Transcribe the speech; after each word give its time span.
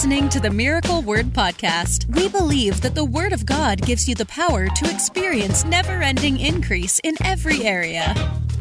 listening 0.00 0.30
to 0.30 0.40
the 0.40 0.48
Miracle 0.48 1.02
Word 1.02 1.26
Podcast. 1.26 2.06
We 2.16 2.26
believe 2.30 2.80
that 2.80 2.94
the 2.94 3.04
Word 3.04 3.34
of 3.34 3.44
God 3.44 3.82
gives 3.82 4.08
you 4.08 4.14
the 4.14 4.24
power 4.24 4.66
to 4.66 4.90
experience 4.90 5.62
never 5.66 6.00
ending 6.00 6.40
increase 6.40 6.98
in 7.04 7.16
every 7.22 7.64
area. 7.64 8.14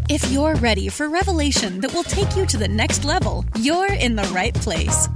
If 0.10 0.30
you're 0.34 0.56
ready 0.56 0.90
for 0.90 1.08
revelation 1.08 1.80
that 1.80 1.94
will 1.94 2.04
take 2.04 2.36
you 2.36 2.46
to 2.46 2.58
the 2.58 2.68
next 2.68 3.06
level, 3.06 3.46
you're 3.58 3.94
in 3.94 4.18
the 4.18 4.30
right 4.34 4.54
place. 4.54 5.08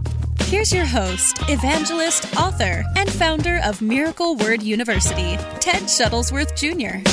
Here's 0.44 0.72
your 0.72 0.86
host, 0.86 1.40
evangelist, 1.50 2.34
author, 2.38 2.86
and 2.96 3.12
founder 3.12 3.60
of 3.62 3.82
Miracle 3.82 4.38
Word 4.38 4.64
University, 4.64 5.36
Ted 5.60 5.84
Shuttlesworth 5.90 6.56
Jr. 6.56 7.04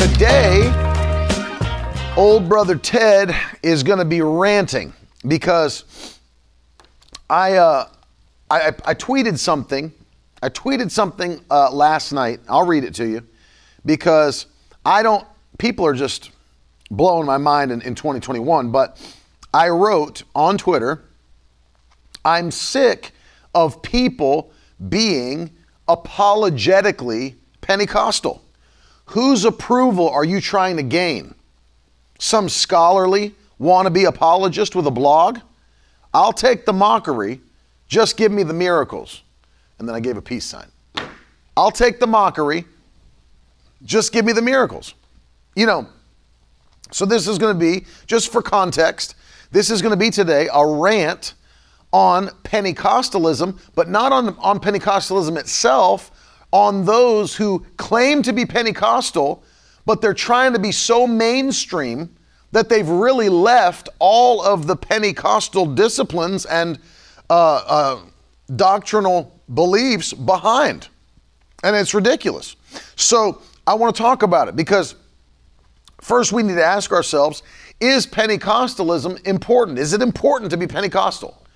Today, 0.00 0.62
old 2.16 2.48
brother 2.48 2.76
Ted 2.76 3.34
is 3.64 3.82
going 3.82 3.98
to 3.98 4.04
be 4.04 4.22
ranting 4.22 4.92
because 5.26 6.15
I, 7.28 7.54
uh, 7.54 7.88
I, 8.50 8.68
I 8.84 8.94
tweeted 8.94 9.38
something. 9.38 9.92
I 10.42 10.48
tweeted 10.48 10.90
something 10.90 11.40
uh, 11.50 11.70
last 11.72 12.12
night. 12.12 12.40
I'll 12.48 12.66
read 12.66 12.84
it 12.84 12.94
to 12.94 13.06
you 13.06 13.26
because 13.84 14.46
I 14.84 15.02
don't, 15.02 15.26
people 15.58 15.86
are 15.86 15.94
just 15.94 16.30
blowing 16.90 17.26
my 17.26 17.38
mind 17.38 17.72
in, 17.72 17.82
in 17.82 17.94
2021. 17.94 18.70
But 18.70 19.00
I 19.52 19.68
wrote 19.68 20.22
on 20.34 20.58
Twitter, 20.58 21.02
I'm 22.24 22.50
sick 22.50 23.12
of 23.54 23.82
people 23.82 24.52
being 24.88 25.50
apologetically 25.88 27.36
Pentecostal. 27.60 28.42
Whose 29.06 29.44
approval 29.44 30.08
are 30.08 30.24
you 30.24 30.40
trying 30.40 30.76
to 30.76 30.82
gain? 30.82 31.34
Some 32.18 32.48
scholarly, 32.48 33.34
wannabe 33.60 34.06
apologist 34.06 34.74
with 34.74 34.86
a 34.86 34.90
blog? 34.90 35.40
I'll 36.16 36.32
take 36.32 36.64
the 36.64 36.72
mockery, 36.72 37.42
just 37.88 38.16
give 38.16 38.32
me 38.32 38.42
the 38.42 38.54
miracles. 38.54 39.22
And 39.78 39.86
then 39.86 39.94
I 39.94 40.00
gave 40.00 40.16
a 40.16 40.22
peace 40.22 40.46
sign. 40.46 40.66
I'll 41.54 41.70
take 41.70 42.00
the 42.00 42.06
mockery, 42.06 42.64
just 43.84 44.14
give 44.14 44.24
me 44.24 44.32
the 44.32 44.40
miracles. 44.40 44.94
You 45.56 45.66
know, 45.66 45.86
so 46.90 47.04
this 47.04 47.28
is 47.28 47.36
going 47.36 47.54
to 47.54 47.60
be, 47.60 47.84
just 48.06 48.32
for 48.32 48.40
context, 48.40 49.14
this 49.50 49.68
is 49.68 49.82
going 49.82 49.90
to 49.90 49.98
be 49.98 50.08
today 50.08 50.48
a 50.54 50.66
rant 50.66 51.34
on 51.92 52.28
Pentecostalism, 52.44 53.60
but 53.74 53.90
not 53.90 54.10
on, 54.10 54.38
on 54.38 54.58
Pentecostalism 54.58 55.36
itself, 55.36 56.12
on 56.50 56.86
those 56.86 57.36
who 57.36 57.66
claim 57.76 58.22
to 58.22 58.32
be 58.32 58.46
Pentecostal, 58.46 59.44
but 59.84 60.00
they're 60.00 60.14
trying 60.14 60.54
to 60.54 60.58
be 60.58 60.72
so 60.72 61.06
mainstream 61.06 62.15
that 62.56 62.70
they've 62.70 62.88
really 62.88 63.28
left 63.28 63.90
all 63.98 64.42
of 64.42 64.66
the 64.66 64.74
Pentecostal 64.74 65.66
disciplines 65.66 66.46
and 66.46 66.78
uh, 67.28 67.62
uh, 67.66 68.00
doctrinal 68.56 69.38
beliefs 69.52 70.14
behind. 70.14 70.88
And 71.62 71.76
it's 71.76 71.92
ridiculous. 71.92 72.56
So 72.94 73.42
I 73.66 73.74
want 73.74 73.94
to 73.94 74.00
talk 74.00 74.22
about 74.22 74.48
it 74.48 74.56
because 74.56 74.94
first 76.00 76.32
we 76.32 76.42
need 76.42 76.54
to 76.54 76.64
ask 76.64 76.92
ourselves 76.92 77.42
is 77.78 78.06
Pentecostalism 78.06 79.26
important? 79.26 79.78
Is 79.78 79.92
it 79.92 80.00
important 80.00 80.50
to 80.50 80.56
be 80.56 80.66
Pentecostal? 80.66 81.46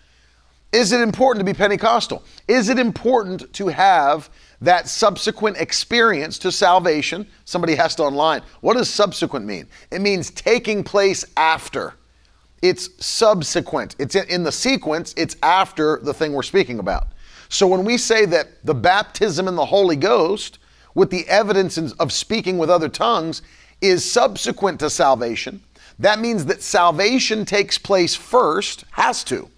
Is 0.70 0.92
it 0.92 1.00
important 1.00 1.46
to 1.46 1.50
be 1.50 1.56
Pentecostal? 1.56 2.22
Is 2.46 2.68
it 2.68 2.78
important 2.78 3.50
to 3.54 3.68
have 3.68 4.28
that 4.60 4.88
subsequent 4.88 5.56
experience 5.56 6.38
to 6.38 6.52
salvation. 6.52 7.26
Somebody 7.44 7.76
asked 7.76 8.00
online, 8.00 8.42
what 8.60 8.76
does 8.76 8.90
subsequent 8.90 9.46
mean? 9.46 9.66
It 9.90 10.00
means 10.00 10.30
taking 10.30 10.84
place 10.84 11.24
after. 11.36 11.94
It's 12.62 13.04
subsequent. 13.04 13.96
It's 13.98 14.14
in 14.14 14.42
the 14.42 14.52
sequence, 14.52 15.14
it's 15.16 15.36
after 15.42 15.98
the 16.02 16.12
thing 16.12 16.32
we're 16.32 16.42
speaking 16.42 16.78
about. 16.78 17.08
So 17.48 17.66
when 17.66 17.84
we 17.84 17.96
say 17.96 18.26
that 18.26 18.64
the 18.64 18.74
baptism 18.74 19.48
in 19.48 19.56
the 19.56 19.64
Holy 19.64 19.96
Ghost, 19.96 20.58
with 20.94 21.10
the 21.10 21.26
evidence 21.28 21.78
of 21.78 22.12
speaking 22.12 22.58
with 22.58 22.70
other 22.70 22.88
tongues, 22.88 23.42
is 23.80 24.10
subsequent 24.10 24.78
to 24.80 24.90
salvation, 24.90 25.62
that 25.98 26.20
means 26.20 26.44
that 26.46 26.62
salvation 26.62 27.44
takes 27.44 27.78
place 27.78 28.14
first, 28.14 28.84
has 28.92 29.24
to, 29.24 29.48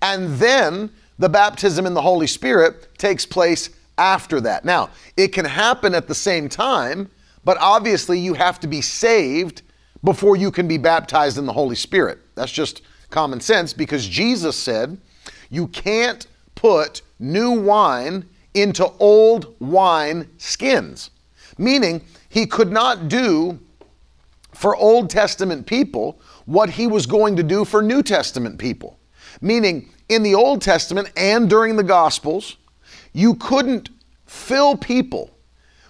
and 0.00 0.36
then 0.38 0.90
the 1.18 1.28
baptism 1.28 1.86
in 1.86 1.94
the 1.94 2.02
Holy 2.02 2.26
Spirit 2.26 2.96
takes 2.98 3.26
place 3.26 3.70
after 3.98 4.40
that. 4.42 4.64
Now, 4.64 4.90
it 5.16 5.28
can 5.28 5.44
happen 5.44 5.94
at 5.94 6.08
the 6.08 6.14
same 6.14 6.48
time, 6.48 7.10
but 7.44 7.58
obviously 7.60 8.18
you 8.18 8.34
have 8.34 8.60
to 8.60 8.66
be 8.66 8.80
saved 8.80 9.62
before 10.04 10.36
you 10.36 10.50
can 10.50 10.68
be 10.68 10.78
baptized 10.78 11.38
in 11.38 11.46
the 11.46 11.52
Holy 11.52 11.76
Spirit. 11.76 12.18
That's 12.34 12.52
just 12.52 12.82
common 13.10 13.40
sense 13.40 13.72
because 13.72 14.06
Jesus 14.06 14.56
said, 14.56 14.98
you 15.50 15.66
can't 15.68 16.26
put 16.54 17.02
new 17.18 17.50
wine 17.52 18.28
into 18.54 18.86
old 18.98 19.54
wine 19.60 20.28
skins. 20.38 21.10
Meaning, 21.56 22.04
he 22.28 22.46
could 22.46 22.70
not 22.70 23.08
do 23.08 23.58
for 24.52 24.76
Old 24.76 25.10
Testament 25.10 25.66
people 25.66 26.20
what 26.46 26.70
he 26.70 26.86
was 26.86 27.06
going 27.06 27.36
to 27.36 27.42
do 27.42 27.64
for 27.64 27.82
New 27.82 28.02
Testament 28.02 28.58
people. 28.58 28.98
Meaning, 29.40 29.88
in 30.08 30.22
the 30.22 30.34
Old 30.34 30.62
Testament 30.62 31.10
and 31.16 31.50
during 31.50 31.76
the 31.76 31.82
Gospels, 31.82 32.56
you 33.12 33.34
couldn't 33.34 33.90
fill 34.26 34.76
people 34.76 35.30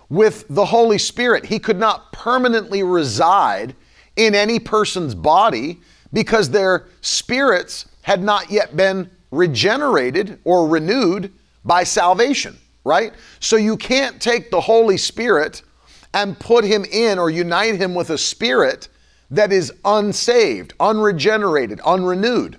with 0.08 0.46
the 0.48 0.64
Holy 0.64 0.98
Spirit. 0.98 1.44
He 1.44 1.58
could 1.58 1.78
not 1.78 2.12
permanently 2.12 2.82
reside 2.82 3.74
in 4.16 4.34
any 4.34 4.58
person's 4.58 5.14
body 5.14 5.80
because 6.12 6.50
their 6.50 6.86
spirits 7.00 7.86
had 8.02 8.22
not 8.22 8.50
yet 8.50 8.76
been 8.76 9.10
regenerated 9.30 10.38
or 10.44 10.66
renewed 10.68 11.32
by 11.64 11.84
salvation, 11.84 12.56
right? 12.84 13.12
So 13.40 13.56
you 13.56 13.76
can't 13.76 14.20
take 14.20 14.50
the 14.50 14.60
Holy 14.60 14.96
Spirit 14.96 15.62
and 16.14 16.38
put 16.38 16.64
him 16.64 16.84
in 16.90 17.18
or 17.18 17.28
unite 17.28 17.76
him 17.76 17.94
with 17.94 18.10
a 18.10 18.18
spirit 18.18 18.88
that 19.30 19.52
is 19.52 19.72
unsaved, 19.84 20.72
unregenerated, 20.80 21.80
unrenewed. 21.80 22.58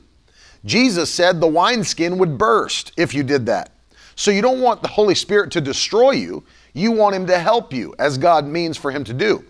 Jesus 0.65 1.11
said 1.11 1.39
the 1.39 1.47
wineskin 1.47 2.17
would 2.19 2.37
burst 2.37 2.91
if 2.95 3.13
you 3.13 3.23
did 3.23 3.47
that. 3.47 3.71
So 4.19 4.31
you 4.31 4.41
don't 4.41 4.59
want 4.59 4.81
the 4.81 4.89
Holy 4.89 5.15
Spirit 5.15 5.49
to 5.51 5.61
destroy 5.61 6.11
you. 6.11 6.43
You 6.73 6.91
want 6.91 7.15
Him 7.15 7.25
to 7.27 7.39
help 7.39 7.71
you, 7.71 7.95
as 7.99 8.17
God 8.17 8.45
means 8.45 8.75
for 8.75 8.91
Him 8.91 9.05
to 9.05 9.13
do. 9.13 9.45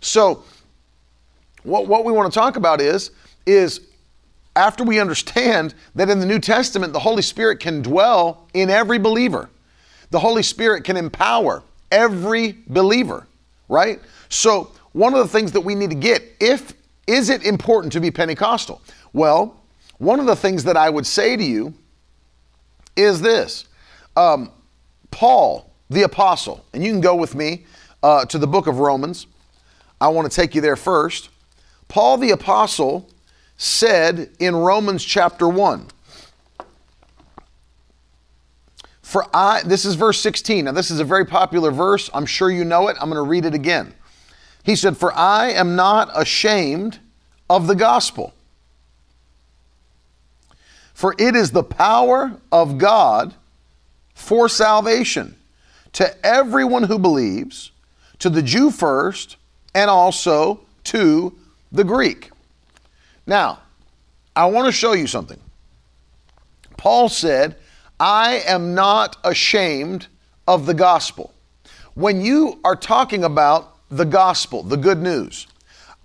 So, 0.00 0.44
what, 1.64 1.88
what 1.88 2.04
we 2.04 2.12
want 2.12 2.32
to 2.32 2.38
talk 2.38 2.54
about 2.54 2.80
is, 2.80 3.10
is 3.46 3.80
after 4.54 4.84
we 4.84 5.00
understand 5.00 5.74
that 5.96 6.08
in 6.08 6.20
the 6.20 6.26
New 6.26 6.38
Testament, 6.38 6.92
the 6.92 7.00
Holy 7.00 7.20
Spirit 7.20 7.58
can 7.58 7.82
dwell 7.82 8.46
in 8.54 8.70
every 8.70 8.96
believer, 8.96 9.50
the 10.10 10.20
Holy 10.20 10.44
Spirit 10.44 10.84
can 10.84 10.96
empower 10.96 11.64
every 11.90 12.58
believer, 12.68 13.26
right? 13.68 13.98
So, 14.28 14.70
one 14.92 15.14
of 15.14 15.18
the 15.18 15.28
things 15.28 15.50
that 15.50 15.62
we 15.62 15.74
need 15.74 15.90
to 15.90 15.96
get 15.96 16.22
if 16.38 16.74
is 17.08 17.28
it 17.28 17.42
important 17.42 17.92
to 17.94 18.00
be 18.00 18.12
Pentecostal? 18.12 18.82
Well, 19.12 19.60
one 19.98 20.20
of 20.20 20.26
the 20.26 20.36
things 20.36 20.62
that 20.62 20.76
I 20.76 20.90
would 20.90 21.08
say 21.08 21.36
to 21.36 21.42
you 21.42 21.74
is 22.94 23.20
this 23.20 23.66
um, 24.16 24.50
Paul, 25.10 25.70
the 25.90 26.02
apostle, 26.02 26.64
and 26.72 26.84
you 26.84 26.92
can 26.92 27.00
go 27.00 27.14
with 27.14 27.34
me 27.34 27.64
uh, 28.02 28.24
to 28.26 28.38
the 28.38 28.46
book 28.46 28.66
of 28.66 28.78
Romans. 28.78 29.26
I 30.00 30.08
want 30.08 30.30
to 30.30 30.34
take 30.34 30.54
you 30.54 30.60
there 30.60 30.76
first. 30.76 31.28
Paul, 31.88 32.16
the 32.16 32.30
apostle, 32.30 33.08
said 33.56 34.30
in 34.38 34.56
Romans 34.56 35.04
chapter 35.04 35.48
1, 35.48 35.86
For 39.02 39.26
I, 39.34 39.62
this 39.64 39.84
is 39.84 39.94
verse 39.94 40.20
16. 40.20 40.64
Now, 40.64 40.72
this 40.72 40.90
is 40.90 40.98
a 40.98 41.04
very 41.04 41.26
popular 41.26 41.70
verse. 41.70 42.08
I'm 42.14 42.26
sure 42.26 42.50
you 42.50 42.64
know 42.64 42.88
it. 42.88 42.96
I'm 43.00 43.10
going 43.10 43.22
to 43.22 43.28
read 43.28 43.44
it 43.44 43.54
again. 43.54 43.94
He 44.64 44.74
said, 44.74 44.96
For 44.96 45.12
I 45.12 45.50
am 45.50 45.76
not 45.76 46.10
ashamed 46.14 46.98
of 47.50 47.66
the 47.66 47.74
gospel, 47.74 48.32
for 50.94 51.14
it 51.18 51.36
is 51.36 51.50
the 51.50 51.62
power 51.62 52.40
of 52.50 52.78
God 52.78 53.34
for 54.14 54.48
salvation 54.48 55.36
to 55.92 56.26
everyone 56.26 56.84
who 56.84 56.98
believes, 56.98 57.70
to 58.18 58.30
the 58.30 58.42
Jew 58.42 58.70
first, 58.70 59.36
and 59.74 59.90
also 59.90 60.60
to 60.84 61.36
the 61.70 61.84
Greek. 61.84 62.30
Now, 63.26 63.60
I 64.34 64.46
want 64.46 64.66
to 64.66 64.72
show 64.72 64.92
you 64.92 65.06
something. 65.06 65.38
Paul 66.76 67.08
said, 67.08 67.56
I 68.00 68.42
am 68.46 68.74
not 68.74 69.16
ashamed 69.24 70.08
of 70.48 70.66
the 70.66 70.74
gospel. 70.74 71.32
When 71.94 72.20
you 72.20 72.58
are 72.64 72.74
talking 72.74 73.24
about 73.24 73.76
the 73.90 74.04
gospel, 74.04 74.62
the 74.62 74.76
good 74.76 74.98
news, 74.98 75.46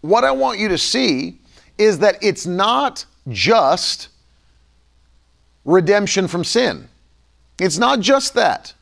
what 0.02 0.24
I 0.24 0.32
want 0.32 0.60
you 0.60 0.68
to 0.70 0.78
see 0.78 1.40
is 1.78 2.00
that 2.00 2.18
it's 2.22 2.46
not 2.46 3.06
just 3.30 4.10
redemption 5.66 6.28
from 6.28 6.44
sin. 6.44 6.88
It's 7.60 7.78
not 7.78 8.00
just 8.00 8.34
that, 8.36 8.74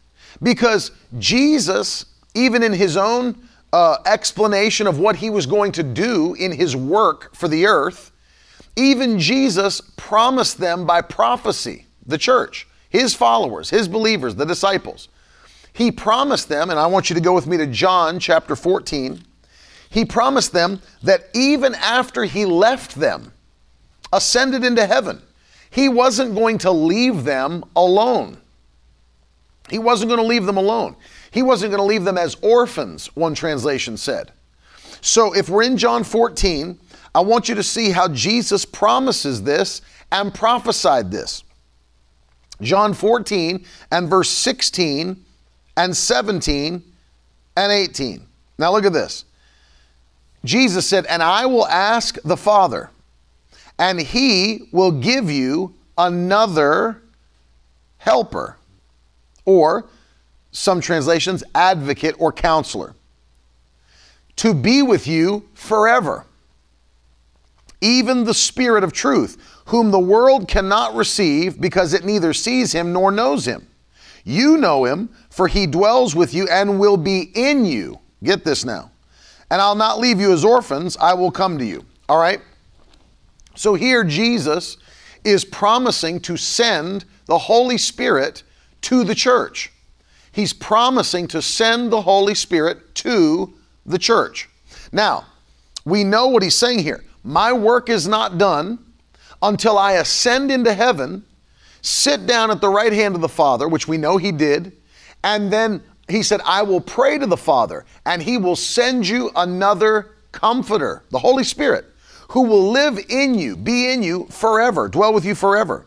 because 0.41 0.91
Jesus, 1.17 2.05
even 2.33 2.63
in 2.63 2.73
his 2.73 2.97
own 2.97 3.47
uh, 3.71 3.97
explanation 4.05 4.87
of 4.87 4.99
what 4.99 5.17
he 5.17 5.29
was 5.29 5.45
going 5.45 5.71
to 5.73 5.83
do 5.83 6.33
in 6.35 6.51
his 6.51 6.75
work 6.75 7.35
for 7.35 7.47
the 7.47 7.65
earth, 7.65 8.11
even 8.75 9.19
Jesus 9.19 9.81
promised 9.95 10.57
them 10.57 10.85
by 10.85 11.01
prophecy, 11.01 11.85
the 12.05 12.17
church, 12.17 12.67
his 12.89 13.13
followers, 13.13 13.69
his 13.69 13.87
believers, 13.87 14.35
the 14.35 14.45
disciples. 14.45 15.07
He 15.71 15.91
promised 15.91 16.47
them, 16.47 16.69
and 16.69 16.79
I 16.79 16.87
want 16.87 17.09
you 17.09 17.13
to 17.15 17.21
go 17.21 17.33
with 17.33 17.47
me 17.47 17.57
to 17.57 17.67
John 17.67 18.19
chapter 18.19 18.55
14. 18.55 19.21
He 19.89 20.05
promised 20.05 20.53
them 20.53 20.81
that 21.03 21.29
even 21.33 21.75
after 21.75 22.23
he 22.23 22.45
left 22.45 22.95
them, 22.95 23.33
ascended 24.13 24.63
into 24.63 24.85
heaven, 24.85 25.21
he 25.69 25.89
wasn't 25.89 26.35
going 26.35 26.57
to 26.59 26.71
leave 26.71 27.25
them 27.25 27.63
alone. 27.75 28.37
He 29.69 29.79
wasn't 29.79 30.09
going 30.09 30.21
to 30.21 30.27
leave 30.27 30.45
them 30.45 30.57
alone. 30.57 30.95
He 31.31 31.41
wasn't 31.41 31.71
going 31.71 31.79
to 31.79 31.85
leave 31.85 32.03
them 32.03 32.17
as 32.17 32.35
orphans, 32.41 33.07
one 33.15 33.33
translation 33.33 33.97
said. 33.97 34.31
So 35.01 35.33
if 35.33 35.49
we're 35.49 35.63
in 35.63 35.77
John 35.77 36.03
14, 36.03 36.79
I 37.13 37.19
want 37.21 37.49
you 37.49 37.55
to 37.55 37.63
see 37.63 37.91
how 37.91 38.07
Jesus 38.07 38.65
promises 38.65 39.43
this 39.43 39.81
and 40.11 40.33
prophesied 40.33 41.11
this. 41.11 41.43
John 42.61 42.93
14 42.93 43.65
and 43.91 44.09
verse 44.09 44.29
16 44.29 45.23
and 45.77 45.95
17 45.95 46.83
and 47.57 47.71
18. 47.71 48.25
Now 48.57 48.71
look 48.71 48.85
at 48.85 48.93
this. 48.93 49.25
Jesus 50.43 50.87
said, 50.87 51.05
And 51.07 51.21
I 51.21 51.45
will 51.45 51.67
ask 51.67 52.17
the 52.23 52.37
Father, 52.37 52.89
and 53.77 53.99
he 53.99 54.69
will 54.71 54.91
give 54.91 55.29
you 55.29 55.73
another 55.97 57.01
helper, 57.97 58.57
or 59.45 59.87
some 60.51 60.81
translations, 60.81 61.43
advocate 61.53 62.15
or 62.17 62.31
counselor, 62.31 62.95
to 64.37 64.53
be 64.53 64.81
with 64.81 65.07
you 65.07 65.47
forever. 65.53 66.25
Even 67.81 68.23
the 68.23 68.33
Spirit 68.33 68.83
of 68.83 68.93
truth, 68.93 69.37
whom 69.65 69.91
the 69.91 69.99
world 69.99 70.47
cannot 70.47 70.95
receive 70.95 71.59
because 71.59 71.93
it 71.93 72.05
neither 72.05 72.33
sees 72.33 72.73
him 72.73 72.93
nor 72.93 73.11
knows 73.11 73.45
him. 73.45 73.67
You 74.23 74.57
know 74.57 74.85
him, 74.85 75.09
for 75.29 75.47
he 75.47 75.67
dwells 75.67 76.15
with 76.15 76.33
you 76.33 76.47
and 76.49 76.79
will 76.79 76.97
be 76.97 77.31
in 77.35 77.65
you. 77.65 77.99
Get 78.23 78.43
this 78.43 78.65
now. 78.65 78.91
And 79.51 79.61
I'll 79.61 79.75
not 79.75 79.99
leave 79.99 80.19
you 80.19 80.33
as 80.33 80.43
orphans, 80.43 80.97
I 80.97 81.13
will 81.13 81.31
come 81.31 81.59
to 81.59 81.65
you. 81.65 81.85
All 82.09 82.17
right? 82.17 82.41
So 83.55 83.75
here, 83.75 84.03
Jesus 84.03 84.77
is 85.23 85.45
promising 85.45 86.19
to 86.21 86.37
send 86.37 87.05
the 87.25 87.37
Holy 87.37 87.77
Spirit 87.77 88.43
to 88.85 89.03
the 89.03 89.15
church. 89.15 89.71
He's 90.31 90.53
promising 90.53 91.27
to 91.29 91.41
send 91.41 91.91
the 91.91 92.01
Holy 92.01 92.35
Spirit 92.35 92.95
to 92.95 93.53
the 93.85 93.99
church. 93.99 94.49
Now, 94.91 95.25
we 95.85 96.03
know 96.03 96.27
what 96.27 96.43
he's 96.43 96.55
saying 96.55 96.79
here. 96.79 97.03
My 97.23 97.53
work 97.53 97.89
is 97.89 98.07
not 98.07 98.37
done 98.37 98.79
until 99.41 99.77
I 99.77 99.93
ascend 99.93 100.51
into 100.51 100.73
heaven, 100.73 101.23
sit 101.81 102.25
down 102.25 102.51
at 102.51 102.61
the 102.61 102.69
right 102.69 102.93
hand 102.93 103.15
of 103.15 103.21
the 103.21 103.29
Father, 103.29 103.67
which 103.67 103.87
we 103.87 103.97
know 103.97 104.17
he 104.17 104.31
did, 104.31 104.73
and 105.23 105.51
then 105.51 105.81
he 106.07 106.21
said, 106.21 106.41
I 106.45 106.61
will 106.63 106.81
pray 106.81 107.17
to 107.17 107.25
the 107.25 107.37
Father, 107.37 107.85
and 108.05 108.21
he 108.21 108.37
will 108.37 108.55
send 108.55 109.07
you 109.07 109.31
another 109.35 110.15
comforter, 110.31 111.03
the 111.09 111.19
Holy 111.19 111.43
Spirit 111.43 111.85
who 112.29 112.41
will 112.41 112.71
live 112.71 112.99
in 113.09 113.35
you, 113.35 113.55
be 113.55 113.91
in 113.91 114.03
you 114.03 114.25
forever, 114.25 114.87
dwell 114.87 115.13
with 115.13 115.25
you 115.25 115.35
forever. 115.35 115.85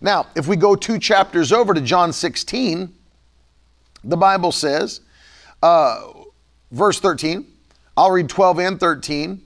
Now, 0.00 0.26
if 0.34 0.46
we 0.46 0.56
go 0.56 0.74
two 0.74 0.98
chapters 0.98 1.52
over 1.52 1.74
to 1.74 1.80
John 1.80 2.12
16, 2.12 2.92
the 4.04 4.16
Bible 4.16 4.52
says, 4.52 5.00
uh, 5.62 6.12
verse 6.70 7.00
13, 7.00 7.46
I'll 7.96 8.10
read 8.10 8.28
12 8.28 8.58
and 8.60 8.80
13. 8.80 9.42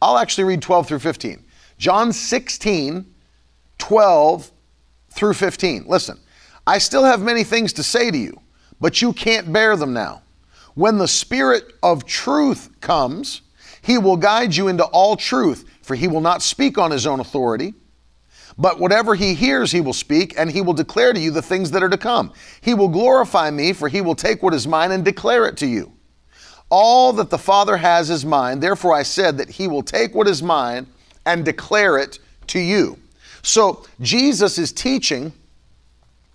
I'll 0.00 0.16
actually 0.16 0.44
read 0.44 0.62
12 0.62 0.88
through 0.88 0.98
15. 1.00 1.44
John 1.76 2.12
16, 2.12 3.14
12 3.78 4.52
through 5.10 5.34
15. 5.34 5.84
Listen, 5.86 6.18
I 6.66 6.78
still 6.78 7.04
have 7.04 7.20
many 7.20 7.44
things 7.44 7.72
to 7.74 7.82
say 7.82 8.10
to 8.10 8.16
you, 8.16 8.40
but 8.80 9.02
you 9.02 9.12
can't 9.12 9.52
bear 9.52 9.76
them 9.76 9.92
now. 9.92 10.22
When 10.74 10.96
the 10.98 11.08
Spirit 11.08 11.72
of 11.82 12.04
truth 12.06 12.70
comes, 12.80 13.42
he 13.82 13.98
will 13.98 14.16
guide 14.16 14.54
you 14.54 14.68
into 14.68 14.84
all 14.84 15.16
truth, 15.16 15.64
for 15.82 15.94
he 15.94 16.08
will 16.08 16.20
not 16.20 16.40
speak 16.40 16.78
on 16.78 16.90
his 16.90 17.06
own 17.06 17.20
authority. 17.20 17.74
But 18.58 18.80
whatever 18.80 19.14
he 19.14 19.34
hears, 19.34 19.70
he 19.70 19.80
will 19.80 19.92
speak, 19.92 20.34
and 20.36 20.50
he 20.50 20.60
will 20.60 20.72
declare 20.72 21.12
to 21.12 21.20
you 21.20 21.30
the 21.30 21.40
things 21.40 21.70
that 21.70 21.82
are 21.82 21.88
to 21.88 21.96
come. 21.96 22.32
He 22.60 22.74
will 22.74 22.88
glorify 22.88 23.50
me, 23.50 23.72
for 23.72 23.88
he 23.88 24.00
will 24.00 24.16
take 24.16 24.42
what 24.42 24.52
is 24.52 24.66
mine 24.66 24.90
and 24.90 25.04
declare 25.04 25.46
it 25.46 25.56
to 25.58 25.66
you. 25.66 25.92
All 26.68 27.12
that 27.14 27.30
the 27.30 27.38
Father 27.38 27.76
has 27.76 28.10
is 28.10 28.24
mine. 28.24 28.58
Therefore, 28.58 28.94
I 28.94 29.04
said 29.04 29.38
that 29.38 29.48
he 29.48 29.68
will 29.68 29.82
take 29.82 30.14
what 30.14 30.26
is 30.26 30.42
mine 30.42 30.88
and 31.24 31.44
declare 31.44 31.98
it 31.98 32.18
to 32.48 32.58
you. 32.58 32.98
So, 33.42 33.86
Jesus 34.00 34.58
is 34.58 34.72
teaching 34.72 35.32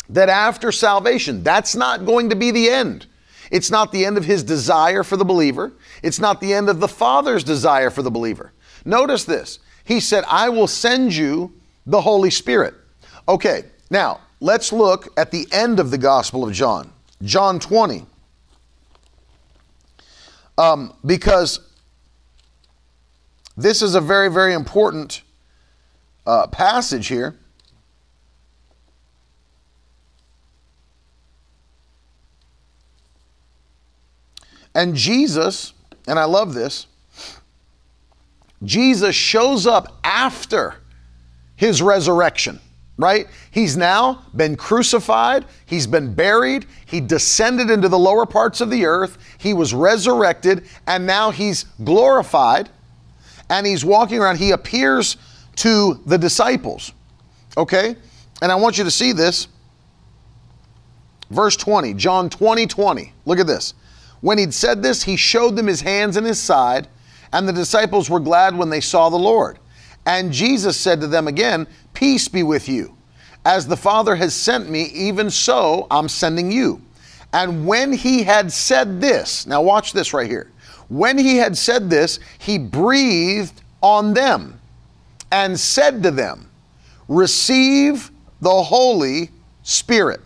that 0.09 0.29
after 0.29 0.71
salvation, 0.71 1.43
that's 1.43 1.75
not 1.75 2.05
going 2.05 2.29
to 2.29 2.35
be 2.35 2.51
the 2.51 2.69
end. 2.69 3.05
It's 3.51 3.69
not 3.69 3.91
the 3.91 4.05
end 4.05 4.17
of 4.17 4.25
his 4.25 4.43
desire 4.43 5.03
for 5.03 5.17
the 5.17 5.25
believer. 5.25 5.73
It's 6.01 6.19
not 6.19 6.39
the 6.39 6.53
end 6.53 6.69
of 6.69 6.79
the 6.79 6.87
Father's 6.87 7.43
desire 7.43 7.89
for 7.89 8.01
the 8.01 8.09
believer. 8.09 8.53
Notice 8.85 9.25
this. 9.25 9.59
He 9.83 9.99
said, 9.99 10.23
I 10.27 10.49
will 10.49 10.67
send 10.67 11.13
you 11.13 11.53
the 11.85 12.01
Holy 12.01 12.29
Spirit. 12.29 12.73
Okay, 13.27 13.63
now 13.89 14.21
let's 14.39 14.73
look 14.73 15.07
at 15.17 15.31
the 15.31 15.47
end 15.51 15.79
of 15.79 15.91
the 15.91 15.97
Gospel 15.97 16.47
of 16.47 16.53
John, 16.53 16.91
John 17.21 17.59
20. 17.59 18.05
Um, 20.57 20.93
because 21.05 21.59
this 23.57 23.81
is 23.81 23.95
a 23.95 24.01
very, 24.01 24.29
very 24.29 24.53
important 24.53 25.21
uh, 26.25 26.47
passage 26.47 27.07
here. 27.07 27.35
And 34.75 34.95
Jesus, 34.95 35.73
and 36.07 36.17
I 36.17 36.25
love 36.25 36.53
this, 36.53 36.87
Jesus 38.63 39.15
shows 39.15 39.67
up 39.67 39.99
after 40.03 40.75
his 41.63 41.81
resurrection, 41.81 42.59
right? 42.97 43.25
He's 43.49 43.77
now 43.77 44.25
been 44.35 44.57
crucified, 44.57 45.45
he's 45.65 45.87
been 45.87 46.13
buried, 46.13 46.65
he 46.85 46.99
descended 46.99 47.71
into 47.71 47.87
the 47.87 47.97
lower 47.97 48.25
parts 48.25 48.59
of 48.59 48.69
the 48.69 48.85
earth, 48.85 49.17
he 49.37 49.53
was 49.53 49.73
resurrected, 49.73 50.65
and 50.87 51.07
now 51.07 51.31
he's 51.31 51.63
glorified, 51.85 52.69
and 53.49 53.65
he's 53.65 53.85
walking 53.85 54.19
around. 54.19 54.39
He 54.39 54.51
appears 54.51 55.15
to 55.57 56.01
the 56.05 56.17
disciples, 56.17 56.91
okay? 57.55 57.95
And 58.41 58.51
I 58.51 58.55
want 58.55 58.77
you 58.77 58.83
to 58.83 58.91
see 58.91 59.13
this. 59.13 59.47
Verse 61.29 61.55
20, 61.55 61.93
John 61.93 62.29
20, 62.29 62.67
20. 62.67 63.13
Look 63.25 63.39
at 63.39 63.47
this. 63.47 63.73
When 64.19 64.37
he'd 64.37 64.53
said 64.53 64.83
this, 64.83 65.01
he 65.01 65.15
showed 65.15 65.55
them 65.55 65.67
his 65.67 65.79
hands 65.79 66.17
and 66.17 66.27
his 66.27 66.41
side, 66.41 66.89
and 67.31 67.47
the 67.47 67.53
disciples 67.53 68.09
were 68.09 68.19
glad 68.19 68.57
when 68.57 68.69
they 68.69 68.81
saw 68.81 69.09
the 69.09 69.15
Lord. 69.15 69.59
And 70.05 70.31
Jesus 70.31 70.77
said 70.77 71.01
to 71.01 71.07
them 71.07 71.27
again, 71.27 71.67
Peace 71.93 72.27
be 72.27 72.43
with 72.43 72.67
you. 72.67 72.95
As 73.45 73.67
the 73.67 73.77
Father 73.77 74.15
has 74.15 74.33
sent 74.33 74.69
me, 74.69 74.83
even 74.85 75.29
so 75.29 75.87
I'm 75.91 76.09
sending 76.09 76.51
you. 76.51 76.81
And 77.33 77.65
when 77.65 77.91
he 77.91 78.23
had 78.23 78.51
said 78.51 79.01
this, 79.01 79.47
now 79.47 79.61
watch 79.61 79.93
this 79.93 80.13
right 80.13 80.29
here. 80.29 80.51
When 80.87 81.17
he 81.17 81.37
had 81.37 81.57
said 81.57 81.89
this, 81.89 82.19
he 82.37 82.57
breathed 82.57 83.61
on 83.81 84.13
them 84.13 84.59
and 85.31 85.59
said 85.59 86.03
to 86.03 86.11
them, 86.11 86.49
Receive 87.07 88.11
the 88.41 88.63
Holy 88.63 89.29
Spirit. 89.63 90.21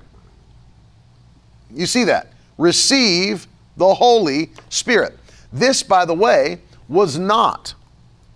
You 1.74 1.86
see 1.86 2.04
that? 2.04 2.34
Receive 2.58 3.48
the 3.78 3.94
Holy 3.94 4.52
Spirit. 4.70 5.18
This, 5.54 5.84
by 5.84 6.06
the 6.06 6.14
way, 6.14 6.60
was 6.90 7.18
not 7.18 7.74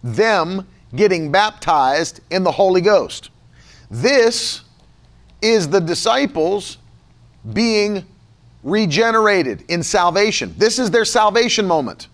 them 0.04 0.68
getting 0.96 1.32
baptized 1.32 2.22
in 2.30 2.44
the 2.44 2.52
Holy 2.52 2.82
Ghost. 2.82 3.30
This 3.90 4.62
is 5.42 5.70
the 5.70 5.80
disciples 5.80 6.78
being 7.54 8.06
regenerated 8.64 9.64
in 9.70 9.82
salvation. 9.84 10.54
This 10.58 10.80
is 10.80 10.92
their 10.92 11.06
salvation 11.06 11.66
moment. 11.66 12.08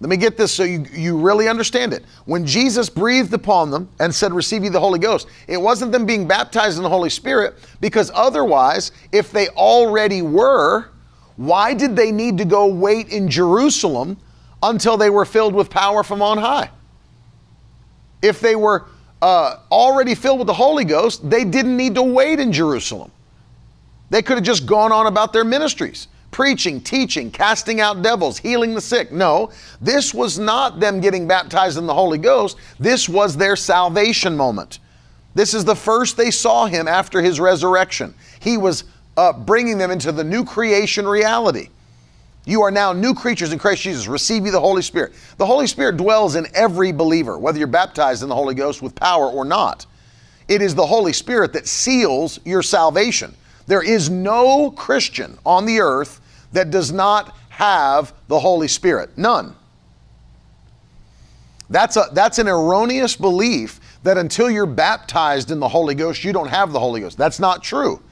Let 0.00 0.08
me 0.08 0.16
get 0.16 0.38
this 0.38 0.50
so 0.52 0.62
you, 0.62 0.86
you 0.92 1.18
really 1.18 1.46
understand 1.46 1.92
it. 1.92 2.04
When 2.24 2.46
Jesus 2.46 2.88
breathed 2.88 3.34
upon 3.34 3.70
them 3.70 3.90
and 3.98 4.14
said, 4.14 4.32
Receive 4.32 4.64
ye 4.64 4.70
the 4.70 4.80
Holy 4.80 4.98
Ghost, 4.98 5.28
it 5.46 5.60
wasn't 5.60 5.92
them 5.92 6.06
being 6.06 6.26
baptized 6.26 6.78
in 6.78 6.82
the 6.82 6.88
Holy 6.88 7.10
Spirit, 7.10 7.56
because 7.82 8.10
otherwise, 8.14 8.92
if 9.12 9.30
they 9.30 9.48
already 9.48 10.22
were, 10.22 10.88
why 11.36 11.74
did 11.74 11.96
they 11.96 12.12
need 12.12 12.38
to 12.38 12.46
go 12.46 12.66
wait 12.66 13.10
in 13.10 13.28
Jerusalem 13.28 14.16
until 14.62 14.96
they 14.96 15.10
were 15.10 15.26
filled 15.26 15.54
with 15.54 15.68
power 15.68 16.02
from 16.02 16.22
on 16.22 16.38
high? 16.38 16.70
If 18.22 18.40
they 18.40 18.56
were 18.56 18.86
uh, 19.22 19.58
already 19.70 20.14
filled 20.14 20.38
with 20.38 20.46
the 20.46 20.54
Holy 20.54 20.84
Ghost, 20.84 21.28
they 21.28 21.44
didn't 21.44 21.76
need 21.76 21.94
to 21.94 22.02
wait 22.02 22.40
in 22.40 22.52
Jerusalem. 22.52 23.10
They 24.10 24.22
could 24.22 24.36
have 24.36 24.44
just 24.44 24.66
gone 24.66 24.92
on 24.92 25.06
about 25.06 25.32
their 25.32 25.44
ministries, 25.44 26.08
preaching, 26.30 26.80
teaching, 26.80 27.30
casting 27.30 27.80
out 27.80 28.02
devils, 28.02 28.38
healing 28.38 28.74
the 28.74 28.80
sick. 28.80 29.12
No, 29.12 29.50
this 29.80 30.12
was 30.12 30.38
not 30.38 30.80
them 30.80 31.00
getting 31.00 31.28
baptized 31.28 31.78
in 31.78 31.86
the 31.86 31.94
Holy 31.94 32.18
Ghost. 32.18 32.56
This 32.78 33.08
was 33.08 33.36
their 33.36 33.56
salvation 33.56 34.36
moment. 34.36 34.80
This 35.34 35.54
is 35.54 35.64
the 35.64 35.76
first 35.76 36.16
they 36.16 36.30
saw 36.30 36.66
him 36.66 36.88
after 36.88 37.22
his 37.22 37.38
resurrection. 37.38 38.14
He 38.40 38.56
was 38.56 38.84
uh, 39.16 39.32
bringing 39.32 39.78
them 39.78 39.90
into 39.90 40.10
the 40.12 40.24
new 40.24 40.44
creation 40.44 41.06
reality. 41.06 41.68
You 42.50 42.62
are 42.62 42.72
now 42.72 42.92
new 42.92 43.14
creatures 43.14 43.52
in 43.52 43.60
Christ 43.60 43.82
Jesus. 43.82 44.08
Receive 44.08 44.44
you 44.44 44.50
the 44.50 44.58
Holy 44.58 44.82
Spirit. 44.82 45.12
The 45.36 45.46
Holy 45.46 45.68
Spirit 45.68 45.96
dwells 45.96 46.34
in 46.34 46.48
every 46.52 46.90
believer, 46.90 47.38
whether 47.38 47.58
you're 47.58 47.68
baptized 47.68 48.24
in 48.24 48.28
the 48.28 48.34
Holy 48.34 48.56
Ghost 48.56 48.82
with 48.82 48.92
power 48.96 49.28
or 49.28 49.44
not. 49.44 49.86
It 50.48 50.60
is 50.60 50.74
the 50.74 50.84
Holy 50.84 51.12
Spirit 51.12 51.52
that 51.52 51.68
seals 51.68 52.40
your 52.44 52.64
salvation. 52.64 53.36
There 53.68 53.84
is 53.84 54.10
no 54.10 54.72
Christian 54.72 55.38
on 55.46 55.64
the 55.64 55.78
earth 55.78 56.20
that 56.52 56.72
does 56.72 56.90
not 56.90 57.36
have 57.50 58.12
the 58.26 58.40
Holy 58.40 58.66
Spirit. 58.66 59.16
None. 59.16 59.54
That's, 61.68 61.96
a, 61.96 62.08
that's 62.12 62.40
an 62.40 62.48
erroneous 62.48 63.14
belief 63.14 63.78
that 64.02 64.18
until 64.18 64.50
you're 64.50 64.66
baptized 64.66 65.52
in 65.52 65.60
the 65.60 65.68
Holy 65.68 65.94
Ghost, 65.94 66.24
you 66.24 66.32
don't 66.32 66.48
have 66.48 66.72
the 66.72 66.80
Holy 66.80 67.00
Ghost. 67.00 67.16
That's 67.16 67.38
not 67.38 67.62
true. 67.62 68.02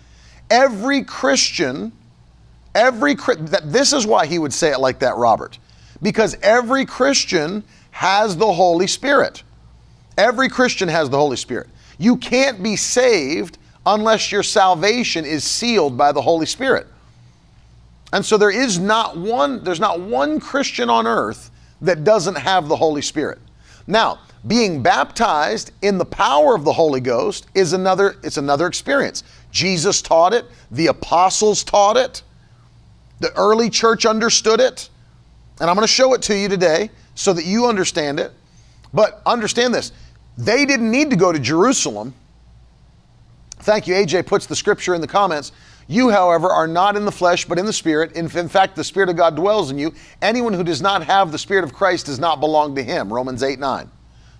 Every 0.49 1.02
Christian, 1.02 1.90
every 2.75 3.14
that 3.14 3.62
this 3.72 3.92
is 3.92 4.06
why 4.06 4.26
he 4.26 4.38
would 4.38 4.52
say 4.52 4.70
it 4.70 4.80
like 4.80 4.98
that, 5.00 5.16
Robert, 5.16 5.58
because 6.02 6.37
every 6.42 6.87
Christian 6.87 7.64
has 7.90 8.37
the 8.37 8.52
Holy 8.52 8.87
Spirit. 8.87 9.42
Every 10.16 10.48
Christian 10.48 10.88
has 10.88 11.10
the 11.10 11.16
Holy 11.16 11.37
Spirit. 11.37 11.68
You 11.98 12.16
can't 12.16 12.62
be 12.62 12.76
saved 12.76 13.58
unless 13.87 14.30
your 14.30 14.42
salvation 14.42 15.25
is 15.25 15.44
sealed 15.44 15.96
by 15.96 16.12
the 16.12 16.20
Holy 16.20 16.46
Spirit. 16.46 16.87
And 18.12 18.25
so 18.25 18.37
there 18.38 18.50
is 18.50 18.78
not 18.78 19.16
one 19.16 19.62
there's 19.64 19.80
not 19.80 20.00
one 20.00 20.40
Christian 20.40 20.88
on 20.88 21.06
earth 21.06 21.50
that 21.80 22.04
doesn't 22.04 22.37
have 22.37 22.68
the 22.68 22.76
Holy 22.76 23.02
Spirit. 23.02 23.38
Now, 23.87 24.20
being 24.46 24.82
baptized 24.82 25.72
in 25.82 25.98
the 25.98 26.04
power 26.04 26.54
of 26.54 26.64
the 26.64 26.72
Holy 26.72 27.00
Ghost 27.00 27.46
is 27.54 27.72
another 27.72 28.16
it's 28.22 28.37
another 28.37 28.66
experience. 28.66 29.25
Jesus 29.50 30.00
taught 30.02 30.32
it, 30.32 30.46
the 30.70 30.87
apostles 30.88 31.64
taught 31.64 31.96
it, 31.96 32.22
the 33.20 33.32
early 33.34 33.70
church 33.70 34.06
understood 34.06 34.60
it. 34.60 34.88
And 35.60 35.68
I'm 35.68 35.76
going 35.76 35.87
to 35.87 35.92
show 35.92 36.14
it 36.14 36.22
to 36.22 36.37
you 36.37 36.48
today 36.48 36.90
so 37.14 37.32
that 37.32 37.44
you 37.44 37.66
understand 37.66 38.20
it. 38.20 38.32
But 38.94 39.20
understand 39.26 39.75
this 39.75 39.92
they 40.37 40.64
didn't 40.64 40.90
need 40.90 41.10
to 41.10 41.16
go 41.16 41.32
to 41.32 41.38
Jerusalem. 41.38 42.14
Thank 43.60 43.88
you. 43.88 43.94
AJ 43.94 44.26
puts 44.26 44.46
the 44.46 44.54
scripture 44.54 44.94
in 44.94 45.00
the 45.00 45.08
comments. 45.08 45.52
You, 45.88 46.10
however, 46.10 46.48
are 46.48 46.68
not 46.68 46.96
in 46.96 47.04
the 47.04 47.12
flesh, 47.12 47.46
but 47.46 47.58
in 47.58 47.66
the 47.66 47.72
Spirit. 47.72 48.12
In, 48.12 48.30
in, 48.37 48.48
fact, 48.48 48.76
the 48.76 48.84
Spirit 48.84 49.08
of 49.08 49.16
God 49.16 49.34
dwells 49.34 49.70
in 49.70 49.78
you. 49.78 49.94
Anyone 50.22 50.52
who 50.52 50.62
does 50.62 50.82
not 50.82 51.02
have 51.04 51.32
the 51.32 51.38
Spirit 51.38 51.64
of 51.64 51.72
Christ 51.72 52.06
does 52.06 52.18
not 52.18 52.40
belong 52.40 52.75
to 52.76 52.82
him. 52.82 53.12
Romans 53.12 53.42
8 53.42 53.58
9. 53.58 53.90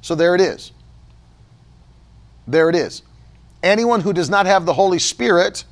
So 0.03 0.15
there 0.15 0.35
it 0.35 0.41
is. 0.41 0.73
There 2.47 2.69
it 2.69 2.77
is. 2.77 3.03
Anyone 3.63 4.03
who 4.03 4.13
does 4.13 4.31
not 4.31 4.47
have 4.47 4.67
the 4.67 4.75
Holy 4.75 4.99
Spirit 4.99 5.65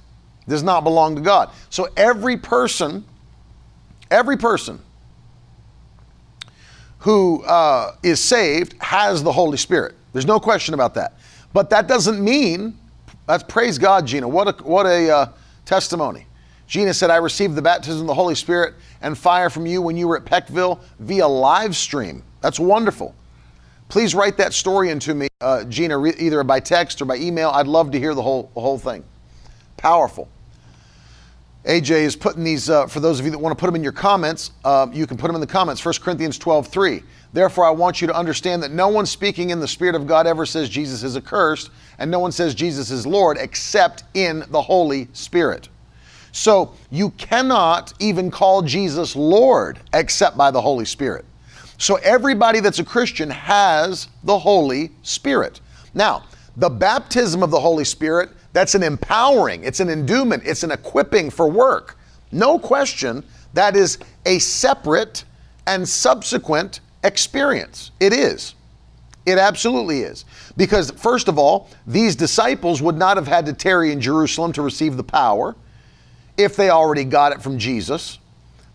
does 0.49 0.63
not 0.63 0.85
belong 0.85 1.17
to 1.17 1.21
God. 1.21 1.51
So 1.71 1.89
every 1.97 2.37
person, 2.37 3.05
every 4.11 4.37
person 4.37 4.81
who 7.01 7.45
uh, 7.45 7.95
is 8.03 8.23
saved 8.23 8.75
has 8.81 9.23
the 9.23 9.33
Holy 9.33 9.57
Spirit. 9.57 9.95
There's 10.13 10.27
no 10.27 10.41
question 10.41 10.75
about 10.75 10.95
that. 10.95 11.19
But 11.53 11.71
that 11.71 11.87
doesn't 11.87 12.23
mean, 12.23 12.77
that's 13.27 13.43
praise 13.45 13.79
God, 13.79 14.07
Gina. 14.07 14.29
What 14.29 14.49
a, 14.49 14.63
what 14.63 14.87
a 14.87 15.11
uh, 15.11 15.27
testimony. 15.65 16.27
Gina 16.67 16.93
said, 16.93 17.11
I 17.11 17.17
received 17.17 17.55
the 17.55 17.63
baptism 17.63 18.03
of 18.03 18.07
the 18.09 18.15
Holy 18.15 18.35
Spirit 18.35 18.75
and 19.03 19.17
fire 19.17 19.51
from 19.51 19.67
you 19.67 19.81
when 19.81 19.97
you 19.97 20.09
were 20.09 20.17
at 20.17 20.25
Peckville 20.25 20.81
via 20.99 21.27
live 21.27 21.77
stream. 21.77 22.23
That's 22.41 22.59
wonderful. 22.59 23.15
Please 23.89 24.15
write 24.15 24.37
that 24.39 24.53
story 24.53 24.91
into 24.91 25.15
me, 25.15 25.29
uh, 25.41 25.65
Gina, 25.65 26.03
either 26.05 26.43
by 26.43 26.59
text 26.59 27.01
or 27.01 27.05
by 27.05 27.17
email. 27.17 27.51
I'd 27.51 27.69
love 27.69 27.93
to 27.93 28.01
hear 28.01 28.15
the 28.15 28.23
whole, 28.23 28.51
the 28.55 28.61
whole 28.61 28.79
thing. 28.79 29.05
Powerful. 29.77 30.29
AJ 31.67 31.91
is 31.91 32.15
putting 32.15 32.45
these, 32.45 32.71
uh, 32.71 32.87
for 32.87 33.01
those 33.01 33.19
of 33.19 33.25
you 33.25 33.33
that 33.33 33.39
want 33.39 33.57
to 33.57 33.61
put 33.61 33.67
them 33.67 33.75
in 33.75 33.83
your 33.83 33.93
comments, 33.93 34.53
uh, 34.65 34.87
you 34.93 35.05
can 35.05 35.17
put 35.17 35.27
them 35.27 35.35
in 35.35 35.41
the 35.41 35.47
comments. 35.47 35.85
1 35.85 35.95
Corinthians 36.01 36.39
12, 36.39 36.69
3. 36.69 37.03
Therefore, 37.33 37.67
I 37.67 37.71
want 37.71 38.01
you 38.01 38.07
to 38.07 38.15
understand 38.15 38.63
that 38.63 38.71
no 38.71 38.87
one 38.89 39.05
speaking 39.05 39.51
in 39.51 39.59
the 39.59 39.67
Spirit 39.67 39.97
of 39.97 40.07
God 40.07 40.29
ever 40.29 40.47
says 40.47 40.69
Jesus 40.69 41.03
is 41.03 41.17
accursed, 41.17 41.71
and 41.99 42.09
no 42.09 42.21
one 42.21 42.31
says 42.31 42.55
Jesus 42.55 42.93
is 42.93 43.05
Lord 43.05 43.37
except 43.41 44.05
in 44.15 44.45
the 44.51 44.63
Holy 44.63 45.09
Spirit. 45.13 45.69
So 46.31 46.73
you 46.91 47.11
cannot 47.11 47.95
even 47.99 48.31
call 48.31 48.63
Jesus 48.63 49.17
Lord 49.17 49.81
except 49.93 50.37
by 50.37 50.53
the 50.53 50.61
Holy 50.61 50.85
Spirit. 50.85 51.25
So 51.79 51.97
everybody 51.97 52.61
that's 52.61 52.79
a 52.79 52.85
Christian 52.85 53.29
has 53.29 54.09
the 54.23 54.39
Holy 54.39 54.93
Spirit. 55.03 55.61
Now, 55.95 56.25
the 56.57 56.71
baptism 56.71 57.43
of 57.43 57.51
the 57.51 57.61
Holy 57.61 57.85
Spirit, 57.85 58.31
that's 58.57 58.75
an 58.75 58.83
empowering, 58.83 59.65
it's 59.65 59.81
an 59.81 59.91
endowment, 59.91 60.43
it's 60.47 60.63
an 60.63 60.71
equipping 60.71 61.29
for 61.29 61.47
work. 61.47 61.99
No 62.33 62.59
question, 62.59 63.23
that 63.53 63.77
is 63.77 63.99
a 64.25 64.39
separate 64.39 65.25
and 65.67 65.87
subsequent 65.87 66.81
experience. 67.05 67.91
It 68.01 68.15
is. 68.15 68.55
It 69.27 69.37
absolutely 69.37 70.01
is. 70.01 70.25
Because, 70.57 70.91
first 70.93 71.29
of 71.29 71.39
all, 71.39 71.69
these 71.87 72.17
disciples 72.17 72.81
would 72.81 72.97
not 72.97 73.19
have 73.19 73.27
had 73.27 73.45
to 73.45 73.53
tarry 73.53 73.93
in 73.93 74.01
Jerusalem 74.01 74.55
to 74.55 74.63
receive 74.63 74.97
the 74.97 75.05
power 75.05 75.55
if 76.39 76.57
they 76.57 76.71
already 76.71 77.05
got 77.05 77.33
it 77.33 77.43
from 77.43 77.59
Jesus. 77.59 78.21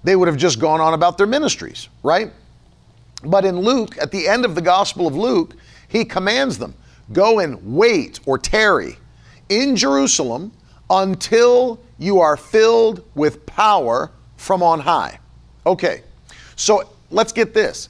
They 0.03 0.15
would 0.15 0.27
have 0.27 0.38
just 0.38 0.59
gone 0.59 0.79
on 0.79 0.93
about 0.93 1.17
their 1.17 1.25
ministries, 1.25 1.89
right? 2.03 2.31
But 3.23 3.45
in 3.45 3.59
Luke, 3.59 3.97
at 3.97 4.11
the 4.11 4.27
end 4.27 4.45
of 4.45 4.53
the 4.53 4.61
Gospel 4.61 5.07
of 5.07 5.15
Luke, 5.15 5.55
he 5.88 6.05
commands 6.05 6.59
them 6.59 6.75
go 7.11 7.39
and 7.39 7.75
wait 7.75 8.19
or 8.27 8.38
tarry 8.38 8.97
in 9.51 9.75
Jerusalem 9.75 10.51
until 10.89 11.79
you 12.00 12.20
are 12.20 12.36
filled 12.36 13.03
with 13.13 13.46
power 13.46 14.12
from 14.38 14.63
on 14.63 14.79
high. 14.79 15.20
Okay, 15.65 16.01
so 16.55 16.89
let's 17.12 17.31
get 17.31 17.53
this. 17.53 17.89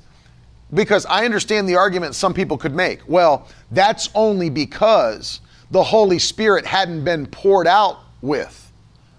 Because 0.74 1.06
I 1.06 1.26
understand 1.26 1.68
the 1.68 1.76
argument 1.76 2.16
some 2.16 2.34
people 2.34 2.58
could 2.58 2.74
make. 2.74 3.08
Well, 3.08 3.48
that's 3.72 4.10
only 4.16 4.50
because 4.50 5.42
the 5.70 5.84
Holy 5.84 6.20
Spirit 6.20 6.66
hadn't 6.66 7.04
been 7.04 7.26
poured 7.26 7.68
out 7.68 8.00
with, 8.22 8.72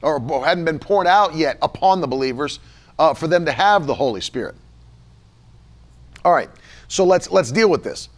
or 0.02 0.20
hadn't 0.44 0.64
been 0.64 0.78
poured 0.78 1.06
out 1.06 1.34
yet 1.34 1.58
upon 1.62 2.00
the 2.00 2.06
believers 2.06 2.58
uh, 2.99 3.14
for 3.14 3.26
them 3.28 3.44
to 3.44 3.52
have 3.52 3.87
the 3.87 3.94
Holy 3.94 4.20
Spirit. 4.20 4.54
All 6.25 6.32
right, 6.32 6.50
so 6.88 7.04
let's 7.04 7.30
let's 7.30 7.52
deal 7.52 7.68
with 7.68 7.84
this. 7.84 8.08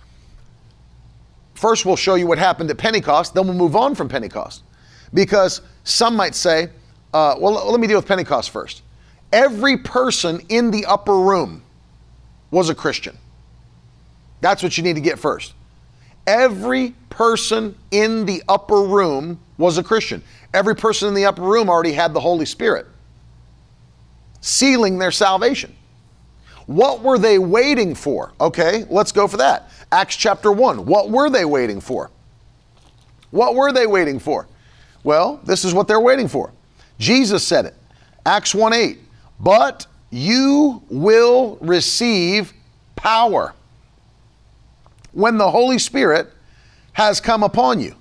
First, 1.54 1.86
we'll 1.86 1.96
show 1.96 2.16
you 2.16 2.26
what 2.26 2.38
happened 2.38 2.70
at 2.70 2.78
Pentecost. 2.78 3.34
Then 3.34 3.46
we'll 3.46 3.54
move 3.54 3.76
on 3.76 3.94
from 3.94 4.08
Pentecost, 4.08 4.62
because 5.12 5.60
some 5.84 6.16
might 6.16 6.34
say, 6.34 6.68
uh, 7.12 7.36
well, 7.38 7.70
let 7.70 7.80
me 7.80 7.86
deal 7.86 7.98
with 7.98 8.08
Pentecost 8.08 8.50
first. 8.50 8.82
Every 9.32 9.76
person 9.76 10.40
in 10.48 10.70
the 10.70 10.84
upper 10.86 11.18
room 11.18 11.62
was 12.50 12.68
a 12.68 12.74
Christian. 12.74 13.16
That's 14.40 14.62
what 14.62 14.76
you 14.76 14.84
need 14.84 14.94
to 14.94 15.00
get 15.00 15.18
first. 15.18 15.54
Every 16.26 16.94
person 17.10 17.76
in 17.90 18.26
the 18.26 18.42
upper 18.48 18.82
room 18.82 19.40
was 19.58 19.78
a 19.78 19.82
Christian. 19.82 20.22
Every 20.52 20.74
person 20.74 21.08
in 21.08 21.14
the 21.14 21.26
upper 21.26 21.42
room 21.42 21.68
already 21.68 21.92
had 21.92 22.12
the 22.12 22.20
Holy 22.20 22.46
Spirit, 22.46 22.86
sealing 24.40 24.98
their 24.98 25.10
salvation. 25.10 25.74
What 26.66 27.02
were 27.02 27.18
they 27.18 27.38
waiting 27.38 27.94
for? 27.94 28.32
Okay, 28.40 28.84
let's 28.88 29.12
go 29.12 29.28
for 29.28 29.36
that. 29.36 29.70
Acts 29.92 30.16
chapter 30.16 30.50
1. 30.50 30.86
What 30.86 31.10
were 31.10 31.30
they 31.30 31.44
waiting 31.44 31.80
for? 31.80 32.10
What 33.30 33.54
were 33.54 33.72
they 33.72 33.86
waiting 33.86 34.18
for? 34.18 34.46
Well, 35.02 35.40
this 35.44 35.64
is 35.64 35.74
what 35.74 35.88
they're 35.88 36.00
waiting 36.00 36.28
for. 36.28 36.52
Jesus 36.98 37.46
said 37.46 37.66
it. 37.66 37.74
Acts 38.24 38.54
1 38.54 38.72
8. 38.72 38.98
But 39.40 39.86
you 40.10 40.82
will 40.88 41.58
receive 41.60 42.52
power 42.96 43.54
when 45.12 45.38
the 45.38 45.50
Holy 45.50 45.78
Spirit 45.78 46.32
has 46.92 47.20
come 47.20 47.42
upon 47.42 47.80
you, 47.80 47.94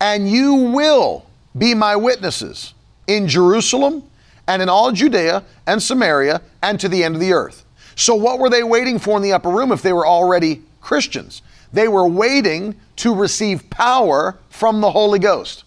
and 0.00 0.30
you 0.30 0.54
will 0.54 1.26
be 1.58 1.74
my 1.74 1.96
witnesses 1.96 2.74
in 3.06 3.28
Jerusalem 3.28 4.04
and 4.46 4.62
in 4.62 4.68
all 4.68 4.92
Judea 4.92 5.44
and 5.66 5.82
Samaria 5.82 6.40
and 6.62 6.78
to 6.80 6.88
the 6.88 7.02
end 7.04 7.14
of 7.14 7.20
the 7.20 7.32
earth. 7.32 7.64
So, 7.94 8.14
what 8.14 8.38
were 8.38 8.48
they 8.48 8.62
waiting 8.62 8.98
for 8.98 9.16
in 9.16 9.22
the 9.22 9.32
upper 9.32 9.50
room 9.50 9.72
if 9.72 9.82
they 9.82 9.92
were 9.92 10.06
already 10.06 10.62
Christians? 10.82 11.40
They 11.72 11.88
were 11.88 12.06
waiting 12.06 12.78
to 12.96 13.14
receive 13.14 13.70
power 13.70 14.38
from 14.50 14.80
the 14.80 14.90
Holy 14.90 15.18
Ghost. 15.18 15.64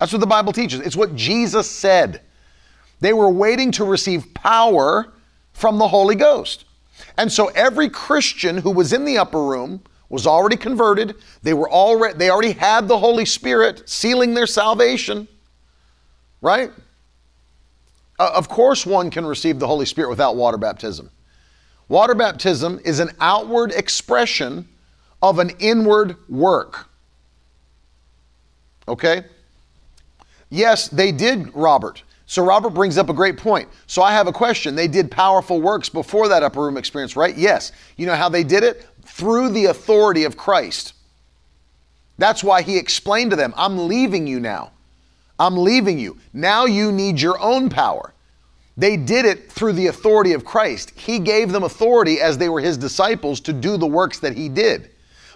That's 0.00 0.12
what 0.12 0.20
the 0.20 0.26
Bible 0.26 0.52
teaches. 0.52 0.80
It's 0.80 0.96
what 0.96 1.14
Jesus 1.14 1.70
said. 1.70 2.22
They 3.00 3.12
were 3.12 3.30
waiting 3.30 3.70
to 3.72 3.84
receive 3.84 4.34
power 4.34 5.12
from 5.52 5.78
the 5.78 5.86
Holy 5.86 6.16
Ghost. 6.16 6.64
And 7.16 7.30
so 7.30 7.48
every 7.48 7.88
Christian 7.88 8.58
who 8.58 8.70
was 8.70 8.92
in 8.92 9.04
the 9.04 9.18
upper 9.18 9.42
room 9.44 9.82
was 10.08 10.26
already 10.26 10.56
converted. 10.56 11.16
They 11.42 11.54
were 11.54 11.70
already 11.70 12.18
they 12.18 12.30
already 12.30 12.52
had 12.52 12.88
the 12.88 12.98
Holy 12.98 13.24
Spirit 13.24 13.88
sealing 13.88 14.34
their 14.34 14.46
salvation. 14.46 15.28
Right? 16.40 16.70
Uh, 18.18 18.30
of 18.34 18.48
course, 18.48 18.86
one 18.86 19.10
can 19.10 19.26
receive 19.26 19.58
the 19.58 19.66
Holy 19.66 19.86
Spirit 19.86 20.10
without 20.10 20.36
water 20.36 20.56
baptism. 20.56 21.10
Water 21.88 22.14
baptism 22.14 22.80
is 22.84 22.98
an 22.98 23.10
outward 23.20 23.72
expression 23.72 24.68
of 25.22 25.38
an 25.38 25.50
inward 25.58 26.16
work. 26.28 26.88
Okay? 28.88 29.24
Yes, 30.50 30.88
they 30.88 31.12
did, 31.12 31.54
Robert. 31.54 32.02
So 32.26 32.44
Robert 32.44 32.70
brings 32.70 32.96
up 32.96 33.10
a 33.10 33.14
great 33.14 33.36
point. 33.36 33.68
So 33.86 34.02
I 34.02 34.12
have 34.12 34.26
a 34.26 34.32
question. 34.32 34.74
They 34.74 34.88
did 34.88 35.10
powerful 35.10 35.60
works 35.60 35.88
before 35.88 36.28
that 36.28 36.42
upper 36.42 36.62
room 36.62 36.76
experience, 36.76 37.16
right? 37.16 37.36
Yes. 37.36 37.72
You 37.96 38.06
know 38.06 38.14
how 38.14 38.28
they 38.28 38.44
did 38.44 38.64
it? 38.64 38.86
Through 39.02 39.50
the 39.50 39.66
authority 39.66 40.24
of 40.24 40.36
Christ. 40.36 40.94
That's 42.16 42.42
why 42.42 42.62
he 42.62 42.78
explained 42.78 43.30
to 43.32 43.36
them, 43.36 43.52
I'm 43.56 43.88
leaving 43.88 44.26
you 44.26 44.40
now. 44.40 44.72
I'm 45.38 45.56
leaving 45.56 45.98
you. 45.98 46.18
Now 46.32 46.64
you 46.64 46.92
need 46.92 47.20
your 47.20 47.38
own 47.40 47.68
power. 47.68 48.13
They 48.76 48.96
did 48.96 49.24
it 49.24 49.52
through 49.52 49.74
the 49.74 49.86
authority 49.86 50.32
of 50.32 50.44
Christ. 50.44 50.90
He 50.96 51.18
gave 51.18 51.52
them 51.52 51.62
authority 51.62 52.20
as 52.20 52.38
they 52.38 52.48
were 52.48 52.60
his 52.60 52.76
disciples 52.76 53.40
to 53.40 53.52
do 53.52 53.76
the 53.76 53.86
works 53.86 54.18
that 54.18 54.36
he 54.36 54.48
did. 54.48 54.90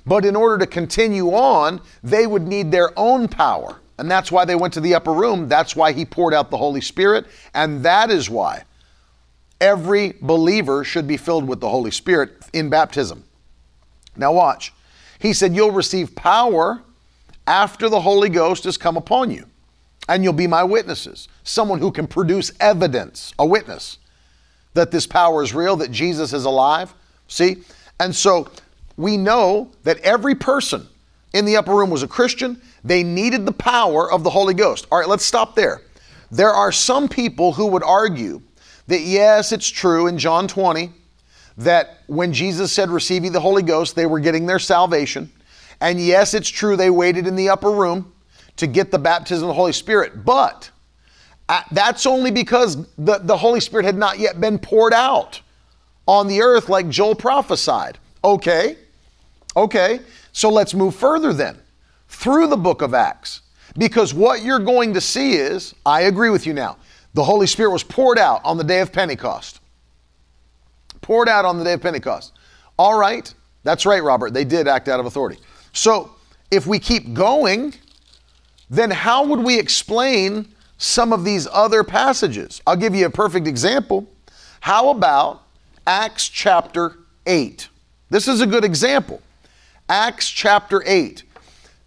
But 0.05 0.25
in 0.25 0.35
order 0.35 0.59
to 0.59 0.67
continue 0.67 1.31
on, 1.31 1.81
they 2.03 2.27
would 2.27 2.47
need 2.47 2.73
their 2.73 2.91
own 2.99 3.29
power. 3.29 3.81
And 3.99 4.11
that's 4.11 4.33
why 4.33 4.45
they 4.45 4.55
went 4.55 4.75
to 4.75 4.81
the 4.81 4.95
upper 4.95 5.13
room. 5.13 5.49
That's 5.49 5.77
why 5.77 5.93
he 5.93 6.05
poured 6.05 6.35
out 6.35 6.51
the 6.51 6.57
Holy 6.57 6.81
Spirit. 6.81 7.27
And 7.55 7.83
that 7.85 8.11
is 8.11 8.31
why 8.31 8.65
every 9.61 10.15
believer 10.21 10.83
should 10.85 11.07
be 11.07 11.17
filled 11.17 11.47
with 11.47 11.61
the 11.61 11.69
Holy 11.69 11.91
Spirit 11.91 12.31
in 12.53 12.71
baptism. 12.71 13.25
Now, 14.17 14.33
watch. 14.33 14.73
He 15.19 15.33
said, 15.33 15.55
You'll 15.55 15.73
receive 15.73 16.15
power 16.15 16.83
after 17.47 17.89
the 17.89 18.01
Holy 18.01 18.29
Ghost 18.29 18.65
has 18.65 18.77
come 18.77 18.97
upon 18.97 19.31
you 19.31 19.47
and 20.09 20.25
you'll 20.25 20.33
be 20.33 20.47
my 20.47 20.65
witnesses. 20.65 21.29
Someone 21.45 21.79
who 21.79 21.93
can 21.93 22.07
produce 22.07 22.51
evidence, 22.61 23.35
a 23.39 23.47
witness, 23.47 23.99
that 24.75 24.91
this 24.91 25.07
power 25.07 25.43
is 25.43 25.55
real, 25.55 25.77
that 25.77 25.91
Jesus 25.91 26.33
is 26.33 26.45
alive. 26.45 26.95
See? 27.29 27.59
And 28.01 28.15
so 28.15 28.51
we 28.97 29.17
know 29.17 29.71
that 29.85 29.99
every 29.99 30.35
person 30.35 30.87
in 31.35 31.45
the 31.45 31.57
upper 31.57 31.75
room 31.75 31.91
was 31.91 32.03
a 32.03 32.09
Christian. 32.09 32.61
They 32.85 33.03
needed 33.03 33.45
the 33.45 33.53
power 33.53 34.11
of 34.11 34.25
the 34.25 34.31
Holy 34.31 34.55
Ghost. 34.55 34.87
All 34.91 34.99
right, 34.99 35.09
let's 35.09 35.25
stop 35.25 35.55
there. 35.55 35.83
There 36.31 36.53
are 36.53 36.73
some 36.73 37.09
people 37.09 37.53
who 37.53 37.67
would 37.67 37.83
argue 37.83 38.43
that, 38.87 39.01
yes, 39.01 39.53
it's 39.53 39.69
true 39.69 40.07
in 40.07 40.19
John 40.19 40.49
20 40.49 40.91
that 41.59 41.99
when 42.07 42.33
Jesus 42.33 42.73
said, 42.73 42.89
Receive 42.89 43.25
ye 43.25 43.31
the 43.31 43.41
Holy 43.41 43.63
Ghost, 43.63 43.97
they 43.97 44.07
were 44.07 44.21
getting 44.21 44.47
their 44.47 44.59
salvation. 44.59 45.31
And 45.81 46.01
yes, 46.01 46.35
it's 46.35 46.49
true 46.49 46.77
they 46.77 46.91
waited 46.91 47.27
in 47.27 47.37
the 47.37 47.49
upper 47.51 47.71
room 47.71 48.13
to 48.59 48.67
get 48.67 48.91
the 48.91 48.99
baptism 48.99 49.45
of 49.45 49.49
the 49.49 49.55
Holy 49.55 49.73
Spirit. 49.73 50.25
But 50.25 50.71
uh, 51.49 51.63
that's 51.73 52.07
only 52.07 52.31
because 52.31 52.87
the, 52.97 53.19
the 53.19 53.37
Holy 53.37 53.61
Spirit 53.61 53.87
had 53.87 53.97
not 53.97 54.19
yet 54.19 54.41
been 54.41 54.59
poured 54.59 54.93
out 54.93 55.41
on 56.07 56.27
the 56.27 56.43
earth 56.43 56.69
like 56.69 56.89
Joel 56.89 57.15
prophesied. 57.15 57.99
Okay, 58.23 58.77
okay. 59.57 60.01
So 60.33 60.51
let's 60.51 60.75
move 60.75 60.95
further 60.95 61.33
then 61.33 61.59
through 62.09 62.49
the 62.49 62.57
book 62.57 62.83
of 62.83 62.95
Acts. 62.95 63.43
Because 63.77 64.15
what 64.15 64.43
you're 64.43 64.59
going 64.59 64.95
to 64.95 65.01
see 65.01 65.35
is, 65.35 65.75
I 65.87 66.03
agree 66.03 66.31
with 66.31 66.47
you 66.47 66.53
now, 66.53 66.77
the 67.15 67.23
Holy 67.25 67.47
Spirit 67.47 67.71
was 67.71 67.85
poured 67.85 68.19
out 68.19 68.41
on 68.45 68.57
the 68.57 68.65
day 68.65 68.81
of 68.81 68.93
Pentecost. 68.93 69.61
Poured 71.01 71.29
out 71.29 71.45
on 71.45 71.59
the 71.59 71.65
day 71.65 71.75
of 71.75 71.81
Pentecost. 71.81 72.33
All 72.79 72.99
right, 72.99 73.33
that's 73.63 73.87
right, 73.87 74.03
Robert. 74.03 74.33
They 74.33 74.45
did 74.45 74.69
act 74.69 74.89
out 74.89 75.01
of 75.01 75.07
authority. 75.07 75.39
So 75.73 76.11
if 76.51 76.67
we 76.67 76.79
keep 76.79 77.15
going, 77.15 77.75
then 78.71 78.91
how 78.91 79.25
would 79.25 79.41
we 79.41 79.59
explain 79.59 80.47
some 80.77 81.13
of 81.13 81.25
these 81.25 81.49
other 81.51 81.83
passages? 81.83 82.63
I'll 82.67 82.77
give 82.77 82.95
you 82.95 83.07
a 83.07 83.11
perfect 83.11 83.47
example. 83.47 84.07
How 84.61 84.91
about 84.91 85.43
Acts 85.87 86.29
chapter 86.29 86.99
8? 87.27 87.69
This 88.11 88.29
is 88.29 88.41
a 88.41 88.47
good 88.47 88.65
example. 88.65 89.23
Acts 89.89 90.29
chapter 90.29 90.83
8. 90.87 91.23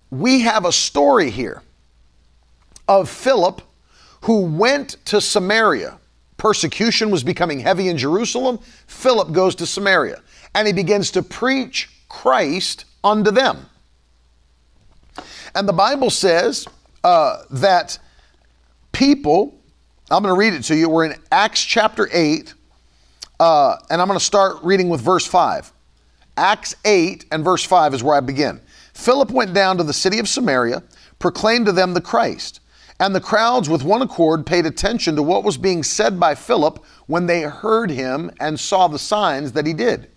We 0.10 0.42
have 0.42 0.66
a 0.66 0.72
story 0.72 1.30
here 1.30 1.62
of 2.88 3.10
Philip 3.10 3.62
who 4.22 4.42
went 4.42 4.98
to 5.06 5.22
Samaria. 5.22 5.98
Persecution 6.38 7.12
was 7.12 7.24
becoming 7.24 7.60
heavy 7.60 7.88
in 7.88 7.98
Jerusalem. 7.98 8.60
Philip 8.88 9.32
goes 9.32 9.56
to 9.56 9.66
Samaria 9.66 10.22
and 10.56 10.68
he 10.68 10.74
begins 10.74 11.12
to 11.12 11.22
preach 11.22 11.90
Christ 12.10 12.86
unto 13.04 13.32
them. 13.32 13.68
And 15.56 15.68
the 15.68 15.74
Bible 15.74 16.10
says 16.10 16.68
uh, 17.04 17.44
that 17.52 18.00
people, 18.92 19.60
I'm 20.10 20.24
going 20.24 20.34
to 20.34 20.40
read 20.40 20.54
it 20.54 20.64
to 20.64 20.76
you. 20.76 20.90
We're 20.90 21.06
in 21.06 21.16
Acts 21.32 21.64
chapter 21.64 22.10
8, 22.12 22.54
uh, 23.40 23.78
and 23.90 24.02
I'm 24.02 24.08
going 24.08 24.20
to 24.20 24.26
start 24.26 24.64
reading 24.64 24.90
with 24.90 25.02
verse 25.02 25.26
5. 25.26 25.72
Acts 26.38 26.76
8 26.86 27.26
and 27.32 27.44
verse 27.44 27.64
5 27.64 27.94
is 27.94 28.04
where 28.04 28.16
I 28.16 28.22
begin. 28.22 28.62
Philip 28.94 29.32
went 29.32 29.54
down 29.54 29.78
to 29.78 29.84
the 29.84 29.94
city 29.94 30.20
of 30.20 30.30
Samaria, 30.30 30.84
proclaimed 31.20 31.66
to 31.66 31.72
them 31.72 31.94
the 31.94 32.02
Christ. 32.02 32.62
And 33.00 33.16
the 33.16 33.22
crowds, 33.22 33.68
with 33.68 33.84
one 33.84 34.04
accord, 34.04 34.46
paid 34.46 34.68
attention 34.68 35.16
to 35.16 35.24
what 35.24 35.44
was 35.44 35.58
being 35.58 35.82
said 35.82 36.20
by 36.20 36.36
Philip 36.36 36.86
when 37.08 37.26
they 37.26 37.42
heard 37.42 37.90
him 37.90 38.30
and 38.40 38.60
saw 38.60 38.88
the 38.88 39.00
signs 39.00 39.54
that 39.54 39.66
he 39.66 39.74
did. 39.74 40.11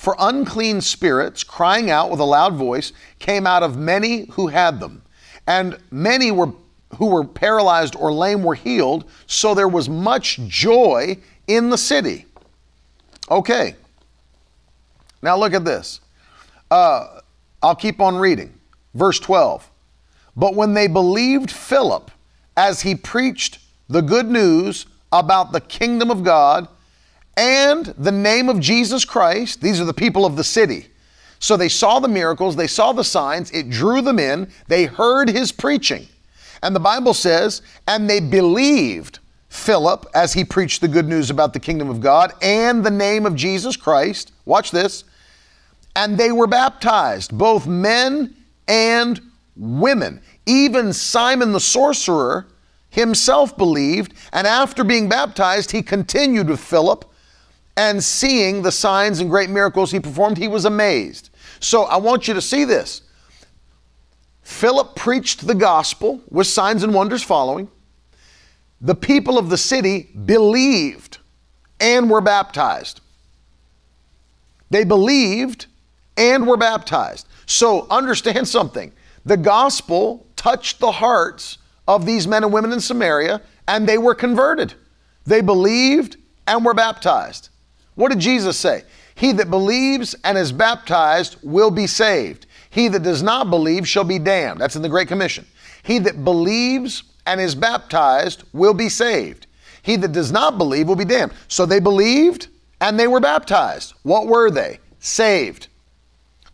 For 0.00 0.16
unclean 0.18 0.80
spirits, 0.80 1.44
crying 1.44 1.90
out 1.90 2.10
with 2.10 2.20
a 2.20 2.24
loud 2.24 2.54
voice, 2.54 2.94
came 3.18 3.46
out 3.46 3.62
of 3.62 3.76
many 3.76 4.24
who 4.30 4.46
had 4.46 4.80
them, 4.80 5.02
and 5.46 5.78
many 5.90 6.30
were 6.30 6.54
who 6.96 7.04
were 7.04 7.22
paralyzed 7.22 7.94
or 7.96 8.10
lame 8.10 8.42
were 8.42 8.54
healed, 8.54 9.04
so 9.26 9.54
there 9.54 9.68
was 9.68 9.90
much 9.90 10.38
joy 10.48 11.18
in 11.46 11.68
the 11.68 11.76
city. 11.76 12.24
Okay. 13.30 13.76
Now 15.20 15.36
look 15.36 15.52
at 15.52 15.66
this. 15.66 16.00
Uh, 16.70 17.20
I'll 17.62 17.76
keep 17.76 18.00
on 18.00 18.16
reading. 18.16 18.54
Verse 18.94 19.20
12. 19.20 19.68
But 20.34 20.54
when 20.54 20.72
they 20.72 20.86
believed 20.86 21.50
Philip 21.50 22.10
as 22.56 22.80
he 22.80 22.94
preached 22.94 23.58
the 23.90 24.00
good 24.00 24.30
news 24.30 24.86
about 25.12 25.52
the 25.52 25.60
kingdom 25.60 26.10
of 26.10 26.24
God 26.24 26.68
and 27.40 27.86
the 27.96 28.12
name 28.12 28.50
of 28.50 28.60
Jesus 28.60 29.06
Christ. 29.06 29.62
These 29.62 29.80
are 29.80 29.86
the 29.86 29.94
people 29.94 30.26
of 30.26 30.36
the 30.36 30.44
city. 30.44 30.88
So 31.38 31.56
they 31.56 31.70
saw 31.70 31.98
the 31.98 32.06
miracles, 32.06 32.54
they 32.54 32.66
saw 32.66 32.92
the 32.92 33.02
signs, 33.02 33.50
it 33.52 33.70
drew 33.70 34.02
them 34.02 34.18
in, 34.18 34.52
they 34.68 34.84
heard 34.84 35.30
his 35.30 35.50
preaching. 35.50 36.06
And 36.62 36.76
the 36.76 36.80
Bible 36.80 37.14
says, 37.14 37.62
and 37.88 38.10
they 38.10 38.20
believed 38.20 39.20
Philip 39.48 40.04
as 40.14 40.34
he 40.34 40.44
preached 40.44 40.82
the 40.82 40.88
good 40.88 41.08
news 41.08 41.30
about 41.30 41.54
the 41.54 41.60
kingdom 41.60 41.88
of 41.88 42.02
God 42.02 42.34
and 42.42 42.84
the 42.84 42.90
name 42.90 43.24
of 43.24 43.34
Jesus 43.34 43.74
Christ. 43.74 44.32
Watch 44.44 44.70
this. 44.70 45.04
And 45.96 46.18
they 46.18 46.32
were 46.32 46.46
baptized, 46.46 47.36
both 47.36 47.66
men 47.66 48.36
and 48.68 49.18
women. 49.56 50.20
Even 50.44 50.92
Simon 50.92 51.52
the 51.52 51.60
sorcerer 51.60 52.48
himself 52.90 53.56
believed, 53.56 54.12
and 54.34 54.46
after 54.46 54.84
being 54.84 55.08
baptized, 55.08 55.70
he 55.70 55.80
continued 55.80 56.50
with 56.50 56.60
Philip 56.60 57.06
and 57.80 58.04
seeing 58.04 58.60
the 58.60 58.70
signs 58.70 59.20
and 59.20 59.30
great 59.30 59.48
miracles 59.48 59.90
he 59.90 59.98
performed, 59.98 60.36
he 60.36 60.48
was 60.48 60.66
amazed. 60.66 61.30
So 61.60 61.84
I 61.84 61.96
want 61.96 62.28
you 62.28 62.34
to 62.34 62.40
see 62.42 62.64
this. 62.64 63.00
Philip 64.42 64.94
preached 64.94 65.46
the 65.46 65.54
gospel 65.54 66.20
with 66.28 66.46
signs 66.46 66.82
and 66.82 66.92
wonders 66.92 67.22
following. 67.22 67.70
The 68.82 68.94
people 68.94 69.38
of 69.38 69.48
the 69.48 69.56
city 69.56 70.10
believed 70.26 71.18
and 71.80 72.10
were 72.10 72.20
baptized. 72.20 73.00
They 74.68 74.84
believed 74.84 75.64
and 76.18 76.46
were 76.46 76.58
baptized. 76.58 77.28
So 77.46 77.86
understand 77.88 78.46
something. 78.58 78.92
The 79.24 79.38
gospel 79.38 80.26
touched 80.36 80.80
the 80.80 80.92
hearts 80.92 81.56
of 81.88 82.04
these 82.04 82.28
men 82.28 82.44
and 82.44 82.52
women 82.52 82.72
in 82.72 82.80
Samaria, 82.80 83.40
and 83.66 83.88
they 83.88 83.96
were 83.96 84.14
converted. 84.14 84.74
They 85.24 85.40
believed 85.40 86.18
and 86.46 86.62
were 86.62 86.74
baptized. 86.74 87.49
What 88.00 88.10
did 88.10 88.18
Jesus 88.18 88.56
say? 88.56 88.84
He 89.14 89.32
that 89.32 89.50
believes 89.50 90.14
and 90.24 90.38
is 90.38 90.52
baptized 90.52 91.36
will 91.42 91.70
be 91.70 91.86
saved. 91.86 92.46
He 92.70 92.88
that 92.88 93.02
does 93.02 93.22
not 93.22 93.50
believe 93.50 93.86
shall 93.86 94.04
be 94.04 94.18
damned. 94.18 94.58
That's 94.58 94.74
in 94.74 94.80
the 94.80 94.88
Great 94.88 95.08
Commission. 95.08 95.46
He 95.82 95.98
that 95.98 96.24
believes 96.24 97.02
and 97.26 97.38
is 97.38 97.54
baptized 97.54 98.44
will 98.54 98.72
be 98.72 98.88
saved. 98.88 99.46
He 99.82 99.96
that 99.96 100.12
does 100.12 100.32
not 100.32 100.56
believe 100.56 100.88
will 100.88 100.96
be 100.96 101.04
damned. 101.04 101.32
So 101.48 101.66
they 101.66 101.78
believed 101.78 102.48
and 102.80 102.98
they 102.98 103.06
were 103.06 103.20
baptized. 103.20 103.92
What 104.02 104.26
were 104.26 104.50
they? 104.50 104.78
Saved. 105.00 105.68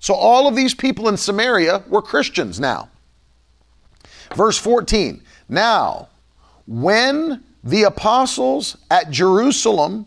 So 0.01 0.15
all 0.15 0.49
of 0.49 0.57
these 0.57 0.75
people 0.75 1.09
in 1.09 1.17
Samaria 1.17 1.85
were 1.89 2.03
Christians 2.03 2.59
now. 2.59 2.91
Verse 4.35 4.59
14 4.59 5.23
Now, 5.49 6.09
when 6.67 7.45
the 7.63 7.85
apostles 7.85 8.77
at 8.91 9.13
Jerusalem 9.13 10.07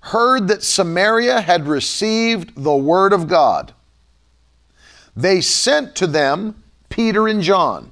heard 0.00 0.48
that 0.48 0.62
Samaria 0.62 1.40
had 1.40 1.66
received 1.66 2.62
the 2.62 2.74
word 2.74 3.12
of 3.12 3.28
God, 3.28 3.72
they 5.14 5.40
sent 5.40 5.94
to 5.96 6.06
them 6.06 6.62
Peter 6.88 7.28
and 7.28 7.42
John, 7.42 7.90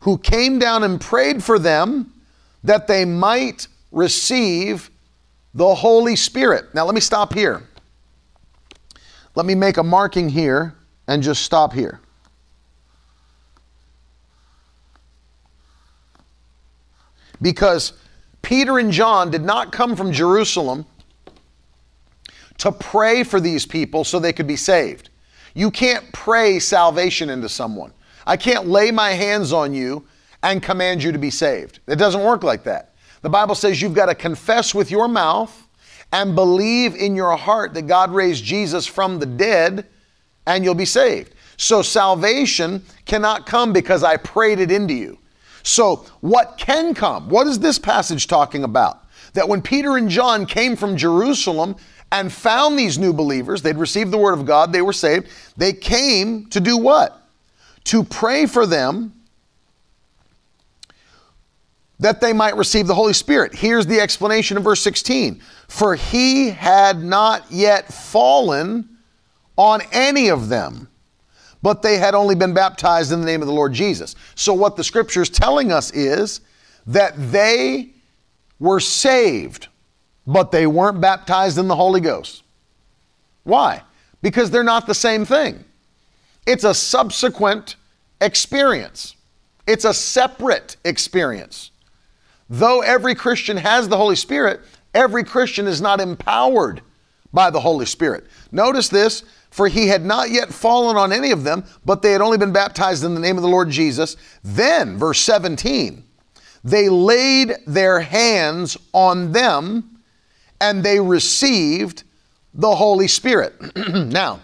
who 0.00 0.18
came 0.18 0.58
down 0.58 0.84
and 0.84 1.00
prayed 1.00 1.42
for 1.42 1.58
them 1.58 2.12
that 2.62 2.86
they 2.86 3.04
might 3.04 3.68
receive 3.90 4.90
the 5.54 5.74
Holy 5.74 6.16
Spirit. 6.16 6.74
Now, 6.74 6.84
let 6.84 6.94
me 6.94 7.00
stop 7.00 7.32
here. 7.32 7.62
Let 9.34 9.46
me 9.46 9.54
make 9.54 9.76
a 9.76 9.82
marking 9.82 10.28
here 10.28 10.74
and 11.08 11.22
just 11.22 11.42
stop 11.42 11.72
here. 11.72 12.00
Because 17.40 17.92
Peter 18.42 18.78
and 18.78 18.92
John 18.92 19.30
did 19.30 19.42
not 19.42 19.72
come 19.72 19.94
from 19.96 20.12
Jerusalem 20.12 20.86
to 22.58 22.72
pray 22.72 23.22
for 23.22 23.40
these 23.40 23.66
people 23.66 24.04
so 24.04 24.18
they 24.18 24.32
could 24.32 24.46
be 24.46 24.56
saved. 24.56 25.10
You 25.54 25.70
can't 25.70 26.10
pray 26.12 26.58
salvation 26.58 27.30
into 27.30 27.48
someone. 27.48 27.92
I 28.26 28.36
can't 28.36 28.66
lay 28.66 28.90
my 28.90 29.10
hands 29.10 29.52
on 29.52 29.72
you 29.72 30.06
and 30.42 30.62
command 30.62 31.02
you 31.02 31.12
to 31.12 31.18
be 31.18 31.30
saved. 31.30 31.80
It 31.86 31.96
doesn't 31.96 32.22
work 32.22 32.42
like 32.42 32.64
that. 32.64 32.94
The 33.22 33.30
Bible 33.30 33.54
says 33.54 33.80
you've 33.80 33.94
got 33.94 34.06
to 34.06 34.14
confess 34.14 34.74
with 34.74 34.90
your 34.90 35.08
mouth 35.08 35.66
and 36.12 36.34
believe 36.34 36.94
in 36.94 37.16
your 37.16 37.36
heart 37.36 37.74
that 37.74 37.82
God 37.82 38.10
raised 38.12 38.44
Jesus 38.44 38.86
from 38.86 39.18
the 39.18 39.26
dead 39.26 39.86
and 40.46 40.64
you'll 40.64 40.74
be 40.74 40.84
saved. 40.84 41.34
So 41.56 41.82
salvation 41.82 42.84
cannot 43.06 43.46
come 43.46 43.72
because 43.72 44.04
I 44.04 44.16
prayed 44.16 44.60
it 44.60 44.70
into 44.70 44.94
you. 44.94 45.18
So, 45.62 46.06
what 46.20 46.58
can 46.58 46.94
come? 46.94 47.28
What 47.28 47.48
is 47.48 47.58
this 47.58 47.76
passage 47.76 48.28
talking 48.28 48.62
about? 48.62 49.00
That 49.32 49.48
when 49.48 49.62
Peter 49.62 49.96
and 49.96 50.08
John 50.08 50.46
came 50.46 50.76
from 50.76 50.96
Jerusalem 50.96 51.74
and 52.12 52.32
found 52.32 52.78
these 52.78 52.98
new 52.98 53.12
believers, 53.12 53.62
they'd 53.62 53.76
received 53.76 54.10
the 54.10 54.18
word 54.18 54.34
of 54.34 54.46
God, 54.46 54.72
they 54.72 54.82
were 54.82 54.92
saved. 54.92 55.28
They 55.56 55.72
came 55.72 56.46
to 56.46 56.60
do 56.60 56.76
what? 56.76 57.20
To 57.84 58.04
pray 58.04 58.46
for 58.46 58.66
them 58.66 59.12
that 61.98 62.20
they 62.20 62.32
might 62.32 62.56
receive 62.56 62.86
the 62.86 62.94
Holy 62.94 63.14
Spirit. 63.14 63.54
Here's 63.54 63.86
the 63.86 64.00
explanation 64.00 64.56
in 64.56 64.62
verse 64.62 64.82
16 64.82 65.40
For 65.68 65.94
he 65.94 66.50
had 66.50 67.02
not 67.02 67.44
yet 67.50 67.92
fallen 67.92 68.88
on 69.56 69.80
any 69.92 70.28
of 70.28 70.48
them 70.48 70.88
but 71.66 71.82
they 71.82 71.98
had 71.98 72.14
only 72.14 72.36
been 72.36 72.54
baptized 72.54 73.10
in 73.10 73.18
the 73.18 73.26
name 73.26 73.42
of 73.42 73.48
the 73.48 73.52
Lord 73.52 73.72
Jesus. 73.72 74.14
So, 74.36 74.54
what 74.54 74.76
the 74.76 74.84
scripture 74.84 75.20
is 75.20 75.28
telling 75.28 75.72
us 75.72 75.90
is 75.90 76.40
that 76.86 77.14
they 77.32 77.90
were 78.60 78.78
saved, 78.78 79.66
but 80.26 80.50
they 80.50 80.66
weren't 80.66 81.00
baptized 81.00 81.58
in 81.58 81.68
the 81.68 81.76
Holy 81.76 82.00
Ghost. 82.00 82.42
Why? 83.44 83.82
Because 84.22 84.50
they're 84.50 84.64
not 84.64 84.86
the 84.86 84.94
same 84.94 85.24
thing. 85.24 85.64
It's 86.46 86.64
a 86.64 86.74
subsequent 86.74 87.76
experience, 88.20 89.16
it's 89.66 89.84
a 89.84 89.94
separate 89.94 90.76
experience. 90.84 91.70
Though 92.48 92.80
every 92.80 93.16
Christian 93.16 93.56
has 93.56 93.88
the 93.88 93.96
Holy 93.96 94.14
Spirit, 94.14 94.60
every 94.94 95.24
Christian 95.24 95.66
is 95.66 95.80
not 95.80 96.00
empowered 96.00 96.80
by 97.32 97.50
the 97.50 97.58
Holy 97.58 97.86
Spirit. 97.86 98.26
Notice 98.52 98.88
this 98.88 99.24
for 99.56 99.68
he 99.68 99.88
had 99.88 100.04
not 100.04 100.28
yet 100.28 100.52
fallen 100.52 100.98
on 100.98 101.14
any 101.14 101.30
of 101.30 101.42
them, 101.42 101.64
but 101.82 102.02
they 102.02 102.12
had 102.12 102.20
only 102.20 102.36
been 102.36 102.52
baptized 102.52 103.04
in 103.04 103.14
the 103.14 103.20
name 103.20 103.36
of 103.36 103.42
the 103.42 103.48
Lord 103.48 103.70
Jesus. 103.70 104.14
Then, 104.44 104.98
verse 104.98 105.18
17, 105.20 106.04
they 106.62 106.90
laid 106.90 107.54
their 107.66 108.00
hands 108.00 108.76
on 108.92 109.32
them 109.32 109.95
and 110.60 110.82
they 110.82 111.00
received 111.00 112.04
the 112.54 112.74
Holy 112.74 113.08
Spirit. 113.08 113.54
now, 113.88 114.40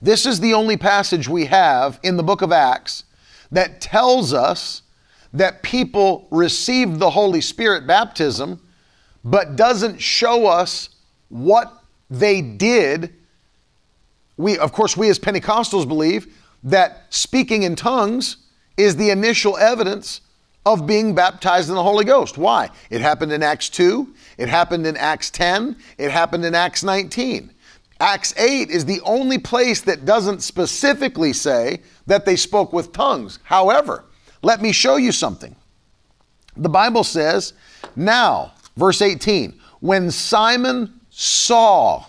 this 0.00 0.26
is 0.26 0.40
the 0.40 0.54
only 0.54 0.76
passage 0.76 1.28
we 1.28 1.46
have 1.46 1.98
in 2.02 2.16
the 2.16 2.22
book 2.22 2.42
of 2.42 2.52
Acts 2.52 3.04
that 3.50 3.80
tells 3.80 4.32
us 4.32 4.82
that 5.32 5.62
people 5.62 6.28
received 6.30 6.98
the 6.98 7.10
Holy 7.10 7.40
Spirit 7.40 7.86
baptism, 7.86 8.60
but 9.24 9.56
doesn't 9.56 10.00
show 10.00 10.46
us 10.46 10.90
what 11.28 11.82
they 12.08 12.40
did 12.40 13.12
we, 14.36 14.58
of 14.58 14.72
course, 14.72 14.96
we 14.96 15.08
as 15.08 15.18
Pentecostals 15.18 15.88
believe 15.88 16.34
that 16.62 17.06
speaking 17.10 17.62
in 17.62 17.76
tongues 17.76 18.36
is 18.76 18.96
the 18.96 19.10
initial 19.10 19.56
evidence 19.56 20.20
of 20.66 20.84
being 20.84 21.14
baptized 21.14 21.68
in 21.68 21.76
the 21.76 21.82
Holy 21.82 22.04
Ghost. 22.04 22.36
Why? 22.36 22.68
It 22.90 23.00
happened 23.00 23.32
in 23.32 23.42
Acts 23.42 23.68
2, 23.70 24.12
it 24.36 24.48
happened 24.48 24.84
in 24.84 24.96
Acts 24.96 25.30
10, 25.30 25.76
it 25.96 26.10
happened 26.10 26.44
in 26.44 26.56
Acts 26.56 26.82
19. 26.82 27.52
Acts 28.00 28.34
8 28.36 28.68
is 28.68 28.84
the 28.84 29.00
only 29.02 29.38
place 29.38 29.80
that 29.82 30.04
doesn't 30.04 30.42
specifically 30.42 31.32
say 31.32 31.80
that 32.06 32.26
they 32.26 32.34
spoke 32.34 32.72
with 32.72 32.92
tongues. 32.92 33.38
However, 33.44 34.04
let 34.42 34.60
me 34.60 34.72
show 34.72 34.96
you 34.96 35.12
something. 35.12 35.54
The 36.56 36.68
Bible 36.68 37.04
says, 37.04 37.52
now, 37.94 38.52
verse 38.76 39.00
18, 39.00 39.58
when 39.80 40.10
Simon 40.10 41.00
saw 41.10 42.04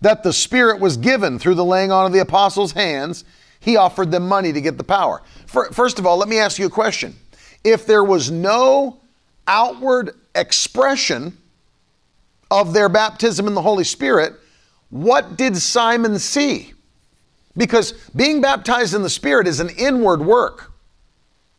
that 0.00 0.22
the 0.22 0.32
Spirit 0.32 0.78
was 0.78 0.96
given 0.96 1.40
through 1.40 1.56
the 1.56 1.64
laying 1.64 1.90
on 1.90 2.06
of 2.06 2.12
the 2.12 2.20
apostles' 2.20 2.72
hands, 2.72 3.24
he 3.60 3.76
offered 3.76 4.10
them 4.10 4.28
money 4.28 4.52
to 4.52 4.60
get 4.60 4.78
the 4.78 4.84
power. 4.84 5.22
First 5.46 5.98
of 5.98 6.06
all, 6.06 6.16
let 6.16 6.28
me 6.28 6.38
ask 6.38 6.58
you 6.58 6.66
a 6.66 6.70
question. 6.70 7.16
If 7.64 7.86
there 7.86 8.04
was 8.04 8.30
no 8.30 9.00
outward 9.46 10.12
expression 10.34 11.36
of 12.50 12.72
their 12.72 12.88
baptism 12.88 13.46
in 13.46 13.54
the 13.54 13.62
Holy 13.62 13.84
Spirit, 13.84 14.34
what 14.90 15.36
did 15.36 15.56
Simon 15.56 16.18
see? 16.18 16.74
Because 17.56 17.92
being 18.14 18.40
baptized 18.40 18.94
in 18.94 19.02
the 19.02 19.10
Spirit 19.10 19.46
is 19.46 19.60
an 19.60 19.70
inward 19.70 20.20
work. 20.20 20.72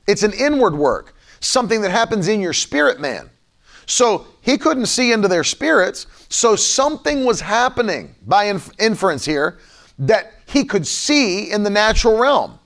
It's 0.07 0.23
an 0.23 0.31
inward 0.33 0.75
work, 0.75 1.15
something 1.39 1.81
that 1.81 1.91
happens 1.91 2.27
in 2.29 2.39
your 2.39 2.53
spirit 2.53 3.01
man. 3.01 3.29
So 3.85 4.27
he 4.41 4.57
couldn't 4.57 4.85
see 4.85 5.11
into 5.11 5.27
their 5.27 5.43
spirits. 5.43 6.07
So 6.29 6.55
something 6.55 7.25
was 7.25 7.41
happening 7.41 8.15
by 8.25 8.47
inference 8.79 9.25
here 9.25 9.59
that 9.99 10.33
he 10.47 10.63
could 10.63 10.87
see 10.87 11.51
in 11.51 11.63
the 11.63 11.69
natural 11.69 12.17
realm. 12.17 12.59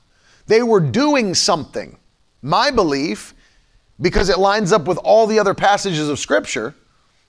They 0.47 0.63
were 0.63 0.79
doing 0.79 1.33
something. 1.33 1.97
My 2.41 2.71
belief, 2.71 3.33
because 3.99 4.29
it 4.29 4.39
lines 4.39 4.71
up 4.71 4.85
with 4.85 4.97
all 4.99 5.27
the 5.27 5.39
other 5.39 5.53
passages 5.53 6.07
of 6.09 6.19
Scripture, 6.19 6.75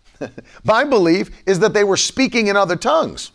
my 0.64 0.84
belief 0.84 1.30
is 1.46 1.58
that 1.60 1.72
they 1.72 1.84
were 1.84 1.96
speaking 1.96 2.48
in 2.48 2.56
other 2.56 2.76
tongues, 2.76 3.32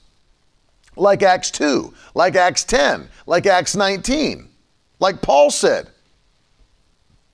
like 0.96 1.24
Acts 1.24 1.52
2, 1.52 1.94
like 2.14 2.36
Acts 2.36 2.64
10, 2.64 3.10
like 3.26 3.46
Acts 3.46 3.76
19, 3.76 4.50
like 5.00 5.22
Paul 5.22 5.50
said 5.50 5.90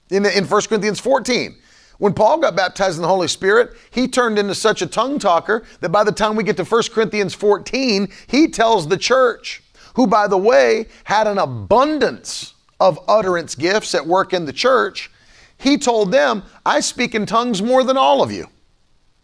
in, 0.09 0.25
in 0.25 0.45
1 0.45 0.61
Corinthians 0.63 0.99
14. 0.99 1.57
When 1.97 2.13
Paul 2.13 2.39
got 2.39 2.55
baptized 2.55 2.97
in 2.97 3.01
the 3.01 3.07
Holy 3.07 3.27
Spirit, 3.27 3.71
he 3.91 4.07
turned 4.07 4.37
into 4.37 4.55
such 4.55 4.81
a 4.81 4.87
tongue 4.87 5.19
talker 5.19 5.63
that 5.79 5.89
by 5.89 6.03
the 6.03 6.11
time 6.11 6.35
we 6.35 6.43
get 6.43 6.57
to 6.57 6.65
1 6.65 6.83
Corinthians 6.91 7.33
14, 7.33 8.11
he 8.27 8.47
tells 8.47 8.87
the 8.87 8.97
church, 8.97 9.62
who, 9.95 10.07
by 10.07 10.27
the 10.27 10.37
way, 10.37 10.87
had 11.03 11.27
an 11.27 11.37
abundance 11.37 12.53
of 12.79 12.99
utterance 13.07 13.55
gifts 13.55 13.95
at 13.95 14.05
work 14.05 14.33
in 14.33 14.45
the 14.45 14.53
church, 14.53 15.11
he 15.57 15.77
told 15.77 16.11
them, 16.11 16.43
I 16.65 16.79
speak 16.79 17.15
in 17.15 17.25
tongues 17.25 17.61
more 17.61 17.83
than 17.83 17.97
all 17.97 18.21
of 18.21 18.31
you. 18.31 18.47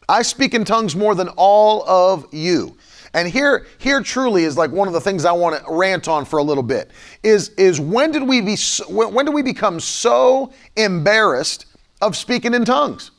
I 0.08 0.22
speak 0.22 0.54
in 0.54 0.66
tongues 0.66 0.96
more 0.96 1.16
than 1.16 1.30
all 1.30 1.88
of 1.88 2.28
you. 2.34 2.78
And 3.14 3.28
here, 3.28 3.66
here 3.80 4.02
truly 4.02 4.44
is 4.44 4.58
like 4.58 4.72
one 4.72 4.88
of 4.88 4.94
the 4.94 5.02
things 5.02 5.26
I 5.26 5.32
want 5.32 5.56
to 5.56 5.72
rant 5.72 6.08
on 6.08 6.26
for 6.26 6.40
a 6.40 6.44
little 6.44 6.64
bit. 6.64 6.92
Is 7.24 7.50
is 7.50 7.80
when 7.80 8.12
did 8.12 8.24
we 8.24 8.40
be 8.42 8.56
when 8.88 9.26
did 9.26 9.34
we 9.34 9.42
become 9.42 9.80
so 9.80 10.54
embarrassed 10.76 11.66
of 12.02 12.16
speaking 12.16 12.54
in 12.54 12.66
tongues. 12.66 13.12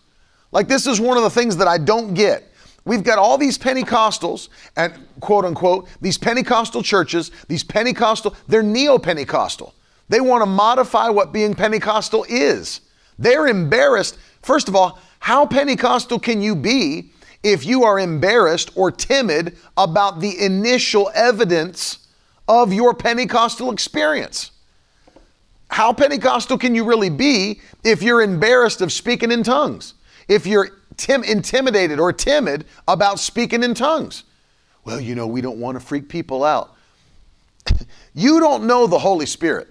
Like, 0.52 0.68
this 0.68 0.86
is 0.86 1.00
one 1.00 1.16
of 1.16 1.22
the 1.22 1.30
things 1.30 1.56
that 1.58 1.68
I 1.68 1.78
don't 1.78 2.14
get. 2.14 2.49
We've 2.84 3.04
got 3.04 3.18
all 3.18 3.36
these 3.36 3.58
Pentecostals 3.58 4.48
and 4.76 5.06
quote 5.20 5.44
unquote, 5.44 5.88
these 6.00 6.18
Pentecostal 6.18 6.82
churches, 6.82 7.30
these 7.48 7.62
Pentecostal, 7.62 8.34
they're 8.48 8.62
neo 8.62 8.98
Pentecostal. 8.98 9.74
They 10.08 10.20
want 10.20 10.42
to 10.42 10.46
modify 10.46 11.08
what 11.08 11.32
being 11.32 11.54
Pentecostal 11.54 12.26
is. 12.28 12.80
They're 13.18 13.46
embarrassed. 13.46 14.18
First 14.42 14.68
of 14.68 14.74
all, 14.74 14.98
how 15.20 15.46
Pentecostal 15.46 16.18
can 16.18 16.40
you 16.40 16.56
be 16.56 17.12
if 17.42 17.64
you 17.64 17.84
are 17.84 18.00
embarrassed 18.00 18.70
or 18.74 18.90
timid 18.90 19.56
about 19.76 20.20
the 20.20 20.40
initial 20.40 21.10
evidence 21.14 22.08
of 22.48 22.72
your 22.72 22.94
Pentecostal 22.94 23.70
experience? 23.70 24.50
How 25.68 25.92
Pentecostal 25.92 26.58
can 26.58 26.74
you 26.74 26.84
really 26.84 27.10
be 27.10 27.60
if 27.84 28.02
you're 28.02 28.22
embarrassed 28.22 28.80
of 28.80 28.90
speaking 28.90 29.30
in 29.30 29.44
tongues? 29.44 29.94
If 30.26 30.46
you're 30.46 30.70
tim- 31.00 31.24
intimidated 31.24 31.98
or 31.98 32.12
timid 32.12 32.66
about 32.86 33.18
speaking 33.18 33.62
in 33.62 33.74
tongues? 33.74 34.24
Well, 34.84 35.00
you 35.00 35.14
know, 35.14 35.26
we 35.26 35.40
don't 35.40 35.58
want 35.58 35.78
to 35.78 35.84
freak 35.84 36.08
people 36.08 36.44
out. 36.44 36.76
you 38.14 38.40
don't 38.40 38.64
know 38.64 38.86
the 38.86 38.98
Holy 38.98 39.26
Spirit. 39.26 39.68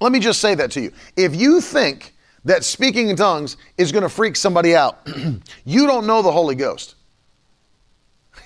Let 0.00 0.12
me 0.12 0.18
just 0.18 0.40
say 0.40 0.54
that 0.56 0.70
to 0.72 0.80
you. 0.80 0.92
If 1.16 1.36
you 1.36 1.60
think 1.60 2.14
that 2.44 2.64
speaking 2.64 3.08
in 3.08 3.16
tongues 3.16 3.56
is 3.78 3.92
going 3.92 4.02
to 4.02 4.08
freak 4.08 4.36
somebody 4.36 4.74
out, 4.74 5.06
you 5.64 5.86
don't 5.86 6.06
know 6.06 6.22
the 6.22 6.32
Holy 6.32 6.54
Ghost. 6.54 6.96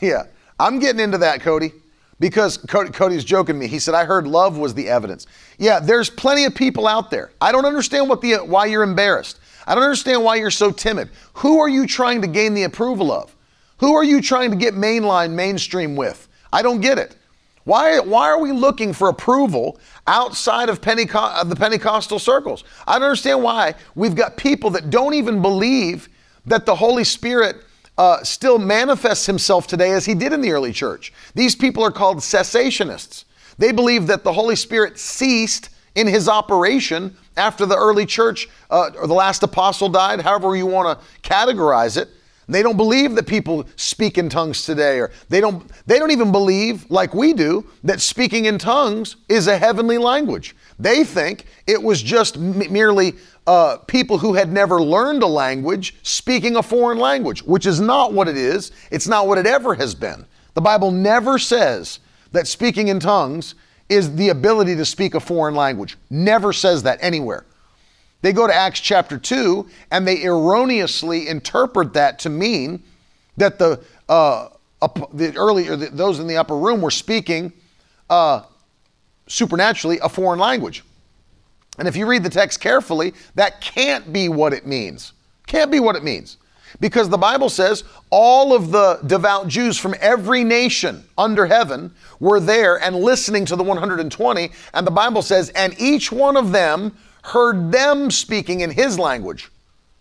Yeah, 0.02 0.24
I'm 0.60 0.78
getting 0.78 1.00
into 1.00 1.16
that, 1.18 1.40
Cody 1.40 1.72
because 2.20 2.56
Cody, 2.56 2.90
Cody's 2.90 3.24
joking 3.24 3.58
me. 3.58 3.66
He 3.66 3.78
said, 3.78 3.94
I 3.94 4.04
heard 4.04 4.26
love 4.26 4.56
was 4.58 4.74
the 4.74 4.88
evidence. 4.88 5.26
Yeah, 5.58 5.80
there's 5.80 6.08
plenty 6.10 6.44
of 6.44 6.54
people 6.54 6.86
out 6.86 7.10
there. 7.10 7.30
I 7.40 7.52
don't 7.52 7.64
understand 7.64 8.08
what 8.08 8.20
the, 8.20 8.36
why 8.36 8.66
you're 8.66 8.82
embarrassed. 8.82 9.38
I 9.66 9.74
don't 9.74 9.84
understand 9.84 10.22
why 10.22 10.36
you're 10.36 10.50
so 10.50 10.70
timid. 10.70 11.10
Who 11.34 11.58
are 11.58 11.68
you 11.68 11.86
trying 11.86 12.22
to 12.22 12.28
gain 12.28 12.54
the 12.54 12.64
approval 12.64 13.10
of? 13.10 13.34
Who 13.78 13.94
are 13.94 14.04
you 14.04 14.22
trying 14.22 14.50
to 14.50 14.56
get 14.56 14.74
mainline, 14.74 15.32
mainstream 15.32 15.96
with? 15.96 16.28
I 16.52 16.62
don't 16.62 16.80
get 16.80 16.98
it. 16.98 17.16
Why, 17.64 17.98
why 17.98 18.28
are 18.28 18.38
we 18.38 18.52
looking 18.52 18.92
for 18.92 19.08
approval 19.08 19.80
outside 20.06 20.68
of, 20.68 20.80
Penteco- 20.80 21.34
of 21.34 21.48
the 21.48 21.56
Pentecostal 21.56 22.20
circles? 22.20 22.62
I 22.86 22.94
don't 22.98 23.08
understand 23.08 23.42
why 23.42 23.74
we've 23.96 24.14
got 24.14 24.36
people 24.36 24.70
that 24.70 24.88
don't 24.88 25.14
even 25.14 25.42
believe 25.42 26.08
that 26.46 26.64
the 26.64 26.76
Holy 26.76 27.02
Spirit 27.02 27.56
uh, 27.98 28.22
still 28.22 28.58
manifests 28.58 29.26
himself 29.26 29.66
today 29.66 29.90
as 29.90 30.06
he 30.06 30.14
did 30.14 30.32
in 30.32 30.40
the 30.40 30.52
early 30.52 30.72
church. 30.72 31.12
These 31.34 31.56
people 31.56 31.82
are 31.82 31.90
called 31.90 32.18
cessationists. 32.18 33.24
They 33.58 33.72
believe 33.72 34.06
that 34.06 34.22
the 34.22 34.32
Holy 34.32 34.54
Spirit 34.54 34.98
ceased 34.98 35.70
in 35.96 36.06
his 36.06 36.28
operation 36.28 37.16
after 37.36 37.66
the 37.66 37.76
early 37.76 38.06
church 38.06 38.48
uh, 38.70 38.90
or 38.96 39.08
the 39.08 39.14
last 39.14 39.42
apostle 39.42 39.88
died, 39.88 40.20
however 40.20 40.54
you 40.54 40.66
want 40.66 40.98
to 40.98 41.28
categorize 41.28 42.00
it. 42.00 42.08
They 42.48 42.62
don't 42.62 42.76
believe 42.76 43.16
that 43.16 43.26
people 43.26 43.66
speak 43.74 44.18
in 44.18 44.28
tongues 44.28 44.62
today, 44.62 45.00
or 45.00 45.10
they 45.28 45.40
don't, 45.40 45.68
they 45.86 45.98
don't 45.98 46.12
even 46.12 46.30
believe, 46.30 46.88
like 46.88 47.12
we 47.12 47.32
do, 47.32 47.68
that 47.82 48.00
speaking 48.00 48.44
in 48.44 48.56
tongues 48.56 49.16
is 49.28 49.48
a 49.48 49.58
heavenly 49.58 49.98
language. 49.98 50.54
They 50.78 51.02
think 51.02 51.46
it 51.66 51.82
was 51.82 52.00
just 52.00 52.36
m- 52.36 52.72
merely 52.72 53.14
uh, 53.48 53.78
people 53.88 54.18
who 54.18 54.34
had 54.34 54.52
never 54.52 54.80
learned 54.80 55.24
a 55.24 55.26
language 55.26 55.96
speaking 56.04 56.54
a 56.54 56.62
foreign 56.62 56.98
language, 56.98 57.42
which 57.42 57.66
is 57.66 57.80
not 57.80 58.12
what 58.12 58.28
it 58.28 58.36
is. 58.36 58.70
It's 58.92 59.08
not 59.08 59.26
what 59.26 59.38
it 59.38 59.46
ever 59.46 59.74
has 59.74 59.94
been. 59.94 60.24
The 60.54 60.60
Bible 60.60 60.92
never 60.92 61.40
says 61.40 61.98
that 62.30 62.46
speaking 62.46 62.88
in 62.88 63.00
tongues 63.00 63.56
is 63.88 64.16
the 64.16 64.30
ability 64.30 64.74
to 64.76 64.84
speak 64.84 65.14
a 65.14 65.20
foreign 65.20 65.54
language. 65.54 65.96
Never 66.10 66.52
says 66.52 66.82
that 66.84 66.98
anywhere. 67.00 67.44
They 68.22 68.32
go 68.32 68.46
to 68.46 68.54
Acts 68.54 68.80
chapter 68.80 69.18
2 69.18 69.68
and 69.90 70.06
they 70.06 70.24
erroneously 70.24 71.28
interpret 71.28 71.92
that 71.92 72.18
to 72.20 72.28
mean 72.28 72.82
that 73.36 73.58
the, 73.58 73.82
uh, 74.08 74.48
up, 74.82 75.10
the 75.12 75.36
earlier 75.36 75.76
the, 75.76 75.86
those 75.86 76.18
in 76.18 76.26
the 76.26 76.36
upper 76.36 76.56
room 76.56 76.80
were 76.80 76.90
speaking 76.90 77.52
uh, 78.10 78.42
supernaturally 79.26 79.98
a 80.02 80.08
foreign 80.08 80.40
language. 80.40 80.82
And 81.78 81.86
if 81.86 81.96
you 81.96 82.06
read 82.06 82.22
the 82.22 82.30
text 82.30 82.60
carefully, 82.60 83.12
that 83.34 83.60
can't 83.60 84.12
be 84.12 84.28
what 84.28 84.52
it 84.52 84.66
means. 84.66 85.12
Can't 85.46 85.70
be 85.70 85.78
what 85.78 85.94
it 85.94 86.02
means. 86.02 86.38
Because 86.80 87.08
the 87.08 87.18
Bible 87.18 87.48
says 87.48 87.84
all 88.10 88.54
of 88.54 88.70
the 88.70 89.00
devout 89.06 89.48
Jews 89.48 89.78
from 89.78 89.94
every 90.00 90.44
nation 90.44 91.04
under 91.16 91.46
heaven 91.46 91.94
were 92.20 92.40
there 92.40 92.80
and 92.82 92.96
listening 92.96 93.44
to 93.46 93.56
the 93.56 93.62
120. 93.62 94.50
And 94.74 94.86
the 94.86 94.90
Bible 94.90 95.22
says, 95.22 95.50
and 95.50 95.74
each 95.80 96.12
one 96.12 96.36
of 96.36 96.52
them 96.52 96.96
heard 97.22 97.72
them 97.72 98.10
speaking 98.10 98.60
in 98.60 98.70
his 98.70 98.98
language. 98.98 99.50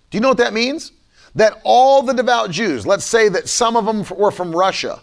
Do 0.09 0.17
you 0.17 0.21
know 0.21 0.29
what 0.29 0.37
that 0.37 0.53
means? 0.53 0.91
That 1.35 1.59
all 1.63 2.01
the 2.01 2.13
devout 2.13 2.51
Jews, 2.51 2.85
let's 2.85 3.05
say 3.05 3.29
that 3.29 3.49
some 3.49 3.75
of 3.75 3.85
them 3.85 4.05
were 4.17 4.31
from 4.31 4.55
Russia. 4.55 5.01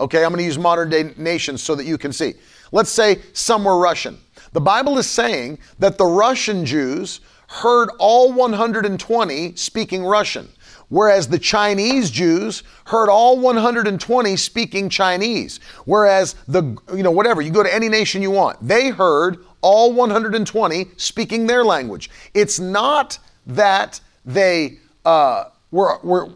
Okay, 0.00 0.24
I'm 0.24 0.30
going 0.30 0.38
to 0.38 0.44
use 0.44 0.58
modern 0.58 0.90
day 0.90 1.14
nations 1.16 1.62
so 1.62 1.74
that 1.74 1.84
you 1.84 1.96
can 1.96 2.12
see. 2.12 2.34
Let's 2.72 2.90
say 2.90 3.20
some 3.34 3.64
were 3.64 3.78
Russian. 3.78 4.18
The 4.52 4.60
Bible 4.60 4.98
is 4.98 5.06
saying 5.06 5.58
that 5.78 5.98
the 5.98 6.06
Russian 6.06 6.66
Jews 6.66 7.20
heard 7.48 7.90
all 7.98 8.32
120 8.32 9.54
speaking 9.56 10.04
Russian, 10.04 10.48
whereas 10.92 11.26
the 11.26 11.38
Chinese 11.38 12.10
Jews 12.10 12.62
heard 12.84 13.08
all 13.08 13.40
120 13.40 14.36
speaking 14.36 14.90
Chinese. 14.90 15.58
Whereas 15.86 16.34
the, 16.46 16.76
you 16.94 17.02
know, 17.02 17.10
whatever, 17.10 17.40
you 17.40 17.50
go 17.50 17.62
to 17.62 17.74
any 17.74 17.88
nation 17.88 18.20
you 18.20 18.30
want, 18.30 18.58
they 18.60 18.90
heard 18.90 19.38
all 19.62 19.94
120 19.94 20.88
speaking 20.98 21.46
their 21.46 21.64
language. 21.64 22.10
It's 22.34 22.60
not 22.60 23.18
that 23.46 24.00
they 24.26 24.80
uh, 25.06 25.44
were, 25.70 25.98
were 26.02 26.28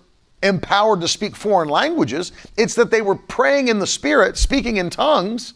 empowered 0.42 1.03
to 1.03 1.09
speak 1.09 1.37
foreign 1.37 1.69
languages, 1.69 2.33
it's 2.57 2.75
that 2.77 2.90
they 2.90 3.03
were 3.03 3.16
praying 3.16 3.69
in 3.69 3.79
the 3.79 3.87
Spirit, 3.87 4.38
speaking 4.38 4.79
in 4.79 4.88
tongues, 4.88 5.53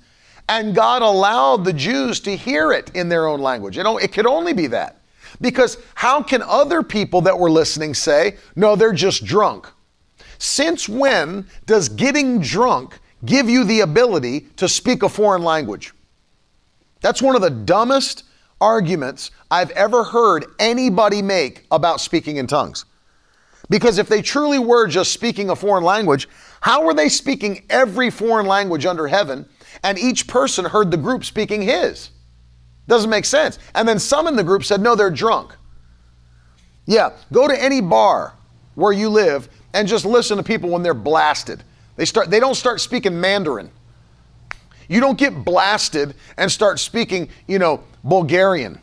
and 0.46 0.74
God 0.74 1.00
allowed 1.00 1.64
the 1.64 1.72
Jews 1.72 2.20
to 2.20 2.36
hear 2.36 2.70
it 2.72 2.90
in 2.94 3.08
their 3.08 3.26
own 3.26 3.40
language. 3.40 3.78
You 3.78 3.82
know, 3.82 3.96
it 3.96 4.12
could 4.12 4.26
only 4.26 4.52
be 4.52 4.66
that. 4.66 4.99
Because 5.40 5.78
how 5.94 6.22
can 6.22 6.42
other 6.42 6.82
people 6.82 7.22
that 7.22 7.38
were 7.38 7.50
listening 7.50 7.94
say, 7.94 8.36
no, 8.56 8.76
they're 8.76 8.92
just 8.92 9.24
drunk? 9.24 9.66
Since 10.38 10.88
when 10.88 11.46
does 11.66 11.88
getting 11.88 12.40
drunk 12.40 12.98
give 13.24 13.48
you 13.48 13.64
the 13.64 13.80
ability 13.80 14.40
to 14.56 14.68
speak 14.68 15.02
a 15.02 15.08
foreign 15.08 15.42
language? 15.42 15.92
That's 17.00 17.22
one 17.22 17.36
of 17.36 17.42
the 17.42 17.50
dumbest 17.50 18.24
arguments 18.60 19.30
I've 19.50 19.70
ever 19.70 20.04
heard 20.04 20.46
anybody 20.58 21.22
make 21.22 21.66
about 21.70 22.00
speaking 22.00 22.36
in 22.36 22.46
tongues. 22.46 22.84
Because 23.70 23.98
if 23.98 24.08
they 24.08 24.20
truly 24.20 24.58
were 24.58 24.86
just 24.86 25.12
speaking 25.12 25.48
a 25.48 25.56
foreign 25.56 25.84
language, 25.84 26.28
how 26.60 26.84
were 26.84 26.92
they 26.92 27.08
speaking 27.08 27.64
every 27.70 28.10
foreign 28.10 28.46
language 28.46 28.84
under 28.84 29.06
heaven 29.06 29.48
and 29.82 29.98
each 29.98 30.26
person 30.26 30.64
heard 30.64 30.90
the 30.90 30.96
group 30.96 31.24
speaking 31.24 31.62
his? 31.62 32.10
Doesn't 32.90 33.08
make 33.08 33.24
sense. 33.24 33.60
And 33.76 33.86
then 33.86 34.00
some 34.00 34.26
in 34.26 34.34
the 34.34 34.42
group 34.42 34.64
said, 34.64 34.80
no, 34.80 34.96
they're 34.96 35.12
drunk. 35.12 35.54
Yeah, 36.86 37.10
go 37.32 37.46
to 37.46 37.62
any 37.62 37.80
bar 37.80 38.34
where 38.74 38.92
you 38.92 39.08
live 39.08 39.48
and 39.72 39.86
just 39.86 40.04
listen 40.04 40.38
to 40.38 40.42
people 40.42 40.70
when 40.70 40.82
they're 40.82 40.92
blasted. 40.92 41.62
They 41.94 42.04
start 42.04 42.30
they 42.30 42.40
don't 42.40 42.56
start 42.56 42.80
speaking 42.80 43.20
Mandarin. 43.20 43.70
You 44.88 44.98
don't 44.98 45.16
get 45.16 45.44
blasted 45.44 46.16
and 46.36 46.50
start 46.50 46.80
speaking, 46.80 47.28
you 47.46 47.60
know, 47.60 47.84
Bulgarian. 48.02 48.80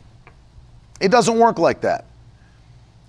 It 1.02 1.10
doesn't 1.10 1.38
work 1.38 1.58
like 1.58 1.82
that. 1.82 2.06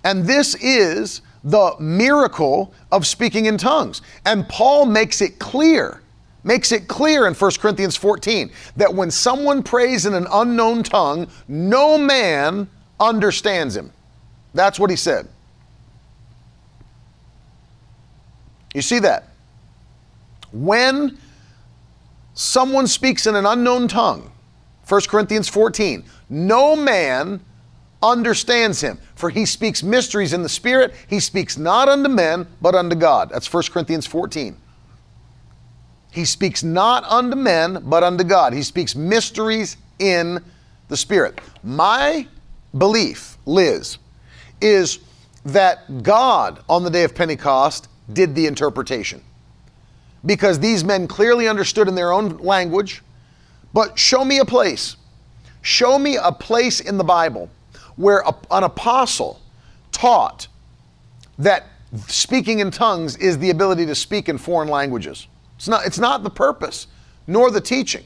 And 0.04 0.26
this 0.26 0.54
is 0.56 1.22
the 1.42 1.76
miracle 1.80 2.74
of 2.92 3.06
speaking 3.06 3.46
in 3.46 3.56
tongues. 3.56 4.02
And 4.26 4.46
Paul 4.50 4.84
makes 4.84 5.22
it 5.22 5.38
clear, 5.38 6.02
makes 6.42 6.72
it 6.72 6.88
clear 6.88 7.26
in 7.26 7.34
1 7.34 7.50
Corinthians 7.58 7.96
14 7.96 8.50
that 8.76 8.94
when 8.94 9.10
someone 9.10 9.62
prays 9.62 10.06
in 10.06 10.14
an 10.14 10.26
unknown 10.32 10.82
tongue, 10.82 11.28
no 11.48 11.98
man 11.98 12.68
understands 12.98 13.76
him. 13.76 13.92
That's 14.54 14.80
what 14.80 14.90
he 14.90 14.96
said. 14.96 15.28
You 18.74 18.82
see 18.82 19.00
that? 19.00 19.28
When 20.52 21.18
someone 22.34 22.86
speaks 22.86 23.26
in 23.26 23.34
an 23.34 23.46
unknown 23.46 23.88
tongue, 23.88 24.30
1 24.88 25.00
Corinthians 25.08 25.48
14, 25.48 26.04
no 26.28 26.74
man 26.74 27.40
understands 28.02 28.80
him, 28.80 28.98
for 29.14 29.30
he 29.30 29.44
speaks 29.44 29.82
mysteries 29.82 30.32
in 30.32 30.42
the 30.42 30.48
Spirit. 30.48 30.94
He 31.08 31.20
speaks 31.20 31.58
not 31.58 31.88
unto 31.88 32.08
men, 32.08 32.46
but 32.60 32.74
unto 32.74 32.96
God. 32.96 33.30
That's 33.30 33.52
1 33.52 33.64
Corinthians 33.70 34.06
14. 34.06 34.56
He 36.10 36.24
speaks 36.24 36.62
not 36.62 37.04
unto 37.04 37.36
men, 37.36 37.82
but 37.86 38.02
unto 38.02 38.24
God. 38.24 38.52
He 38.52 38.62
speaks 38.62 38.96
mysteries 38.96 39.76
in 39.98 40.42
the 40.88 40.96
Spirit. 40.96 41.40
My 41.62 42.26
belief, 42.76 43.38
Liz, 43.46 43.98
is 44.60 44.98
that 45.44 46.02
God 46.02 46.62
on 46.68 46.84
the 46.84 46.90
day 46.90 47.04
of 47.04 47.14
Pentecost 47.14 47.88
did 48.12 48.34
the 48.34 48.46
interpretation 48.46 49.22
because 50.26 50.58
these 50.58 50.84
men 50.84 51.06
clearly 51.06 51.48
understood 51.48 51.88
in 51.88 51.94
their 51.94 52.12
own 52.12 52.36
language. 52.38 53.02
But 53.72 53.98
show 53.98 54.24
me 54.24 54.38
a 54.38 54.44
place. 54.44 54.96
Show 55.62 55.98
me 55.98 56.16
a 56.16 56.32
place 56.32 56.80
in 56.80 56.98
the 56.98 57.04
Bible 57.04 57.48
where 57.96 58.20
a, 58.20 58.34
an 58.50 58.64
apostle 58.64 59.40
taught 59.92 60.48
that 61.38 61.66
speaking 62.06 62.60
in 62.60 62.70
tongues 62.70 63.16
is 63.16 63.38
the 63.38 63.50
ability 63.50 63.86
to 63.86 63.94
speak 63.94 64.28
in 64.28 64.38
foreign 64.38 64.68
languages. 64.68 65.26
It's 65.60 65.68
not, 65.68 65.84
it's 65.84 65.98
not 65.98 66.22
the 66.22 66.30
purpose, 66.30 66.86
nor 67.26 67.50
the 67.50 67.60
teaching. 67.60 68.02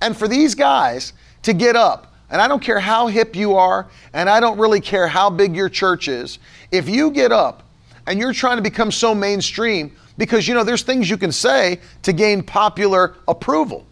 And 0.00 0.16
for 0.16 0.28
these 0.28 0.54
guys 0.54 1.14
to 1.42 1.52
get 1.52 1.74
up, 1.74 2.14
and 2.30 2.40
I 2.40 2.46
don't 2.46 2.62
care 2.62 2.78
how 2.78 3.08
hip 3.08 3.34
you 3.34 3.56
are, 3.56 3.88
and 4.12 4.30
I 4.30 4.38
don't 4.38 4.56
really 4.56 4.80
care 4.80 5.08
how 5.08 5.28
big 5.28 5.56
your 5.56 5.68
church 5.68 6.06
is, 6.06 6.38
if 6.70 6.88
you 6.88 7.10
get 7.10 7.32
up 7.32 7.64
and 8.06 8.20
you're 8.20 8.32
trying 8.32 8.56
to 8.56 8.62
become 8.62 8.92
so 8.92 9.16
mainstream 9.16 9.90
because 10.16 10.46
you 10.46 10.54
know 10.54 10.62
there's 10.62 10.82
things 10.84 11.10
you 11.10 11.16
can 11.16 11.32
say 11.32 11.80
to 12.02 12.12
gain 12.12 12.40
popular 12.40 13.16
approval. 13.26 13.84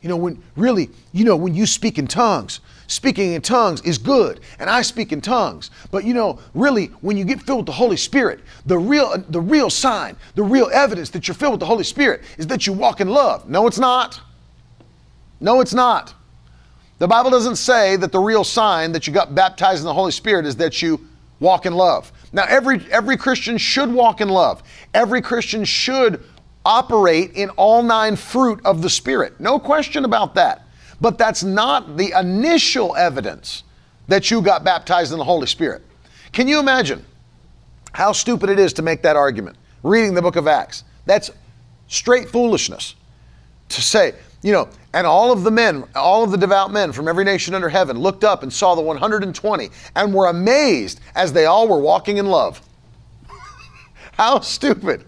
You 0.00 0.08
know, 0.08 0.16
when 0.16 0.40
really, 0.54 0.88
you 1.12 1.24
know, 1.24 1.34
when 1.34 1.56
you 1.56 1.66
speak 1.66 1.98
in 1.98 2.06
tongues, 2.06 2.60
speaking 2.90 3.34
in 3.34 3.40
tongues 3.42 3.80
is 3.82 3.98
good, 3.98 4.40
and 4.58 4.68
I 4.68 4.82
speak 4.82 5.12
in 5.12 5.20
tongues. 5.20 5.70
But 5.90 6.04
you 6.04 6.12
know, 6.12 6.38
really, 6.54 6.86
when 7.00 7.16
you 7.16 7.24
get 7.24 7.40
filled 7.40 7.60
with 7.60 7.66
the 7.66 7.72
Holy 7.72 7.96
Spirit, 7.96 8.40
the 8.66 8.78
real, 8.78 9.16
the 9.28 9.40
real 9.40 9.70
sign, 9.70 10.16
the 10.34 10.42
real 10.42 10.68
evidence 10.72 11.10
that 11.10 11.28
you're 11.28 11.34
filled 11.34 11.52
with 11.52 11.60
the 11.60 11.66
Holy 11.66 11.84
Spirit 11.84 12.22
is 12.36 12.46
that 12.48 12.66
you 12.66 12.72
walk 12.72 13.00
in 13.00 13.08
love. 13.08 13.48
No, 13.48 13.66
it's 13.66 13.78
not. 13.78 14.20
No, 15.40 15.60
it's 15.60 15.72
not. 15.72 16.14
The 16.98 17.08
Bible 17.08 17.30
doesn't 17.30 17.56
say 17.56 17.96
that 17.96 18.12
the 18.12 18.18
real 18.18 18.44
sign 18.44 18.92
that 18.92 19.06
you 19.06 19.12
got 19.12 19.34
baptized 19.34 19.80
in 19.80 19.86
the 19.86 19.94
Holy 19.94 20.12
Spirit 20.12 20.44
is 20.44 20.56
that 20.56 20.82
you 20.82 21.00
walk 21.38 21.64
in 21.64 21.72
love. 21.72 22.12
Now, 22.32 22.44
every, 22.48 22.84
every 22.90 23.16
Christian 23.16 23.56
should 23.56 23.90
walk 23.90 24.20
in 24.20 24.28
love. 24.28 24.62
Every 24.92 25.22
Christian 25.22 25.64
should 25.64 26.22
operate 26.64 27.32
in 27.34 27.48
all 27.50 27.82
nine 27.82 28.16
fruit 28.16 28.60
of 28.64 28.82
the 28.82 28.90
Spirit. 28.90 29.40
No 29.40 29.58
question 29.58 30.04
about 30.04 30.34
that. 30.34 30.66
But 31.00 31.18
that's 31.18 31.42
not 31.42 31.96
the 31.96 32.18
initial 32.18 32.94
evidence 32.96 33.62
that 34.08 34.30
you 34.30 34.42
got 34.42 34.64
baptized 34.64 35.12
in 35.12 35.18
the 35.18 35.24
Holy 35.24 35.46
Spirit. 35.46 35.82
Can 36.32 36.46
you 36.48 36.60
imagine 36.60 37.04
how 37.92 38.12
stupid 38.12 38.50
it 38.50 38.58
is 38.58 38.72
to 38.74 38.82
make 38.82 39.02
that 39.02 39.16
argument? 39.16 39.56
Reading 39.82 40.14
the 40.14 40.22
book 40.22 40.36
of 40.36 40.46
Acts. 40.46 40.84
That's 41.06 41.30
straight 41.88 42.28
foolishness 42.28 42.94
to 43.70 43.82
say, 43.82 44.14
you 44.42 44.52
know, 44.52 44.68
and 44.92 45.06
all 45.06 45.32
of 45.32 45.42
the 45.42 45.50
men, 45.50 45.84
all 45.94 46.24
of 46.24 46.30
the 46.30 46.36
devout 46.36 46.72
men 46.72 46.92
from 46.92 47.08
every 47.08 47.24
nation 47.24 47.54
under 47.54 47.68
heaven 47.68 47.98
looked 47.98 48.24
up 48.24 48.42
and 48.42 48.52
saw 48.52 48.74
the 48.74 48.82
120 48.82 49.70
and 49.96 50.14
were 50.14 50.26
amazed 50.26 51.00
as 51.14 51.32
they 51.32 51.46
all 51.46 51.68
were 51.68 51.78
walking 51.78 52.18
in 52.18 52.26
love. 52.26 52.60
How 54.12 54.40
stupid. 54.40 55.04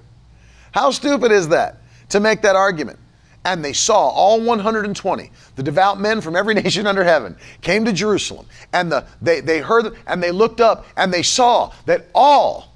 How 0.73 0.91
stupid 0.91 1.33
is 1.33 1.49
that 1.49 1.79
to 2.11 2.21
make 2.21 2.43
that 2.43 2.57
argument? 2.57 2.99
And 3.45 3.65
they 3.65 3.73
saw 3.73 4.09
all 4.09 4.41
120, 4.41 5.31
the 5.57 5.63
devout 5.63 6.01
men 6.01 6.21
from 6.21 6.37
every 6.37 6.55
nation 6.63 6.87
under 6.87 7.05
heaven, 7.05 7.37
came 7.61 7.85
to 7.85 7.93
Jerusalem. 7.93 8.47
And 8.73 8.91
the, 8.91 9.07
they, 9.21 9.41
they 9.41 9.61
heard 9.61 9.97
and 10.07 10.23
they 10.23 10.31
looked 10.31 10.61
up 10.61 10.87
and 10.97 11.13
they 11.13 11.23
saw 11.23 11.73
that 11.87 12.09
all 12.15 12.73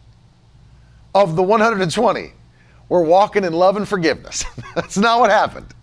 of 1.15 1.37
the 1.37 1.43
120 1.43 2.33
were 2.89 3.03
walking 3.03 3.45
in 3.45 3.53
love 3.53 3.77
and 3.77 3.89
forgiveness. 3.89 4.45
That's 4.75 4.99
not 4.99 5.21
what 5.21 5.31
happened. 5.31 5.75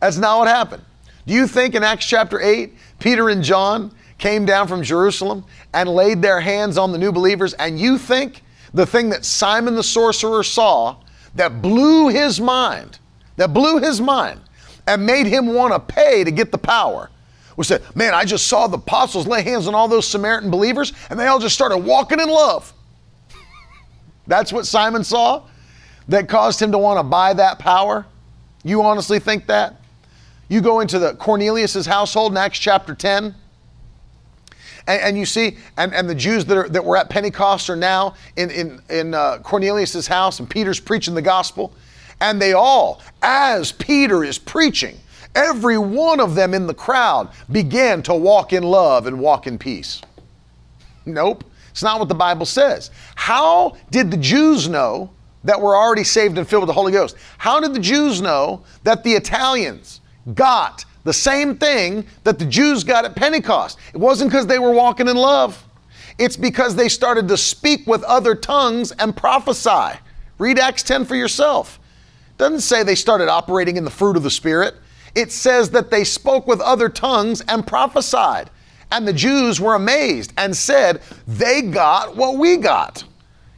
That's 0.00 0.16
not 0.16 0.38
what 0.38 0.48
happened. 0.48 0.84
Do 1.26 1.34
you 1.34 1.46
think 1.46 1.74
in 1.74 1.82
Acts 1.82 2.06
chapter 2.06 2.40
8, 2.40 2.74
Peter 2.98 3.28
and 3.30 3.42
John 3.42 3.92
came 4.18 4.44
down 4.44 4.68
from 4.68 4.82
Jerusalem 4.82 5.44
and 5.74 5.88
laid 5.88 6.22
their 6.22 6.40
hands 6.40 6.78
on 6.78 6.92
the 6.92 6.98
new 6.98 7.10
believers? 7.10 7.54
And 7.54 7.80
you 7.80 7.98
think 7.98 8.42
the 8.72 8.86
thing 8.86 9.10
that 9.10 9.24
Simon 9.24 9.74
the 9.74 9.82
sorcerer 9.82 10.42
saw 10.42 10.96
that 11.34 11.60
blew 11.60 12.08
his 12.08 12.40
mind, 12.40 12.98
that 13.36 13.52
blew 13.52 13.78
his 13.78 14.00
mind 14.00 14.40
and 14.86 15.04
made 15.04 15.26
him 15.26 15.52
want 15.54 15.72
to 15.72 15.94
pay 15.94 16.24
to 16.24 16.30
get 16.30 16.52
the 16.52 16.58
power 16.58 17.10
was 17.56 17.68
that, 17.68 17.96
man, 17.96 18.12
I 18.12 18.24
just 18.24 18.48
saw 18.48 18.66
the 18.66 18.76
apostles 18.76 19.26
lay 19.26 19.42
hands 19.42 19.66
on 19.66 19.74
all 19.74 19.88
those 19.88 20.06
Samaritan 20.06 20.50
believers 20.50 20.92
and 21.08 21.18
they 21.18 21.26
all 21.26 21.38
just 21.38 21.54
started 21.54 21.78
walking 21.78 22.20
in 22.20 22.28
love. 22.28 22.72
That's 24.26 24.52
what 24.52 24.66
Simon 24.66 25.04
saw 25.04 25.44
that 26.08 26.28
caused 26.28 26.60
him 26.60 26.72
to 26.72 26.78
want 26.78 26.98
to 26.98 27.02
buy 27.02 27.32
that 27.34 27.58
power? 27.58 28.06
You 28.62 28.82
honestly 28.82 29.18
think 29.18 29.46
that? 29.46 29.76
You 30.48 30.60
go 30.60 30.80
into 30.80 30.98
the 30.98 31.14
Cornelius's 31.14 31.86
household 31.86 32.32
in 32.32 32.38
Acts 32.38 32.58
chapter 32.58 32.94
10, 32.94 33.34
and, 34.86 35.02
and 35.02 35.18
you 35.18 35.26
see, 35.26 35.58
and, 35.76 35.92
and 35.92 36.08
the 36.08 36.14
Jews 36.14 36.44
that, 36.44 36.56
are, 36.56 36.68
that 36.68 36.84
were 36.84 36.96
at 36.96 37.08
Pentecost 37.08 37.68
are 37.68 37.76
now 37.76 38.14
in, 38.36 38.50
in, 38.50 38.80
in 38.88 39.14
uh, 39.14 39.38
Cornelius's 39.42 40.06
house, 40.06 40.38
and 40.38 40.48
Peter's 40.48 40.78
preaching 40.78 41.14
the 41.14 41.22
gospel. 41.22 41.72
And 42.20 42.40
they 42.40 42.52
all, 42.52 43.02
as 43.22 43.72
Peter 43.72 44.24
is 44.24 44.38
preaching, 44.38 44.96
every 45.34 45.78
one 45.78 46.20
of 46.20 46.34
them 46.34 46.54
in 46.54 46.66
the 46.66 46.74
crowd 46.74 47.28
began 47.52 48.02
to 48.04 48.14
walk 48.14 48.52
in 48.52 48.62
love 48.62 49.06
and 49.06 49.20
walk 49.20 49.46
in 49.46 49.58
peace. 49.58 50.00
Nope, 51.04 51.44
it's 51.70 51.82
not 51.82 51.98
what 51.98 52.08
the 52.08 52.14
Bible 52.14 52.46
says. 52.46 52.90
How 53.14 53.76
did 53.90 54.10
the 54.10 54.16
Jews 54.16 54.68
know 54.68 55.10
that 55.44 55.60
were 55.60 55.76
already 55.76 56.04
saved 56.04 56.38
and 56.38 56.48
filled 56.48 56.62
with 56.62 56.68
the 56.68 56.72
Holy 56.72 56.92
Ghost? 56.92 57.16
How 57.38 57.60
did 57.60 57.74
the 57.74 57.80
Jews 57.80 58.20
know 58.20 58.64
that 58.82 59.04
the 59.04 59.12
Italians, 59.12 60.00
got 60.34 60.84
the 61.04 61.12
same 61.12 61.56
thing 61.56 62.04
that 62.24 62.38
the 62.38 62.44
Jews 62.44 62.84
got 62.84 63.04
at 63.04 63.14
Pentecost. 63.14 63.78
It 63.94 63.98
wasn't 63.98 64.30
because 64.30 64.46
they 64.46 64.58
were 64.58 64.72
walking 64.72 65.08
in 65.08 65.16
love, 65.16 65.62
it's 66.18 66.36
because 66.36 66.74
they 66.74 66.88
started 66.88 67.28
to 67.28 67.36
speak 67.36 67.86
with 67.86 68.02
other 68.04 68.34
tongues 68.34 68.90
and 68.92 69.16
prophesy. 69.16 69.98
Read 70.38 70.58
Acts 70.58 70.82
10 70.82 71.04
for 71.04 71.14
yourself. 71.14 71.78
Doesn't 72.38 72.60
say 72.60 72.82
they 72.82 72.94
started 72.94 73.28
operating 73.28 73.76
in 73.76 73.84
the 73.84 73.90
fruit 73.90 74.16
of 74.16 74.22
the 74.22 74.30
Spirit. 74.30 74.74
It 75.14 75.32
says 75.32 75.70
that 75.70 75.90
they 75.90 76.04
spoke 76.04 76.46
with 76.46 76.60
other 76.60 76.88
tongues 76.88 77.40
and 77.48 77.66
prophesied. 77.66 78.50
And 78.92 79.08
the 79.08 79.12
Jews 79.12 79.60
were 79.60 79.74
amazed 79.74 80.32
and 80.36 80.56
said, 80.56 81.02
They 81.26 81.62
got 81.62 82.16
what 82.16 82.36
we 82.36 82.56
got. 82.58 83.04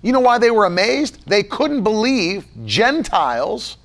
You 0.03 0.13
know 0.13 0.21
why 0.21 0.39
they 0.39 0.51
were 0.51 0.67
amazed? 0.67 1.27
They 1.27 1.43
couldn't 1.43 1.83
believe 1.83 2.47
Gentiles 2.65 3.77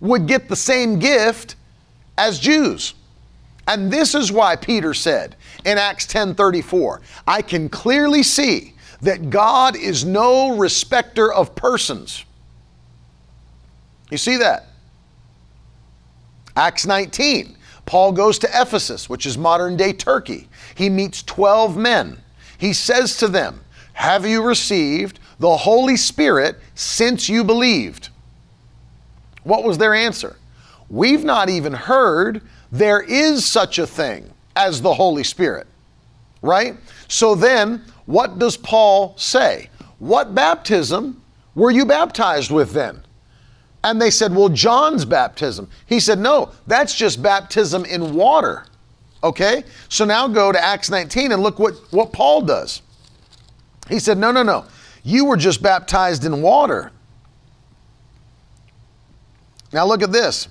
would 0.00 0.26
get 0.26 0.48
the 0.48 0.56
same 0.56 0.98
gift 0.98 1.56
as 2.16 2.38
Jews. 2.38 2.94
And 3.68 3.92
this 3.92 4.14
is 4.14 4.32
why 4.32 4.56
Peter 4.56 4.94
said 4.94 5.36
in 5.64 5.78
Acts 5.78 6.06
10:34, 6.06 7.00
I 7.26 7.42
can 7.42 7.68
clearly 7.68 8.22
see 8.22 8.74
that 9.02 9.30
God 9.30 9.76
is 9.76 10.04
no 10.04 10.56
respecter 10.56 11.32
of 11.32 11.54
persons. 11.54 12.24
You 14.10 14.18
see 14.18 14.36
that? 14.36 14.66
Acts 16.56 16.84
19, 16.86 17.56
Paul 17.86 18.12
goes 18.12 18.38
to 18.40 18.48
Ephesus, 18.52 19.08
which 19.08 19.24
is 19.24 19.38
modern 19.38 19.76
day 19.76 19.92
Turkey. 19.92 20.48
He 20.74 20.90
meets 20.90 21.22
12 21.22 21.76
men. 21.76 22.18
He 22.58 22.72
says 22.72 23.16
to 23.18 23.28
them, 23.28 23.60
Have 23.94 24.26
you 24.26 24.42
received 24.42 25.18
the 25.38 25.56
Holy 25.56 25.96
Spirit 25.96 26.58
since 26.74 27.28
you 27.28 27.44
believed? 27.44 28.10
What 29.44 29.64
was 29.64 29.78
their 29.78 29.94
answer? 29.94 30.36
We've 30.88 31.24
not 31.24 31.48
even 31.48 31.72
heard 31.72 32.42
there 32.70 33.00
is 33.00 33.46
such 33.46 33.78
a 33.78 33.86
thing 33.86 34.30
as 34.56 34.82
the 34.82 34.92
Holy 34.92 35.24
Spirit, 35.24 35.66
right? 36.42 36.76
So 37.08 37.34
then, 37.34 37.84
what 38.06 38.38
does 38.38 38.56
Paul 38.56 39.14
say? 39.16 39.70
What 39.98 40.34
baptism 40.34 41.22
were 41.54 41.70
you 41.70 41.84
baptized 41.84 42.50
with 42.50 42.72
then? 42.72 43.02
And 43.82 44.00
they 44.00 44.10
said, 44.10 44.34
Well, 44.34 44.48
John's 44.48 45.04
baptism. 45.04 45.68
He 45.86 46.00
said, 46.00 46.18
No, 46.18 46.50
that's 46.66 46.94
just 46.94 47.22
baptism 47.22 47.84
in 47.84 48.14
water. 48.14 48.64
Okay? 49.22 49.64
So 49.88 50.04
now 50.04 50.28
go 50.28 50.52
to 50.52 50.62
Acts 50.62 50.90
19 50.90 51.32
and 51.32 51.42
look 51.42 51.58
what, 51.58 51.74
what 51.90 52.12
Paul 52.12 52.42
does. 52.42 52.82
He 53.88 53.98
said, 53.98 54.18
No, 54.18 54.32
no, 54.32 54.42
no. 54.42 54.64
You 55.02 55.24
were 55.24 55.36
just 55.36 55.62
baptized 55.62 56.24
in 56.24 56.42
water. 56.42 56.92
Now 59.72 59.86
look 59.86 60.02
at 60.02 60.12
this. 60.12 60.48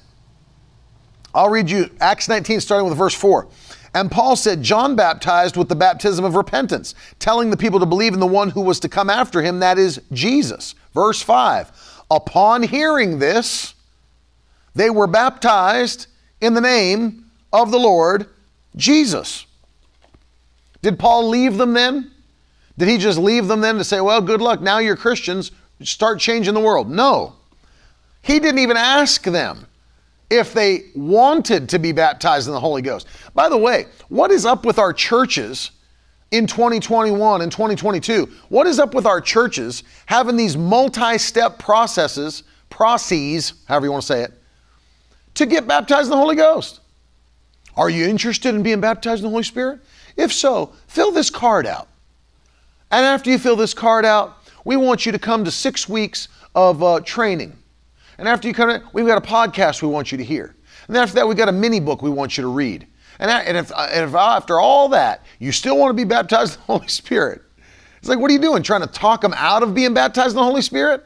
I'll 1.34 1.50
read 1.50 1.70
you 1.70 1.90
Acts 2.00 2.28
19, 2.28 2.60
starting 2.60 2.90
with 2.90 2.98
verse 2.98 3.14
4. 3.14 3.48
And 3.94 4.12
Paul 4.12 4.36
said, 4.36 4.62
John 4.62 4.96
baptized 4.96 5.58
with 5.58 5.68
the 5.68 5.76
baptism 5.76 6.24
of 6.24 6.36
repentance, 6.36 6.94
telling 7.18 7.50
the 7.50 7.58
people 7.58 7.80
to 7.80 7.86
believe 7.86 8.14
in 8.14 8.20
the 8.20 8.28
one 8.28 8.50
who 8.52 8.62
was 8.62 8.80
to 8.82 8.90
come 8.90 9.10
after 9.10 9.42
him, 9.42 9.60
that 9.60 9.80
is 9.80 10.02
Jesus. 10.12 10.76
Verse 10.94 11.22
5. 11.22 11.72
Upon 12.12 12.64
hearing 12.64 13.20
this, 13.20 13.76
they 14.74 14.90
were 14.90 15.08
baptized 15.08 16.08
in 16.42 16.54
the 16.54 16.62
name 16.62 17.26
of 17.52 17.72
the 17.72 17.80
Lord 17.80 18.28
Jesus. 18.76 19.46
Did 20.82 20.98
Paul 20.98 21.28
leave 21.28 21.58
them 21.58 21.74
then? 21.74 22.12
Did 22.78 22.88
he 22.88 22.98
just 22.98 23.20
leave 23.20 23.48
them 23.48 23.62
then 23.62 23.78
to 23.78 23.84
say, 23.84 24.00
well, 24.00 24.22
good 24.22 24.42
luck, 24.42 24.62
now 24.62 24.80
you're 24.80 24.96
Christians, 24.96 25.52
start 25.82 26.20
changing 26.20 26.54
the 26.54 26.60
world? 26.60 26.90
No. 26.90 27.34
He 28.22 28.40
didn't 28.40 28.60
even 28.60 28.78
ask 28.78 29.24
them 29.24 29.66
if 30.30 30.54
they 30.54 30.86
wanted 30.96 31.68
to 31.70 31.80
be 31.80 31.92
baptized 31.92 32.48
in 32.48 32.54
the 32.54 32.60
Holy 32.60 32.82
Ghost. 32.82 33.08
By 33.34 33.50
the 33.50 33.58
way, 33.58 33.88
what 34.08 34.32
is 34.32 34.46
up 34.46 34.66
with 34.66 34.80
our 34.80 34.94
churches 34.94 35.72
in 36.32 36.48
2021 36.48 37.42
and 37.42 37.52
2022? 37.52 38.30
What 38.50 38.68
is 38.68 38.80
up 38.80 38.94
with 38.94 39.06
our 39.06 39.22
churches 39.22 39.84
having 40.06 40.36
these 40.36 40.58
multi 40.58 41.18
step 41.18 41.60
processes, 41.60 42.44
processes, 42.70 43.54
however 43.66 43.88
you 43.88 43.92
want 43.92 44.04
to 44.04 44.08
say 44.08 44.24
it, 44.24 44.34
to 45.36 45.46
get 45.46 45.68
baptized 45.68 46.06
in 46.06 46.12
the 46.12 46.18
Holy 46.18 46.36
Ghost? 46.36 46.82
Are 47.76 47.90
you 47.90 48.06
interested 48.06 48.56
in 48.56 48.64
being 48.64 48.82
baptized 48.82 49.20
in 49.20 49.24
the 49.24 49.30
Holy 49.30 49.44
Spirit? 49.44 49.80
If 50.18 50.34
so, 50.34 50.74
fill 50.88 51.12
this 51.12 51.30
card 51.30 51.66
out. 51.66 51.88
And 52.92 53.06
after 53.06 53.30
you 53.30 53.38
fill 53.38 53.56
this 53.56 53.74
card 53.74 54.06
out, 54.06 54.38
we 54.66 54.76
want 54.76 55.06
you 55.06 55.12
to 55.12 55.20
come 55.20 55.46
to 55.46 55.52
six 55.52 55.88
weeks 55.88 56.28
of 56.56 56.84
uh, 56.84 57.00
training 57.02 57.56
and 58.20 58.28
after 58.28 58.50
you 58.50 58.54
come 58.54 58.70
in, 58.70 58.84
we've 58.92 59.08
got 59.08 59.18
a 59.18 59.26
podcast 59.26 59.82
we 59.82 59.88
want 59.88 60.12
you 60.12 60.18
to 60.18 60.24
hear. 60.24 60.54
And 60.88 60.98
after 60.98 61.16
that, 61.16 61.28
we've 61.28 61.38
got 61.38 61.48
a 61.48 61.54
mini 61.54 61.80
book 61.80 62.02
we 62.02 62.10
want 62.10 62.38
you 62.38 62.42
to 62.42 62.50
read. 62.50 62.86
And, 63.20 63.30
and, 63.30 63.58
if, 63.58 63.72
and 63.76 64.10
if 64.10 64.16
after 64.16 64.60
all 64.60 64.90
that, 64.90 65.26
you 65.40 65.52
still 65.52 65.78
want 65.78 65.90
to 65.90 65.94
be 65.94 66.06
baptized 66.06 66.56
in 66.56 66.60
the 66.62 66.66
Holy 66.74 66.88
Spirit, 66.88 67.42
it's 67.98 68.08
like, 68.08 68.20
what 68.20 68.32
are 68.32 68.34
you 68.34 68.40
doing? 68.40 68.64
Trying 68.64 68.82
to 68.82 68.88
talk 68.88 69.22
them 69.22 69.34
out 69.36 69.62
of 69.62 69.74
being 69.74 69.94
baptized 69.94 70.32
in 70.32 70.38
the 70.38 70.44
Holy 70.44 70.62
Spirit? 70.62 71.04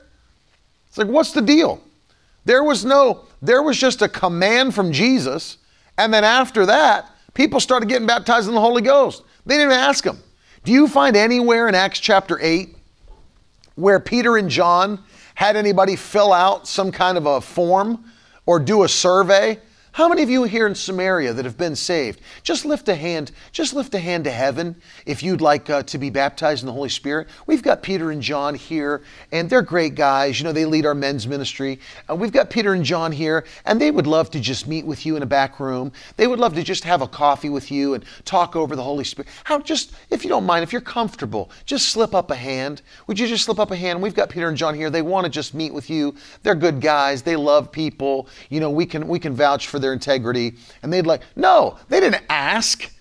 It's 0.88 0.98
like, 0.98 1.08
what's 1.08 1.32
the 1.32 1.42
deal? 1.42 1.82
There 2.46 2.64
was 2.64 2.86
no, 2.86 3.26
there 3.42 3.64
was 3.64 3.80
just 3.80 4.02
a 4.04 4.10
command 4.10 4.76
from 4.76 4.92
Jesus. 4.92 5.58
And 5.98 6.14
then 6.14 6.24
after 6.24 6.68
that, 6.68 7.10
people 7.34 7.60
started 7.60 7.90
getting 7.90 8.06
baptized 8.06 8.48
in 8.48 8.54
the 8.54 8.62
Holy 8.62 8.84
Ghost. 8.84 9.24
They 9.46 9.58
didn't 9.58 9.74
ask 9.74 10.04
them. 10.04 10.20
Do 10.64 10.72
you 10.72 10.88
find 10.88 11.16
anywhere 11.16 11.68
in 11.68 11.76
Acts 11.76 12.00
chapter 12.00 12.40
8 12.40 12.76
where 13.76 14.00
Peter 14.00 14.38
and 14.38 14.50
John 14.50 15.04
had 15.36 15.56
anybody 15.56 15.96
fill 15.96 16.32
out 16.32 16.68
some 16.68 16.92
kind 16.92 17.18
of 17.18 17.26
a 17.26 17.42
form 17.42 18.06
or 18.46 18.60
do 18.60 18.84
a 18.84 18.90
survey 18.90 19.60
How 19.94 20.10
many 20.10 20.24
of 20.24 20.30
you 20.32 20.44
here 20.46 20.66
in 20.66 20.74
Samaria 20.74 21.34
that 21.34 21.46
have 21.46 21.56
been 21.56 21.76
saved? 21.76 22.20
Just 22.42 22.66
lift 22.66 22.90
a 22.90 22.96
hand, 22.96 23.32
just 23.52 23.76
lift 23.76 23.94
a 23.94 24.00
hand 24.00 24.24
to 24.24 24.32
heaven 24.32 24.76
if 25.06 25.22
you'd 25.22 25.40
like 25.40 25.70
uh, 25.70 25.84
to 25.84 26.00
be 26.00 26.10
baptized 26.10 26.64
in 26.64 26.66
the 26.66 26.74
Holy 26.74 26.90
Spirit. 26.90 27.28
We've 27.46 27.62
got 27.62 27.84
Peter 27.84 28.10
and 28.10 28.20
John 28.20 28.56
here, 28.56 29.04
and 29.32 29.48
they're 29.48 29.62
great 29.62 29.94
guys. 29.94 30.40
You 30.40 30.46
know, 30.46 30.52
they 30.52 30.66
lead 30.66 30.88
our 30.88 30.96
men's 30.96 31.28
ministry. 31.28 31.80
Uh, 32.10 32.16
we've 32.16 32.32
got 32.32 32.50
Peter 32.50 32.74
and 32.74 32.84
John 32.84 33.12
here, 33.12 33.46
and 33.66 33.80
they 33.80 33.92
would 33.92 34.08
love 34.08 34.32
to 34.32 34.40
just 34.40 34.68
meet 34.68 34.84
with 34.84 35.06
you 35.06 35.16
in 35.16 35.22
a 35.22 35.28
back 35.28 35.60
room. 35.60 35.92
They 36.18 36.26
would 36.26 36.40
love 36.40 36.56
to 36.56 36.64
just 36.64 36.84
have 36.86 37.04
a 37.04 37.08
coffee 37.08 37.50
with 37.50 37.72
you 37.72 37.94
and 37.94 38.04
talk 38.26 38.56
over 38.56 38.76
the 38.76 38.82
Holy 38.82 39.04
Spirit. 39.04 39.30
How 39.44 39.60
just, 39.60 39.94
if 40.10 40.24
you 40.24 40.30
don't 40.32 40.48
mind, 40.48 40.64
if 40.64 40.72
you're 40.72 40.82
comfortable, 40.82 41.52
just 41.66 41.90
slip 41.90 42.16
up 42.16 42.32
a 42.32 42.36
hand. 42.36 42.82
Would 43.06 43.20
you 43.20 43.28
just 43.28 43.46
slip 43.46 43.60
up 43.60 43.70
a 43.70 43.76
hand? 43.76 44.02
We've 44.02 44.16
got 44.16 44.32
Peter 44.32 44.48
and 44.48 44.58
John 44.58 44.74
here. 44.74 44.90
They 44.90 45.04
want 45.04 45.26
to 45.26 45.30
just 45.30 45.54
meet 45.54 45.72
with 45.72 45.92
you. 45.92 46.16
They're 46.42 46.56
good 46.56 46.82
guys. 46.82 47.22
They 47.22 47.36
love 47.36 47.72
people. 47.72 48.28
You 48.50 48.60
know, 48.60 48.72
we 48.72 48.88
can 48.88 49.08
we 49.08 49.20
can 49.20 49.36
vouch 49.36 49.68
for 49.68 49.83
their 49.84 49.94
integrity. 49.94 50.56
And 50.82 50.92
they'd 50.92 51.06
like, 51.06 51.22
no, 51.36 51.78
they 51.90 52.00
didn't 52.00 52.24
ask. 52.30 52.92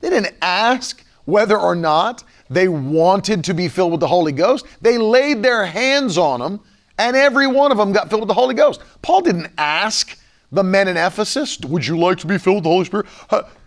They 0.00 0.10
didn't 0.10 0.34
ask 0.42 1.02
whether 1.24 1.58
or 1.58 1.74
not 1.74 2.24
they 2.50 2.68
wanted 2.68 3.44
to 3.44 3.54
be 3.54 3.68
filled 3.68 3.92
with 3.92 4.00
the 4.00 4.06
Holy 4.06 4.32
Ghost. 4.32 4.66
They 4.82 4.98
laid 4.98 5.42
their 5.42 5.64
hands 5.64 6.18
on 6.18 6.40
them, 6.40 6.60
and 6.98 7.16
every 7.16 7.46
one 7.46 7.72
of 7.72 7.78
them 7.78 7.92
got 7.92 8.10
filled 8.10 8.20
with 8.22 8.28
the 8.28 8.34
Holy 8.34 8.54
Ghost. 8.54 8.82
Paul 9.00 9.22
didn't 9.22 9.50
ask 9.56 10.18
the 10.52 10.62
men 10.62 10.88
in 10.88 10.96
Ephesus, 10.96 11.58
Would 11.60 11.86
you 11.86 11.98
like 11.98 12.18
to 12.18 12.26
be 12.26 12.38
filled 12.38 12.56
with 12.56 12.64
the 12.64 12.70
Holy 12.70 12.84
Spirit? 12.84 13.06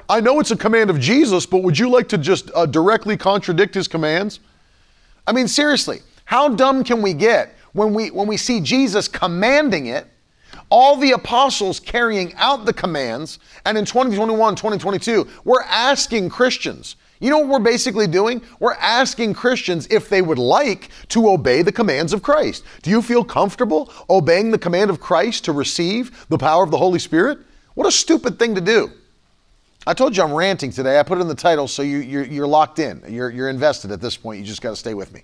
I 0.10 0.22
know 0.22 0.40
it's 0.40 0.52
a 0.52 0.56
command 0.58 0.90
of 0.90 1.00
Jesus, 1.00 1.46
but 1.46 1.64
would 1.64 1.78
you 1.78 1.90
like 1.90 2.08
to 2.10 2.18
just 2.18 2.50
uh, 2.56 2.66
directly 2.66 3.18
contradict 3.18 3.74
his 3.74 3.88
commands? 3.88 4.40
I 5.26 5.34
mean, 5.34 5.50
seriously, 5.50 6.00
how 6.24 6.50
dumb 6.50 6.84
can 6.84 7.02
we 7.02 7.14
get 7.14 7.56
when 7.74 7.94
we, 7.94 8.12
when 8.12 8.28
we 8.28 8.38
see 8.38 8.62
Jesus 8.62 9.10
commanding 9.10 9.88
it 9.88 10.08
all 10.70 10.96
the 10.96 11.12
apostles 11.12 11.80
carrying 11.80 12.34
out 12.36 12.66
the 12.66 12.74
commands. 12.74 13.40
And 13.66 13.78
in 13.78 13.86
2021, 13.86 14.56
2022, 14.56 15.28
we're 15.44 15.62
asking 15.64 16.30
Christians, 16.30 16.96
you 17.20 17.30
know 17.32 17.40
what 17.40 17.48
we're 17.48 17.60
basically 17.60 18.08
doing? 18.08 18.42
We're 18.60 18.74
asking 18.74 19.34
Christians 19.34 19.88
if 19.90 20.08
they 20.08 20.22
would 20.22 20.38
like 20.38 20.90
to 21.10 21.30
obey 21.30 21.62
the 21.64 21.72
commands 21.72 22.14
of 22.14 22.22
Christ. 22.22 22.64
Do 22.84 22.92
you 22.92 23.02
feel 23.02 23.24
comfortable 23.24 23.92
obeying 24.10 24.52
the 24.52 24.60
command 24.60 24.90
of 24.90 25.00
Christ 25.00 25.46
to 25.46 25.52
receive 25.52 26.28
the 26.30 26.38
power 26.38 26.64
of 26.64 26.70
the 26.70 26.78
Holy 26.78 27.00
Spirit? 27.00 27.40
What 27.74 27.88
a 27.88 27.92
stupid 27.92 28.38
thing 28.38 28.56
to 28.56 28.62
do. 28.62 28.92
I 29.88 29.94
told 29.94 30.18
you 30.18 30.24
I'm 30.24 30.34
ranting 30.34 30.72
today. 30.72 31.00
I 31.00 31.04
put 31.04 31.18
it 31.18 31.22
in 31.22 31.28
the 31.28 31.36
title 31.36 31.68
so 31.68 31.82
you, 31.82 32.00
you're, 32.00 32.26
you're 32.26 32.48
locked 32.48 32.78
in. 32.78 33.02
You're, 33.08 33.30
you're 33.30 33.50
invested 33.50 33.92
at 33.92 34.02
this 34.02 34.18
point. 34.18 34.40
You 34.40 34.46
just 34.46 34.62
got 34.62 34.72
to 34.72 34.76
stay 34.76 34.94
with 34.94 35.14
me. 35.14 35.24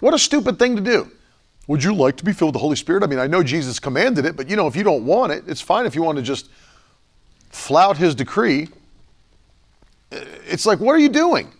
What 0.00 0.14
a 0.14 0.18
stupid 0.18 0.58
thing 0.58 0.76
to 0.76 0.82
do. 0.82 1.10
Would 1.68 1.84
you 1.84 1.94
like 1.94 2.16
to 2.16 2.24
be 2.24 2.32
filled 2.32 2.48
with 2.48 2.54
the 2.54 2.60
Holy 2.60 2.76
Spirit? 2.76 3.02
I 3.04 3.06
mean, 3.06 3.18
I 3.18 3.26
know 3.26 3.42
Jesus 3.42 3.78
commanded 3.78 4.24
it, 4.24 4.36
but 4.36 4.48
you 4.48 4.56
know, 4.56 4.66
if 4.66 4.74
you 4.74 4.82
don't 4.82 5.04
want 5.04 5.32
it, 5.32 5.44
it's 5.46 5.60
fine 5.60 5.86
if 5.86 5.94
you 5.94 6.02
want 6.02 6.16
to 6.16 6.22
just 6.22 6.48
flout 7.50 7.98
his 7.98 8.14
decree. 8.14 8.68
It's 10.10 10.64
like, 10.64 10.80
what 10.80 10.94
are 10.94 10.98
you 10.98 11.10
doing? 11.10 11.52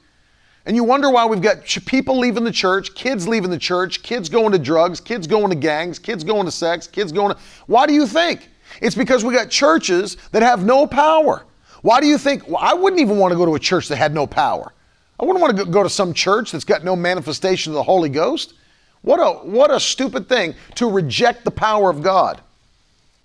And 0.65 0.75
you 0.75 0.83
wonder 0.83 1.11
why 1.11 1.27
we've 1.27 1.43
got 1.43 1.65
people 1.87 2.19
leaving 2.19 2.45
the 2.45 2.53
church, 2.53 2.95
kids 2.95 3.29
leaving 3.29 3.51
the 3.51 3.59
church, 3.59 4.03
kids 4.03 4.29
going 4.29 4.53
to 4.53 4.59
drugs, 4.59 4.99
kids 5.01 5.27
going 5.27 5.51
to 5.51 5.57
gangs, 5.57 5.99
kids 5.99 6.25
going 6.25 6.47
to 6.47 6.51
sex, 6.51 6.87
kids 6.87 7.13
going 7.13 7.35
to. 7.35 7.41
Why 7.67 7.87
do 7.87 7.93
you 7.93 8.07
think? 8.07 8.49
It's 8.81 8.95
because 8.95 9.25
we 9.25 9.35
got 9.35 9.51
churches 9.51 10.17
that 10.33 10.43
have 10.43 10.65
no 10.65 10.87
power. 10.87 11.45
Why 11.83 12.01
do 12.01 12.07
you 12.07 12.19
think? 12.19 12.47
Well, 12.49 12.59
I 12.61 12.75
wouldn't 12.75 13.01
even 13.01 13.19
want 13.19 13.33
to 13.33 13.37
go 13.37 13.45
to 13.45 13.55
a 13.55 13.59
church 13.59 13.89
that 13.89 13.97
had 13.97 14.15
no 14.15 14.27
power. 14.27 14.73
I 15.21 15.25
wouldn't 15.25 15.43
want 15.43 15.57
to 15.57 15.65
go 15.67 15.83
to 15.83 15.91
some 15.91 16.13
church 16.15 16.53
that's 16.53 16.65
got 16.65 16.85
no 16.85 16.97
manifestation 16.97 17.73
of 17.73 17.75
the 17.75 17.83
Holy 17.83 18.09
Ghost. 18.09 18.55
What 19.03 19.18
a, 19.18 19.46
what 19.46 19.70
a 19.70 19.80
stupid 19.80 20.28
thing 20.28 20.55
to 20.76 20.90
reject 20.90 21.44
the 21.44 21.51
power 21.51 21.90
of 21.90 22.03
God. 22.03 22.40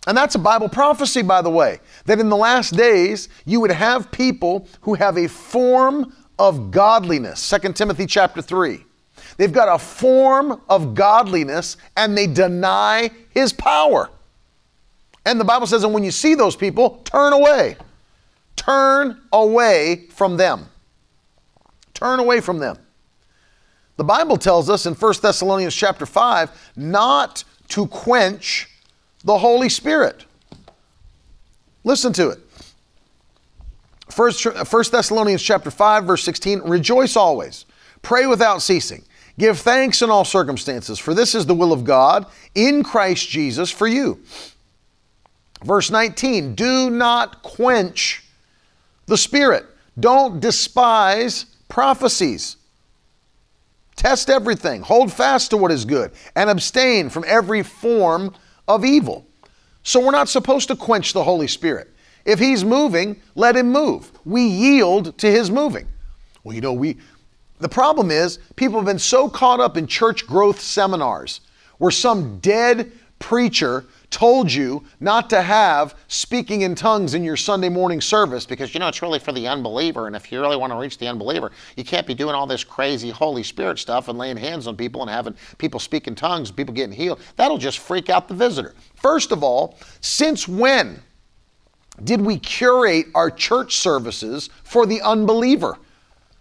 And 0.05 0.17
that's 0.17 0.35
a 0.35 0.39
Bible 0.39 0.69
prophecy, 0.69 1.21
by 1.21 1.41
the 1.41 1.49
way, 1.49 1.79
that 2.05 2.19
in 2.19 2.29
the 2.29 2.37
last 2.37 2.75
days 2.75 3.29
you 3.45 3.61
would 3.61 3.71
have 3.71 4.11
people 4.11 4.67
who 4.81 4.95
have 4.95 5.17
a 5.17 5.27
form 5.27 6.13
of 6.37 6.71
godliness. 6.71 7.49
2 7.49 7.73
Timothy 7.73 8.05
chapter 8.05 8.41
3. 8.41 8.83
They've 9.37 9.51
got 9.51 9.73
a 9.73 9.79
form 9.79 10.61
of 10.69 10.93
godliness 10.93 11.77
and 11.95 12.17
they 12.17 12.27
deny 12.27 13.09
his 13.29 13.53
power. 13.53 14.09
And 15.25 15.39
the 15.39 15.45
Bible 15.45 15.67
says, 15.67 15.83
and 15.83 15.93
when 15.93 16.03
you 16.03 16.11
see 16.11 16.35
those 16.35 16.55
people, 16.55 17.01
turn 17.05 17.33
away. 17.33 17.77
Turn 18.55 19.21
away 19.31 20.07
from 20.09 20.37
them. 20.37 20.67
Turn 21.93 22.19
away 22.19 22.41
from 22.41 22.59
them. 22.59 22.77
The 23.95 24.03
Bible 24.03 24.37
tells 24.37 24.69
us 24.69 24.85
in 24.85 24.95
1 24.95 25.13
Thessalonians 25.21 25.75
chapter 25.75 26.05
5 26.05 26.71
not 26.75 27.43
to 27.69 27.87
quench 27.87 28.69
the 29.23 29.37
Holy 29.37 29.69
Spirit. 29.69 30.25
Listen 31.83 32.13
to 32.13 32.29
it. 32.29 32.39
First, 34.09 34.45
1 34.45 34.65
Thessalonians 34.91 35.41
chapter 35.41 35.71
5 35.71 36.05
verse 36.05 36.23
16 36.23 36.61
rejoice 36.61 37.15
always 37.15 37.65
pray 38.03 38.27
without 38.27 38.61
ceasing 38.61 39.03
give 39.39 39.57
thanks 39.57 40.03
in 40.03 40.11
all 40.11 40.23
circumstances 40.23 40.99
for 40.99 41.15
this 41.15 41.33
is 41.33 41.47
the 41.47 41.55
will 41.55 41.73
of 41.73 41.83
God 41.83 42.27
in 42.53 42.83
Christ 42.83 43.27
Jesus 43.29 43.71
for 43.71 43.87
you 43.87 44.19
verse 45.63 45.89
19 45.89 46.53
do 46.53 46.91
not 46.91 47.41
quench 47.41 48.23
the 49.07 49.17
spirit 49.17 49.65
don't 49.99 50.39
despise 50.39 51.45
prophecies 51.67 52.57
Test 53.95 54.29
everything, 54.29 54.81
hold 54.81 55.11
fast 55.11 55.51
to 55.51 55.57
what 55.57 55.71
is 55.71 55.85
good, 55.85 56.11
and 56.35 56.49
abstain 56.49 57.09
from 57.09 57.23
every 57.27 57.63
form 57.63 58.33
of 58.67 58.83
evil. 58.83 59.25
So 59.83 59.99
we're 59.99 60.11
not 60.11 60.29
supposed 60.29 60.67
to 60.69 60.75
quench 60.75 61.13
the 61.13 61.23
Holy 61.23 61.47
Spirit. 61.47 61.89
If 62.25 62.39
He's 62.39 62.63
moving, 62.63 63.21
let 63.35 63.55
Him 63.55 63.71
move. 63.71 64.11
We 64.25 64.43
yield 64.43 65.17
to 65.19 65.29
His 65.29 65.51
moving. 65.51 65.87
Well, 66.43 66.55
you 66.55 66.61
know, 66.61 66.73
we. 66.73 66.97
The 67.59 67.69
problem 67.69 68.11
is, 68.11 68.39
people 68.55 68.79
have 68.79 68.85
been 68.85 68.99
so 68.99 69.29
caught 69.29 69.59
up 69.59 69.77
in 69.77 69.87
church 69.87 70.25
growth 70.25 70.59
seminars 70.59 71.41
where 71.77 71.91
some 71.91 72.39
dead 72.39 72.91
preacher 73.19 73.85
told 74.13 74.53
you 74.53 74.83
not 74.99 75.27
to 75.31 75.41
have 75.41 75.95
speaking 76.07 76.61
in 76.61 76.75
tongues 76.75 77.15
in 77.15 77.23
your 77.23 77.35
Sunday 77.35 77.67
morning 77.67 77.99
service 77.99 78.45
because 78.45 78.73
you 78.73 78.79
know 78.79 78.87
it's 78.87 79.01
really 79.01 79.17
for 79.17 79.31
the 79.31 79.47
unbeliever. 79.47 80.05
And 80.05 80.15
if 80.15 80.31
you 80.31 80.39
really 80.39 80.55
want 80.55 80.71
to 80.71 80.77
reach 80.77 80.99
the 80.99 81.07
unbeliever, 81.07 81.51
you 81.75 81.83
can't 81.83 82.05
be 82.05 82.13
doing 82.13 82.35
all 82.35 82.45
this 82.45 82.63
crazy 82.63 83.09
Holy 83.09 83.41
Spirit 83.41 83.79
stuff 83.79 84.07
and 84.07 84.17
laying 84.17 84.37
hands 84.37 84.67
on 84.67 84.77
people 84.77 85.01
and 85.01 85.09
having 85.09 85.35
people 85.57 85.79
speak 85.79 86.07
in 86.07 86.13
tongues, 86.13 86.51
people 86.51 86.75
getting 86.75 86.95
healed. 86.95 87.19
That'll 87.35 87.57
just 87.57 87.79
freak 87.79 88.09
out 88.09 88.27
the 88.27 88.35
visitor. 88.35 88.75
First 88.95 89.31
of 89.31 89.43
all, 89.43 89.79
since 89.99 90.47
when 90.47 91.01
did 92.03 92.21
we 92.21 92.37
curate 92.37 93.07
our 93.15 93.31
church 93.31 93.77
services 93.77 94.49
for 94.63 94.85
the 94.85 95.01
unbeliever? 95.01 95.77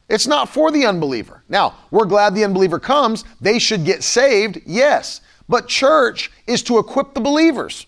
It's 0.08 0.26
not 0.26 0.50
for 0.50 0.70
the 0.70 0.84
unbeliever. 0.84 1.42
Now, 1.48 1.74
we're 1.90 2.04
glad 2.04 2.34
the 2.34 2.44
unbeliever 2.44 2.78
comes. 2.78 3.24
They 3.40 3.58
should 3.58 3.86
get 3.86 4.02
saved, 4.02 4.60
yes. 4.66 5.22
But 5.52 5.68
church 5.68 6.30
is 6.46 6.62
to 6.62 6.78
equip 6.78 7.12
the 7.12 7.20
believers. 7.20 7.86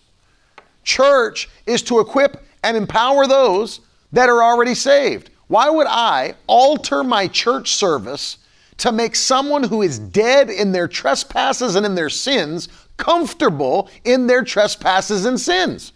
Church 0.83 1.49
is 1.65 1.81
to 1.81 1.99
equip 1.99 2.45
and 2.63 2.77
empower 2.77 3.25
those 3.25 3.79
that 4.11 4.29
are 4.29 4.43
already 4.43 4.75
saved. 4.75 5.31
Why 5.47 5.71
would 5.71 5.87
I 5.89 6.35
alter 6.45 7.03
my 7.03 7.27
church 7.27 7.73
service 7.73 8.37
to 8.77 8.91
make 8.91 9.15
someone 9.15 9.63
who 9.63 9.81
is 9.81 9.97
dead 9.97 10.51
in 10.51 10.73
their 10.73 10.87
trespasses 10.87 11.73
and 11.73 11.87
in 11.87 11.95
their 11.95 12.11
sins 12.11 12.69
comfortable 12.97 13.89
in 14.03 14.27
their 14.27 14.43
trespasses 14.43 15.25
and 15.25 15.41
sins? 15.41 15.91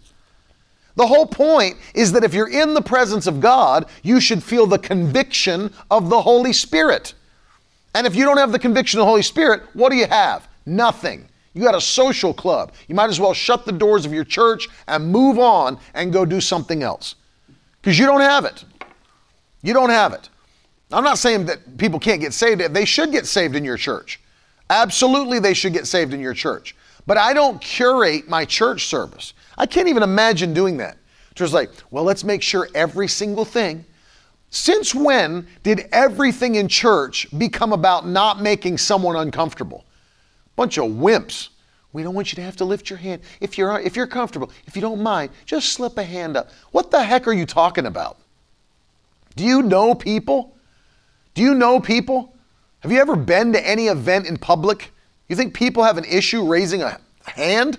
The 0.96 1.06
whole 1.06 1.26
point 1.26 1.76
is 1.94 2.10
that 2.10 2.24
if 2.24 2.34
you're 2.34 2.50
in 2.50 2.74
the 2.74 2.82
presence 2.82 3.28
of 3.28 3.38
God, 3.38 3.86
you 4.02 4.18
should 4.18 4.42
feel 4.42 4.66
the 4.66 4.76
conviction 4.76 5.72
of 5.88 6.10
the 6.10 6.22
Holy 6.22 6.52
Spirit. 6.52 7.14
And 7.94 8.08
if 8.08 8.16
you 8.16 8.24
don't 8.24 8.38
have 8.38 8.50
the 8.50 8.58
conviction 8.58 8.98
of 8.98 9.02
the 9.02 9.10
Holy 9.10 9.22
Spirit, 9.22 9.62
what 9.74 9.90
do 9.90 9.96
you 9.96 10.08
have? 10.08 10.48
Nothing. 10.66 11.28
You 11.52 11.62
got 11.62 11.74
a 11.74 11.80
social 11.80 12.32
club. 12.32 12.72
You 12.86 12.94
might 12.94 13.10
as 13.10 13.18
well 13.18 13.34
shut 13.34 13.64
the 13.64 13.72
doors 13.72 14.06
of 14.06 14.12
your 14.12 14.24
church 14.24 14.68
and 14.86 15.10
move 15.10 15.38
on 15.38 15.78
and 15.94 16.12
go 16.12 16.24
do 16.24 16.40
something 16.40 16.82
else. 16.82 17.16
Because 17.82 17.98
you 17.98 18.06
don't 18.06 18.20
have 18.20 18.44
it. 18.44 18.64
You 19.62 19.74
don't 19.74 19.90
have 19.90 20.12
it. 20.12 20.28
I'm 20.92 21.04
not 21.04 21.18
saying 21.18 21.46
that 21.46 21.76
people 21.78 21.98
can't 21.98 22.20
get 22.20 22.32
saved. 22.32 22.60
They 22.60 22.84
should 22.84 23.12
get 23.12 23.26
saved 23.26 23.56
in 23.56 23.64
your 23.64 23.76
church. 23.76 24.20
Absolutely, 24.70 25.38
they 25.38 25.54
should 25.54 25.72
get 25.72 25.86
saved 25.86 26.14
in 26.14 26.20
your 26.20 26.34
church. 26.34 26.76
But 27.06 27.16
I 27.16 27.32
don't 27.32 27.60
curate 27.60 28.28
my 28.28 28.44
church 28.44 28.86
service. 28.86 29.34
I 29.58 29.66
can't 29.66 29.88
even 29.88 30.02
imagine 30.02 30.54
doing 30.54 30.76
that. 30.78 30.96
Just 31.34 31.52
like, 31.52 31.70
well, 31.90 32.04
let's 32.04 32.24
make 32.24 32.42
sure 32.42 32.68
every 32.74 33.08
single 33.08 33.44
thing. 33.44 33.84
Since 34.50 34.94
when 34.94 35.46
did 35.62 35.88
everything 35.92 36.56
in 36.56 36.68
church 36.68 37.26
become 37.38 37.72
about 37.72 38.06
not 38.06 38.40
making 38.40 38.78
someone 38.78 39.16
uncomfortable? 39.16 39.84
Bunch 40.60 40.76
of 40.76 40.90
wimps. 40.90 41.48
We 41.94 42.02
don't 42.02 42.12
want 42.12 42.32
you 42.32 42.36
to 42.36 42.42
have 42.42 42.56
to 42.56 42.66
lift 42.66 42.90
your 42.90 42.98
hand. 42.98 43.22
If 43.40 43.56
you're, 43.56 43.80
if 43.80 43.96
you're 43.96 44.06
comfortable, 44.06 44.50
if 44.66 44.76
you 44.76 44.82
don't 44.82 45.02
mind, 45.02 45.30
just 45.46 45.72
slip 45.72 45.96
a 45.96 46.02
hand 46.02 46.36
up. 46.36 46.50
What 46.70 46.90
the 46.90 47.02
heck 47.02 47.26
are 47.26 47.32
you 47.32 47.46
talking 47.46 47.86
about? 47.86 48.18
Do 49.36 49.44
you 49.44 49.62
know 49.62 49.94
people? 49.94 50.54
Do 51.32 51.40
you 51.40 51.54
know 51.54 51.80
people? 51.80 52.36
Have 52.80 52.92
you 52.92 53.00
ever 53.00 53.16
been 53.16 53.54
to 53.54 53.66
any 53.66 53.86
event 53.86 54.26
in 54.26 54.36
public? 54.36 54.92
You 55.30 55.36
think 55.36 55.54
people 55.54 55.82
have 55.82 55.96
an 55.96 56.04
issue 56.04 56.46
raising 56.46 56.82
a 56.82 57.00
hand? 57.24 57.78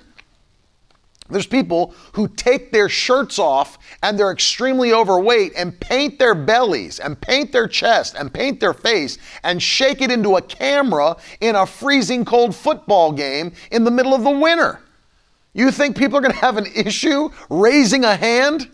There's 1.32 1.48
people 1.48 1.94
who 2.14 2.28
take 2.28 2.72
their 2.72 2.90
shirts 2.90 3.40
off 3.40 3.78
and 4.04 4.18
they're 4.18 4.32
extremely 4.32 4.94
overweight 4.94 5.54
and 5.56 5.80
paint 5.80 6.20
their 6.20 6.36
bellies 6.36 7.00
and 7.00 7.20
paint 7.20 7.52
their 7.52 7.68
chest 7.68 8.16
and 8.18 8.34
paint 8.34 8.60
their 8.60 8.74
face 8.74 9.18
and 9.44 9.62
shake 9.62 10.02
it 10.02 10.12
into 10.12 10.38
a 10.38 10.42
camera 10.42 11.16
in 11.40 11.56
a 11.56 11.66
freezing 11.66 12.26
cold 12.26 12.56
football 12.56 13.12
game 13.12 13.54
in 13.72 13.84
the 13.84 13.92
middle 13.92 14.14
of 14.14 14.24
the 14.24 14.30
winter. 14.30 14.82
You 15.54 15.72
think 15.72 15.98
people 15.98 16.18
are 16.18 16.22
going 16.22 16.34
to 16.34 16.40
have 16.40 16.58
an 16.58 16.68
issue 16.76 17.30
raising 17.50 18.04
a 18.04 18.16
hand? 18.16 18.70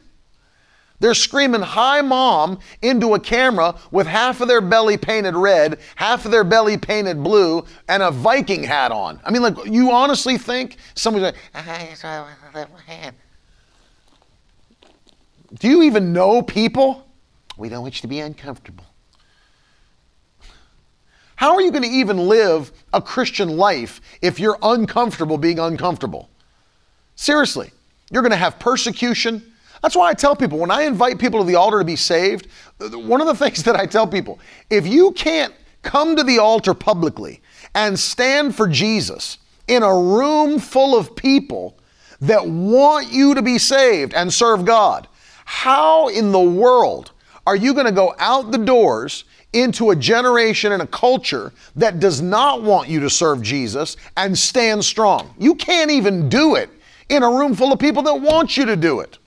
They're 1.00 1.14
screaming, 1.14 1.62
Hi, 1.62 2.02
mom, 2.02 2.60
into 2.82 3.14
a 3.14 3.20
camera 3.20 3.76
with 3.92 4.08
half 4.08 4.42
of 4.42 4.48
their 4.48 4.62
belly 4.62 4.98
painted 4.98 5.36
red, 5.36 5.80
half 5.96 6.26
of 6.26 6.32
their 6.32 6.44
belly 6.44 6.78
painted 6.78 7.24
blue, 7.24 7.66
and 7.88 8.02
a 8.02 8.10
Viking 8.10 8.64
hat 8.64 8.92
on. 8.92 9.20
I 9.24 9.32
mean, 9.32 9.44
like, 9.44 9.66
you 9.66 9.92
honestly 9.92 10.38
think 10.38 10.78
somebody's 10.96 11.26
like, 11.26 11.36
Do 15.60 15.68
you 15.68 15.84
even 15.84 16.14
know 16.14 16.42
people? 16.42 17.08
We 17.58 17.70
don't 17.70 17.82
want 17.82 17.96
you 17.96 18.02
to 18.02 18.08
be 18.08 18.20
uncomfortable. 18.20 18.86
How 21.36 21.54
are 21.54 21.62
you 21.62 21.72
going 21.72 21.84
to 21.84 21.90
even 21.90 22.18
live 22.18 22.72
a 22.94 23.02
Christian 23.02 23.58
life 23.58 24.02
if 24.24 24.40
you're 24.40 24.58
uncomfortable 24.64 25.38
being 25.38 25.60
uncomfortable? 25.60 26.30
Seriously, 27.16 27.72
you're 28.10 28.24
going 28.24 28.32
to 28.32 28.38
have 28.38 28.58
persecution 28.58 29.54
that's 29.82 29.96
why 29.96 30.10
I 30.10 30.14
tell 30.14 30.36
people 30.36 30.58
when 30.58 30.72
I 30.72 30.84
invite 30.84 31.20
people 31.20 31.40
to 31.40 31.46
the 31.46 31.56
altar 31.56 31.80
to 31.80 31.86
be 31.86 31.96
saved, 31.96 32.48
one 32.80 33.22
of 33.22 33.28
the 33.28 33.36
things 33.46 33.64
that 33.64 33.76
I 33.76 33.86
tell 33.86 34.08
people 34.08 34.40
if 34.70 34.88
you 34.88 35.12
can't 35.14 35.54
come 35.82 36.16
to 36.16 36.24
the 36.24 36.40
altar 36.40 36.74
publicly 36.74 37.42
and 37.76 37.98
stand 37.98 38.56
for 38.56 38.68
Jesus 38.68 39.38
in 39.68 39.84
a 39.84 39.94
room 39.94 40.60
full 40.60 40.98
of 40.98 41.16
people 41.16 41.78
that 42.22 42.46
want 42.46 43.12
you 43.12 43.36
to 43.36 43.42
be 43.42 43.58
saved 43.58 44.14
and 44.14 44.34
serve 44.34 44.66
God, 44.66 45.08
how 45.46 46.08
in 46.08 46.32
the 46.32 46.40
world 46.40 47.12
are 47.46 47.56
you 47.56 47.74
going 47.74 47.86
to 47.86 47.92
go 47.92 48.16
out 48.20 48.52
the 48.52 48.58
doors 48.58 49.24
into 49.54 49.92
a 49.92 49.96
generation 49.96 50.74
and 50.74 50.82
a 50.82 50.88
culture 50.88 51.54
that 51.76 52.00
does 52.00 52.22
not 52.22 52.64
want 52.64 52.90
you 52.90 53.00
to 53.00 53.10
serve 53.10 53.42
Jesus 53.42 53.96
and 54.18 54.38
stand 54.38 54.84
strong? 54.84 55.34
You 55.38 55.56
can't 55.56 55.92
even 55.92 56.28
do 56.28 56.56
it 56.56 56.70
in 57.08 57.24
a 57.24 57.30
room 57.30 57.56
full 57.56 57.72
of 57.72 57.80
people 57.80 58.04
that 58.04 58.16
want 58.16 58.58
you 58.58 58.66
to 58.66 58.76
do 58.76 59.00
it. 59.00 59.18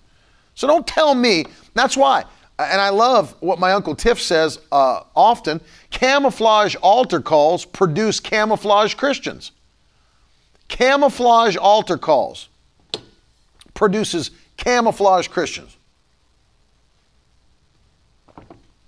So 0.61 0.67
don't 0.67 0.87
tell 0.87 1.15
me. 1.15 1.47
That's 1.73 1.97
why. 1.97 2.27
And 2.59 2.83
I 2.83 2.91
love 2.91 3.35
what 3.41 3.59
my 3.59 3.73
Uncle 3.73 3.95
Tiff 3.95 4.21
says 4.21 4.59
uh, 4.71 5.05
often 5.17 5.59
camouflage 5.89 6.77
altar 6.83 7.23
calls 7.23 7.65
produce 7.65 8.21
camouflage 8.21 8.93
Christians. 8.93 9.53
Camouflage 10.69 11.57
altar 11.57 11.97
calls 11.97 12.51
produces 13.73 14.33
camouflage 14.59 15.29
Christians. 15.29 15.79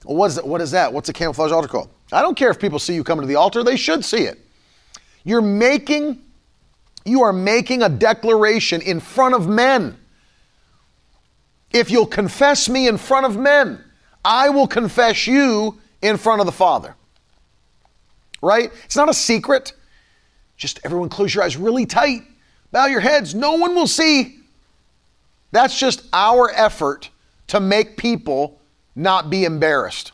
Well, 0.04 0.18
what 0.18 0.26
is, 0.26 0.34
that? 0.34 0.46
what 0.46 0.60
is 0.60 0.72
that? 0.72 0.92
What's 0.92 1.08
a 1.08 1.14
camouflage 1.14 1.52
altar 1.52 1.68
call? 1.68 1.88
I 2.12 2.20
don't 2.20 2.36
care 2.36 2.50
if 2.50 2.60
people 2.60 2.78
see 2.78 2.94
you 2.94 3.02
coming 3.02 3.22
to 3.22 3.26
the 3.26 3.36
altar, 3.36 3.64
they 3.64 3.76
should 3.76 4.04
see 4.04 4.24
it. 4.24 4.38
You're 5.24 5.40
making, 5.40 6.20
you 7.06 7.22
are 7.22 7.32
making 7.32 7.80
a 7.80 7.88
declaration 7.88 8.82
in 8.82 9.00
front 9.00 9.34
of 9.34 9.48
men. 9.48 9.96
If 11.72 11.90
you'll 11.90 12.06
confess 12.06 12.68
me 12.68 12.88
in 12.88 12.98
front 12.98 13.26
of 13.26 13.36
men, 13.36 13.82
I 14.24 14.50
will 14.50 14.66
confess 14.66 15.26
you 15.26 15.78
in 16.00 16.16
front 16.16 16.40
of 16.40 16.46
the 16.46 16.52
Father. 16.52 16.94
Right? 18.40 18.70
It's 18.84 18.96
not 18.96 19.08
a 19.08 19.14
secret. 19.14 19.72
Just 20.56 20.80
everyone 20.84 21.08
close 21.08 21.34
your 21.34 21.44
eyes 21.44 21.56
really 21.56 21.86
tight, 21.86 22.22
bow 22.70 22.86
your 22.86 23.00
heads, 23.00 23.34
no 23.34 23.54
one 23.54 23.74
will 23.74 23.86
see. 23.86 24.38
That's 25.50 25.78
just 25.78 26.04
our 26.12 26.50
effort 26.54 27.10
to 27.48 27.60
make 27.60 27.96
people 27.96 28.60
not 28.94 29.30
be 29.30 29.44
embarrassed. 29.44 30.12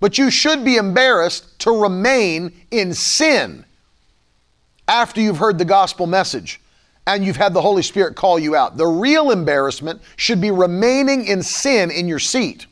But 0.00 0.18
you 0.18 0.30
should 0.30 0.64
be 0.64 0.76
embarrassed 0.76 1.58
to 1.60 1.70
remain 1.70 2.52
in 2.70 2.94
sin 2.94 3.64
after 4.88 5.20
you've 5.20 5.38
heard 5.38 5.58
the 5.58 5.64
gospel 5.64 6.06
message 6.06 6.59
and 7.16 7.24
you've 7.24 7.36
had 7.36 7.54
the 7.54 7.60
Holy 7.60 7.82
Spirit 7.82 8.16
call 8.16 8.38
you 8.38 8.54
out. 8.56 8.76
The 8.76 8.86
real 8.86 9.30
embarrassment 9.30 10.00
should 10.16 10.40
be 10.40 10.50
remaining 10.50 11.26
in 11.26 11.42
sin 11.42 11.90
in 11.90 12.08
your 12.08 12.18
seat. 12.18 12.66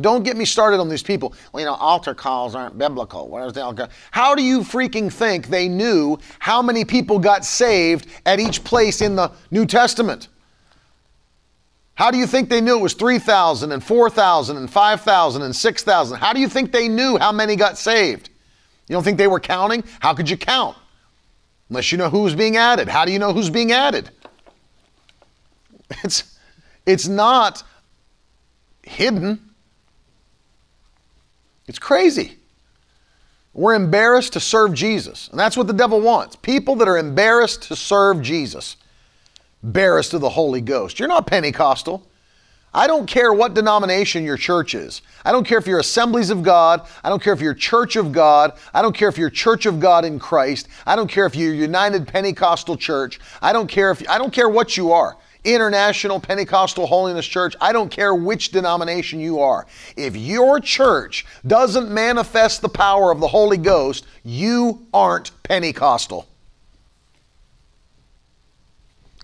Don't 0.00 0.24
get 0.24 0.36
me 0.36 0.44
started 0.44 0.80
on 0.80 0.88
these 0.88 1.04
people. 1.04 1.34
Well, 1.52 1.60
you 1.60 1.66
know, 1.66 1.74
altar 1.74 2.14
calls 2.14 2.56
aren't 2.56 2.76
biblical. 2.76 3.28
The 3.52 3.62
altar? 3.62 3.88
How 4.10 4.34
do 4.34 4.42
you 4.42 4.60
freaking 4.60 5.12
think 5.12 5.46
they 5.46 5.68
knew 5.68 6.18
how 6.40 6.60
many 6.62 6.84
people 6.84 7.20
got 7.20 7.44
saved 7.44 8.08
at 8.26 8.40
each 8.40 8.64
place 8.64 9.00
in 9.00 9.14
the 9.14 9.30
New 9.52 9.66
Testament? 9.66 10.28
How 11.94 12.10
do 12.10 12.18
you 12.18 12.26
think 12.26 12.48
they 12.48 12.60
knew 12.60 12.76
it 12.76 12.82
was 12.82 12.94
3,000 12.94 13.70
and 13.70 13.82
4,000 13.82 14.56
and 14.56 14.68
5,000 14.68 15.42
and 15.42 15.54
6,000? 15.54 16.18
How 16.18 16.32
do 16.32 16.40
you 16.40 16.48
think 16.48 16.72
they 16.72 16.88
knew 16.88 17.16
how 17.16 17.30
many 17.30 17.54
got 17.54 17.78
saved? 17.78 18.30
You 18.88 18.94
don't 18.94 19.04
think 19.04 19.16
they 19.16 19.28
were 19.28 19.38
counting? 19.38 19.84
How 20.00 20.12
could 20.12 20.28
you 20.28 20.36
count? 20.36 20.76
Unless 21.68 21.92
you 21.92 21.98
know 21.98 22.10
who's 22.10 22.34
being 22.34 22.56
added. 22.56 22.88
How 22.88 23.04
do 23.04 23.12
you 23.12 23.18
know 23.18 23.32
who's 23.32 23.50
being 23.50 23.72
added? 23.72 24.10
It's, 26.02 26.38
it's 26.86 27.06
not 27.06 27.62
hidden. 28.82 29.38
It's 31.66 31.78
crazy. 31.78 32.36
We're 33.52 33.74
embarrassed 33.74 34.32
to 34.32 34.40
serve 34.40 34.74
Jesus. 34.74 35.28
And 35.28 35.38
that's 35.38 35.56
what 35.56 35.66
the 35.66 35.72
devil 35.72 36.00
wants. 36.00 36.36
People 36.36 36.74
that 36.76 36.88
are 36.88 36.98
embarrassed 36.98 37.62
to 37.64 37.76
serve 37.76 38.20
Jesus, 38.22 38.76
embarrassed 39.62 40.14
of 40.14 40.20
the 40.20 40.30
Holy 40.30 40.60
Ghost. 40.60 40.98
You're 40.98 41.08
not 41.08 41.26
Pentecostal. 41.26 42.04
I 42.74 42.88
don't 42.88 43.06
care 43.06 43.32
what 43.32 43.54
denomination 43.54 44.24
your 44.24 44.36
church 44.36 44.74
is. 44.74 45.00
I 45.24 45.30
don't 45.30 45.46
care 45.46 45.58
if 45.58 45.66
you're 45.66 45.78
Assemblies 45.78 46.30
of 46.30 46.42
God. 46.42 46.86
I 47.04 47.08
don't 47.08 47.22
care 47.22 47.32
if 47.32 47.40
you're 47.40 47.54
Church 47.54 47.94
of 47.94 48.10
God. 48.10 48.52
I 48.74 48.82
don't 48.82 48.96
care 48.96 49.08
if 49.08 49.16
you're 49.16 49.30
Church 49.30 49.64
of 49.64 49.78
God 49.78 50.04
in 50.04 50.18
Christ. 50.18 50.66
I 50.84 50.96
don't 50.96 51.08
care 51.08 51.24
if 51.24 51.36
you're 51.36 51.54
United 51.54 52.08
Pentecostal 52.08 52.76
Church. 52.76 53.20
I 53.40 53.52
don't 53.52 53.68
care 53.68 53.92
if 53.92 54.08
I 54.10 54.18
don't 54.18 54.32
care 54.32 54.48
what 54.48 54.76
you 54.76 54.90
are. 54.90 55.16
International 55.44 56.18
Pentecostal 56.18 56.86
Holiness 56.86 57.26
Church. 57.26 57.54
I 57.60 57.72
don't 57.72 57.90
care 57.90 58.14
which 58.14 58.50
denomination 58.50 59.20
you 59.20 59.38
are. 59.38 59.66
If 59.96 60.16
your 60.16 60.58
church 60.58 61.26
doesn't 61.46 61.90
manifest 61.90 62.60
the 62.60 62.68
power 62.68 63.12
of 63.12 63.20
the 63.20 63.28
Holy 63.28 63.58
Ghost, 63.58 64.06
you 64.24 64.86
aren't 64.92 65.30
Pentecostal. 65.44 66.26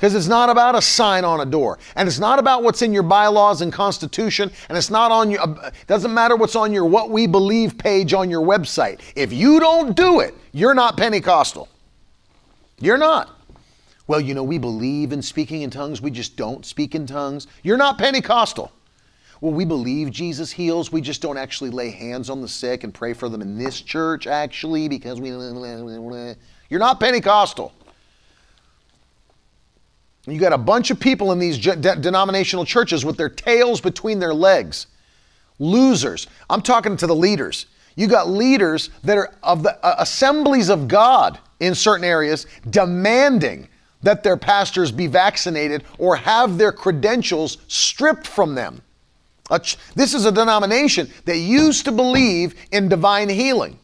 Because 0.00 0.14
it's 0.14 0.28
not 0.28 0.48
about 0.48 0.74
a 0.74 0.80
sign 0.80 1.26
on 1.26 1.42
a 1.42 1.44
door, 1.44 1.78
and 1.94 2.08
it's 2.08 2.18
not 2.18 2.38
about 2.38 2.62
what's 2.62 2.80
in 2.80 2.90
your 2.90 3.02
bylaws 3.02 3.60
and 3.60 3.70
constitution, 3.70 4.50
and 4.70 4.78
it's 4.78 4.88
not 4.88 5.12
on 5.12 5.30
your. 5.30 5.42
Uh, 5.42 5.70
doesn't 5.86 6.14
matter 6.14 6.36
what's 6.36 6.56
on 6.56 6.72
your 6.72 6.86
what 6.86 7.10
we 7.10 7.26
believe 7.26 7.76
page 7.76 8.14
on 8.14 8.30
your 8.30 8.40
website. 8.40 9.00
If 9.14 9.30
you 9.30 9.60
don't 9.60 9.94
do 9.94 10.20
it, 10.20 10.34
you're 10.52 10.72
not 10.72 10.96
Pentecostal. 10.96 11.68
You're 12.78 12.96
not. 12.96 13.38
Well, 14.06 14.22
you 14.22 14.32
know, 14.32 14.42
we 14.42 14.56
believe 14.56 15.12
in 15.12 15.20
speaking 15.20 15.60
in 15.60 15.68
tongues, 15.68 16.00
we 16.00 16.10
just 16.10 16.34
don't 16.34 16.64
speak 16.64 16.94
in 16.94 17.04
tongues. 17.04 17.46
You're 17.62 17.76
not 17.76 17.98
Pentecostal. 17.98 18.72
Well, 19.42 19.52
we 19.52 19.66
believe 19.66 20.10
Jesus 20.10 20.50
heals, 20.50 20.90
we 20.90 21.02
just 21.02 21.20
don't 21.20 21.36
actually 21.36 21.68
lay 21.68 21.90
hands 21.90 22.30
on 22.30 22.40
the 22.40 22.48
sick 22.48 22.84
and 22.84 22.94
pray 22.94 23.12
for 23.12 23.28
them 23.28 23.42
in 23.42 23.58
this 23.58 23.82
church, 23.82 24.26
actually, 24.26 24.88
because 24.88 25.20
we. 25.20 25.28
You're 26.70 26.80
not 26.80 27.00
Pentecostal. 27.00 27.74
You 30.26 30.38
got 30.38 30.52
a 30.52 30.58
bunch 30.58 30.90
of 30.90 31.00
people 31.00 31.32
in 31.32 31.38
these 31.38 31.58
de- 31.58 31.96
denominational 31.96 32.64
churches 32.64 33.04
with 33.04 33.16
their 33.16 33.28
tails 33.28 33.80
between 33.80 34.18
their 34.18 34.34
legs. 34.34 34.86
Losers. 35.58 36.26
I'm 36.48 36.62
talking 36.62 36.96
to 36.98 37.06
the 37.06 37.14
leaders. 37.14 37.66
You 37.96 38.06
got 38.06 38.28
leaders 38.28 38.90
that 39.02 39.18
are 39.18 39.34
of 39.42 39.62
the 39.62 39.84
uh, 39.84 39.96
assemblies 39.98 40.68
of 40.68 40.88
God 40.88 41.38
in 41.58 41.74
certain 41.74 42.04
areas 42.04 42.46
demanding 42.68 43.68
that 44.02 44.22
their 44.22 44.36
pastors 44.36 44.90
be 44.90 45.06
vaccinated 45.06 45.84
or 45.98 46.16
have 46.16 46.56
their 46.56 46.72
credentials 46.72 47.58
stripped 47.68 48.26
from 48.26 48.54
them. 48.54 48.82
Ch- 49.62 49.76
this 49.94 50.14
is 50.14 50.24
a 50.26 50.32
denomination 50.32 51.10
that 51.24 51.38
used 51.38 51.84
to 51.86 51.92
believe 51.92 52.54
in 52.72 52.88
divine 52.88 53.28
healing. 53.28 53.78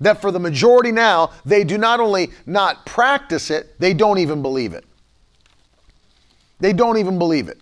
That 0.00 0.20
for 0.20 0.30
the 0.30 0.38
majority 0.38 0.92
now, 0.92 1.32
they 1.44 1.64
do 1.64 1.76
not 1.76 1.98
only 1.98 2.30
not 2.46 2.86
practice 2.86 3.50
it, 3.50 3.78
they 3.80 3.92
don't 3.94 4.18
even 4.18 4.42
believe 4.42 4.72
it. 4.72 4.84
They 6.60 6.72
don't 6.72 6.98
even 6.98 7.18
believe 7.18 7.48
it. 7.48 7.60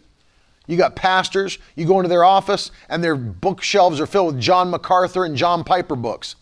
You 0.66 0.76
got 0.76 0.96
pastors, 0.96 1.58
you 1.76 1.86
go 1.86 1.98
into 1.98 2.08
their 2.08 2.24
office, 2.24 2.70
and 2.88 3.02
their 3.02 3.16
bookshelves 3.16 4.00
are 4.00 4.06
filled 4.06 4.34
with 4.34 4.42
John 4.42 4.70
MacArthur 4.70 5.24
and 5.24 5.36
John 5.36 5.62
Piper 5.62 5.94
books. 5.94 6.36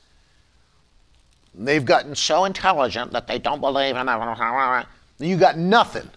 They've 1.54 1.84
gotten 1.84 2.14
so 2.14 2.44
intelligent 2.46 3.12
that 3.12 3.26
they 3.26 3.38
don't 3.38 3.60
believe 3.60 3.96
in 3.96 4.08
it. 4.08 4.86
You 5.18 5.36
got 5.36 5.58
nothing. 5.58 6.08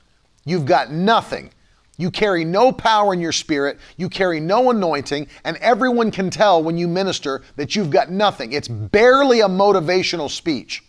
You've 0.46 0.66
got 0.66 0.92
nothing. 0.92 1.52
You 1.98 2.12
carry 2.12 2.46
no 2.46 2.72
power 2.72 3.14
in 3.14 3.20
your 3.20 3.32
spirit, 3.32 3.80
you 3.98 4.08
carry 4.08 4.40
no 4.40 4.70
anointing, 4.70 5.28
and 5.44 5.58
everyone 5.58 6.12
can 6.12 6.30
tell 6.30 6.64
when 6.64 6.78
you 6.78 6.88
minister 6.88 7.42
that 7.56 7.76
you've 7.76 7.90
got 7.90 8.12
nothing. 8.12 8.54
It's 8.54 8.68
barely 8.68 9.42
a 9.42 9.48
motivational 9.48 10.30
speech. 10.30 10.84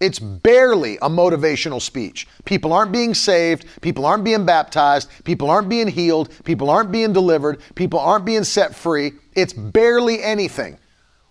It's 0.00 0.18
barely 0.18 0.96
a 0.98 1.08
motivational 1.08 1.82
speech. 1.82 2.28
People 2.44 2.72
aren't 2.72 2.92
being 2.92 3.14
saved. 3.14 3.66
People 3.80 4.06
aren't 4.06 4.24
being 4.24 4.44
baptized. 4.44 5.10
People 5.24 5.50
aren't 5.50 5.68
being 5.68 5.88
healed. 5.88 6.32
People 6.44 6.70
aren't 6.70 6.92
being 6.92 7.12
delivered. 7.12 7.60
People 7.74 7.98
aren't 7.98 8.24
being 8.24 8.44
set 8.44 8.74
free. 8.74 9.12
It's 9.34 9.52
barely 9.52 10.22
anything. 10.22 10.78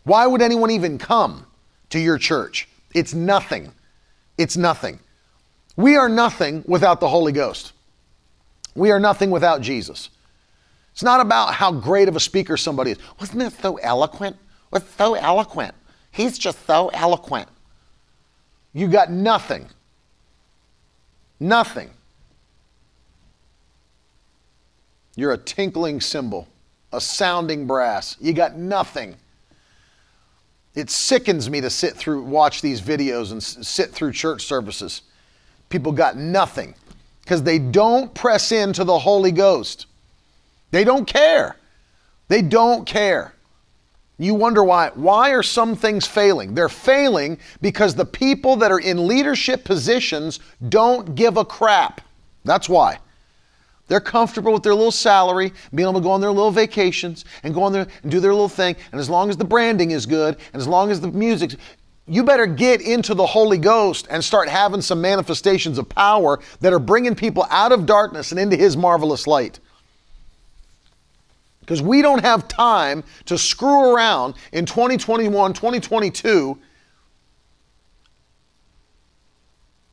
Why 0.04 0.28
would 0.28 0.42
anyone 0.42 0.72
even 0.72 0.98
come 0.98 1.46
to 1.90 2.00
your 2.00 2.18
church? 2.18 2.68
It's 2.94 3.14
nothing. 3.14 3.72
It's 4.38 4.58
nothing. 4.58 5.00
We 5.78 5.96
are 5.96 6.10
nothing 6.10 6.64
without 6.68 7.00
the 7.00 7.08
Holy 7.08 7.32
Ghost. 7.32 7.72
We 8.76 8.92
are 8.92 9.00
nothing 9.00 9.32
without 9.32 9.62
Jesus. 9.62 10.10
It's 10.92 11.04
not 11.04 11.22
about 11.22 11.54
how 11.54 11.72
great 11.72 12.08
of 12.08 12.16
a 12.16 12.20
speaker 12.20 12.58
somebody 12.58 12.92
is. 12.92 12.98
Wasn't 13.20 13.40
that 13.40 13.54
so 13.62 13.78
eloquent? 13.78 14.36
Was 14.72 14.84
so 14.98 15.14
eloquent. 15.14 15.74
He's 16.12 16.38
just 16.38 16.66
so 16.66 16.90
eloquent. 16.90 17.48
You 18.74 18.88
got 18.88 19.12
nothing. 19.12 19.68
Nothing. 21.40 21.90
You're 25.16 25.34
a 25.34 25.38
tinkling 25.38 26.00
cymbal, 26.00 26.48
a 26.94 27.02
sounding 27.02 27.66
brass. 27.66 28.18
You 28.20 28.34
got 28.34 28.56
nothing. 28.56 29.16
It 30.76 30.92
sickens 30.92 31.50
me 31.50 31.60
to 31.62 31.72
sit 31.72 31.96
through, 31.96 32.22
watch 32.22 32.62
these 32.62 32.82
videos 32.82 33.32
and 33.32 33.42
sit 33.42 33.92
through 33.92 34.12
church 34.12 34.46
services. 34.46 35.02
People 35.70 35.92
got 35.92 36.18
nothing 36.18 36.76
because 37.24 37.42
they 37.42 37.58
don't 37.58 38.14
press 38.14 38.52
into 38.52 38.84
the 38.84 39.00
Holy 39.00 39.32
Ghost. 39.32 39.88
They 40.70 40.84
don't 40.84 41.06
care. 41.06 41.56
They 42.28 42.44
don't 42.44 42.86
care. 42.86 43.34
You 44.20 44.34
wonder 44.34 44.64
why. 44.64 44.90
Why 44.96 45.32
are 45.32 45.44
some 45.44 45.76
things 45.76 46.08
failing? 46.08 46.56
They're 46.56 46.70
failing 46.70 47.38
because 47.62 47.94
the 47.94 48.06
people 48.06 48.56
that 48.58 48.72
are 48.72 48.80
in 48.80 49.08
leadership 49.08 49.64
positions 49.64 50.40
don't 50.70 51.14
give 51.14 51.38
a 51.38 51.46
crap. 51.46 52.02
That's 52.44 52.68
why. 52.68 52.98
They're 53.88 54.00
comfortable 54.02 54.52
with 54.52 54.64
their 54.64 54.74
little 54.74 54.92
salary, 54.92 55.54
being 55.74 55.88
able 55.88 56.02
to 56.02 56.04
go 56.04 56.12
on 56.12 56.20
their 56.20 56.32
little 56.32 56.52
vacations 56.52 57.26
and 57.44 57.54
go 57.54 57.64
on 57.64 57.72
there 57.72 57.88
and 58.02 58.12
do 58.12 58.20
their 58.20 58.34
little 58.34 58.50
thing. 58.50 58.76
And 58.92 59.00
as 59.00 59.10
long 59.10 59.30
as 59.30 59.38
the 59.38 59.46
branding 59.46 59.92
is 59.92 60.06
good 60.06 60.36
and 60.52 60.60
as 60.60 60.68
long 60.68 60.90
as 60.92 61.00
the 61.00 61.10
music, 61.10 61.56
you 62.08 62.24
better 62.24 62.48
get 62.48 62.82
into 62.82 63.14
the 63.14 63.26
Holy 63.26 63.58
Ghost 63.58 64.08
and 64.10 64.24
start 64.24 64.50
having 64.50 64.82
some 64.82 65.00
manifestations 65.00 65.78
of 65.78 65.88
power 65.90 66.40
that 66.60 66.74
are 66.74 66.80
bringing 66.80 67.16
people 67.16 67.46
out 67.50 67.72
of 67.72 67.86
darkness 67.86 68.32
and 68.32 68.40
into 68.40 68.58
His 68.58 68.76
marvelous 68.76 69.28
light 69.28 69.60
because 71.68 71.82
we 71.82 72.02
don't 72.02 72.24
have 72.24 72.48
time 72.48 73.04
to 73.26 73.38
screw 73.38 73.94
around 73.94 74.36
in 74.54 74.66
2021, 74.66 75.52
2022. 75.52 76.58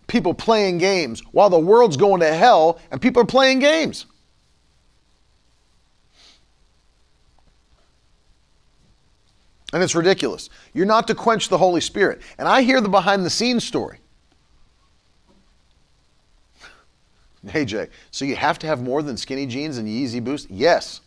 People 0.06 0.34
playing 0.34 0.78
games 0.78 1.20
while 1.32 1.50
the 1.50 1.58
world's 1.58 1.96
going 1.96 2.20
to 2.20 2.32
hell 2.32 2.78
and 2.92 3.02
people 3.02 3.20
are 3.20 3.26
playing 3.26 3.58
games. 3.58 4.06
And 9.72 9.82
it's 9.82 9.96
ridiculous. 9.96 10.50
You're 10.74 10.86
not 10.86 11.08
to 11.08 11.14
quench 11.16 11.48
the 11.48 11.58
Holy 11.58 11.80
Spirit. 11.80 12.22
And 12.38 12.46
I 12.46 12.62
hear 12.62 12.80
the 12.80 12.88
behind 12.88 13.26
the 13.26 13.30
scenes 13.30 13.64
story. 13.64 13.98
Hey, 17.48 17.64
Jay, 17.64 17.88
so 18.12 18.24
you 18.24 18.36
have 18.36 18.60
to 18.60 18.68
have 18.68 18.80
more 18.80 19.02
than 19.02 19.16
skinny 19.16 19.46
jeans 19.46 19.76
and 19.76 19.88
Yeezy 19.88 20.22
boost? 20.22 20.48
Yes. 20.48 21.00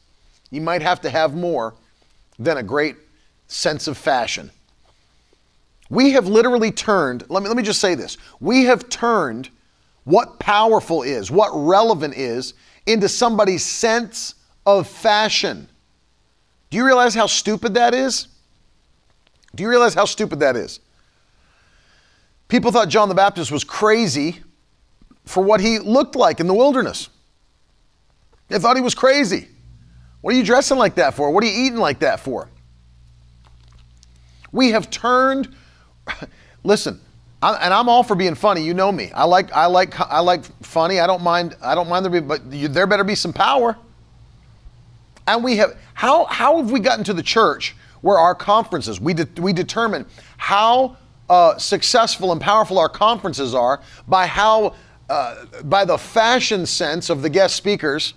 You 0.51 0.61
might 0.61 0.81
have 0.81 1.01
to 1.01 1.09
have 1.09 1.35
more 1.35 1.73
than 2.39 2.57
a 2.57 2.63
great 2.63 2.95
sense 3.47 3.87
of 3.87 3.97
fashion. 3.97 4.51
We 5.89 6.11
have 6.11 6.27
literally 6.27 6.71
turned, 6.71 7.23
let 7.29 7.43
me, 7.43 7.47
let 7.47 7.57
me 7.57 7.63
just 7.63 7.79
say 7.79 7.95
this. 7.95 8.17
We 8.39 8.65
have 8.65 8.89
turned 8.89 9.49
what 10.03 10.39
powerful 10.39 11.03
is, 11.03 11.31
what 11.31 11.49
relevant 11.53 12.15
is, 12.15 12.53
into 12.85 13.09
somebody's 13.09 13.65
sense 13.65 14.35
of 14.65 14.87
fashion. 14.87 15.67
Do 16.69 16.77
you 16.77 16.85
realize 16.85 17.13
how 17.13 17.27
stupid 17.27 17.73
that 17.75 17.93
is? 17.93 18.27
Do 19.55 19.63
you 19.63 19.69
realize 19.69 19.93
how 19.93 20.05
stupid 20.05 20.39
that 20.39 20.55
is? 20.55 20.79
People 22.47 22.71
thought 22.71 22.89
John 22.89 23.09
the 23.09 23.15
Baptist 23.15 23.51
was 23.51 23.63
crazy 23.63 24.41
for 25.25 25.43
what 25.43 25.59
he 25.59 25.79
looked 25.79 26.15
like 26.15 26.39
in 26.39 26.47
the 26.47 26.53
wilderness. 26.53 27.09
They 28.47 28.59
thought 28.59 28.77
he 28.77 28.81
was 28.81 28.95
crazy. 28.95 29.49
What 30.27 30.33
are 30.33 30.37
you 30.39 30.43
dressing 30.43 30.77
like 30.77 30.95
that 30.95 31.13
for? 31.13 31.31
What 31.31 31.41
are 31.45 31.47
you 31.47 31.67
eating 31.67 31.79
like 31.79 31.99
that 31.99 32.19
for? 32.19 32.49
We 34.51 34.71
have 34.71 34.89
turned. 34.89 35.55
Listen, 36.65 36.99
I, 37.41 37.53
and 37.53 37.73
I'm 37.73 37.87
all 37.87 38.03
for 38.03 38.13
being 38.13 38.35
funny. 38.35 38.61
You 38.61 38.73
know 38.73 38.91
me. 38.91 39.09
I 39.13 39.23
like 39.23 39.53
I 39.53 39.67
like 39.67 39.97
I 39.97 40.19
like 40.19 40.43
funny. 40.65 40.99
I 40.99 41.07
don't 41.07 41.23
mind. 41.23 41.55
I 41.61 41.75
don't 41.75 41.87
mind 41.87 42.03
there 42.03 42.11
be, 42.11 42.19
but 42.19 42.45
you, 42.51 42.67
there 42.67 42.85
better 42.85 43.05
be 43.05 43.15
some 43.15 43.31
power. 43.31 43.77
And 45.27 45.45
we 45.45 45.55
have 45.55 45.79
how 45.93 46.25
how 46.25 46.57
have 46.57 46.71
we 46.71 46.81
gotten 46.81 47.05
to 47.05 47.13
the 47.13 47.23
church 47.23 47.77
where 48.01 48.17
our 48.17 48.35
conferences 48.35 48.99
we 48.99 49.13
de, 49.13 49.29
we 49.41 49.53
determine 49.53 50.05
how 50.35 50.97
uh, 51.29 51.57
successful 51.57 52.33
and 52.33 52.41
powerful 52.41 52.79
our 52.79 52.89
conferences 52.89 53.55
are 53.55 53.79
by 54.09 54.27
how 54.27 54.75
uh, 55.09 55.45
by 55.63 55.85
the 55.85 55.97
fashion 55.97 56.65
sense 56.65 57.09
of 57.09 57.21
the 57.21 57.29
guest 57.29 57.55
speakers, 57.55 58.13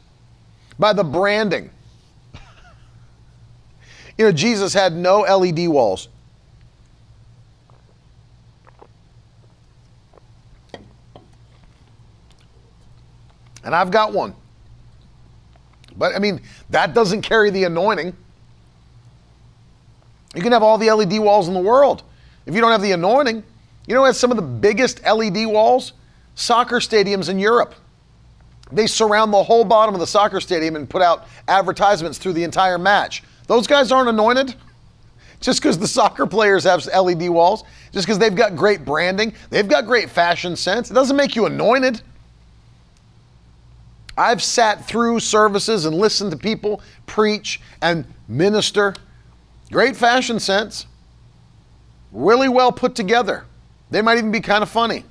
by 0.76 0.92
the 0.92 1.04
branding. 1.04 1.70
You 4.20 4.26
know, 4.26 4.32
Jesus 4.32 4.74
had 4.74 4.94
no 4.94 5.20
LED 5.20 5.66
walls. 5.66 6.08
And 13.64 13.74
I've 13.74 13.90
got 13.90 14.12
one. 14.12 14.34
But 15.96 16.14
I 16.14 16.18
mean, 16.18 16.42
that 16.68 16.92
doesn't 16.92 17.22
carry 17.22 17.48
the 17.48 17.64
anointing. 17.64 18.14
You 20.34 20.42
can 20.42 20.52
have 20.52 20.62
all 20.62 20.76
the 20.76 20.90
LED 20.90 21.18
walls 21.18 21.48
in 21.48 21.54
the 21.54 21.60
world. 21.60 22.02
If 22.44 22.54
you 22.54 22.60
don't 22.60 22.72
have 22.72 22.82
the 22.82 22.92
anointing, 22.92 23.42
you 23.86 23.94
know, 23.94 24.04
it's 24.04 24.18
some 24.18 24.30
of 24.30 24.36
the 24.36 24.42
biggest 24.42 25.02
LED 25.02 25.46
walls? 25.46 25.94
Soccer 26.34 26.80
stadiums 26.80 27.30
in 27.30 27.38
Europe. 27.38 27.74
They 28.70 28.86
surround 28.86 29.32
the 29.32 29.42
whole 29.42 29.64
bottom 29.64 29.94
of 29.94 30.00
the 30.00 30.06
soccer 30.06 30.40
stadium 30.40 30.76
and 30.76 30.90
put 30.90 31.00
out 31.00 31.26
advertisements 31.48 32.18
through 32.18 32.34
the 32.34 32.44
entire 32.44 32.76
match. 32.76 33.22
Those 33.50 33.66
guys 33.66 33.90
aren't 33.90 34.08
anointed. 34.08 34.54
Just 35.40 35.60
because 35.60 35.76
the 35.76 35.88
soccer 35.88 36.24
players 36.24 36.62
have 36.62 36.86
LED 36.86 37.28
walls, 37.30 37.64
just 37.90 38.06
because 38.06 38.16
they've 38.16 38.32
got 38.32 38.54
great 38.54 38.84
branding, 38.84 39.32
they've 39.48 39.66
got 39.66 39.86
great 39.86 40.08
fashion 40.08 40.54
sense, 40.54 40.88
it 40.88 40.94
doesn't 40.94 41.16
make 41.16 41.34
you 41.34 41.46
anointed. 41.46 42.00
I've 44.16 44.40
sat 44.40 44.86
through 44.86 45.18
services 45.18 45.84
and 45.84 45.96
listened 45.96 46.30
to 46.30 46.36
people 46.36 46.80
preach 47.06 47.60
and 47.82 48.04
minister. 48.28 48.94
Great 49.72 49.96
fashion 49.96 50.38
sense, 50.38 50.86
really 52.12 52.48
well 52.48 52.70
put 52.70 52.94
together. 52.94 53.46
They 53.90 54.00
might 54.00 54.18
even 54.18 54.30
be 54.30 54.40
kind 54.40 54.62
of 54.62 54.68
funny. 54.68 55.04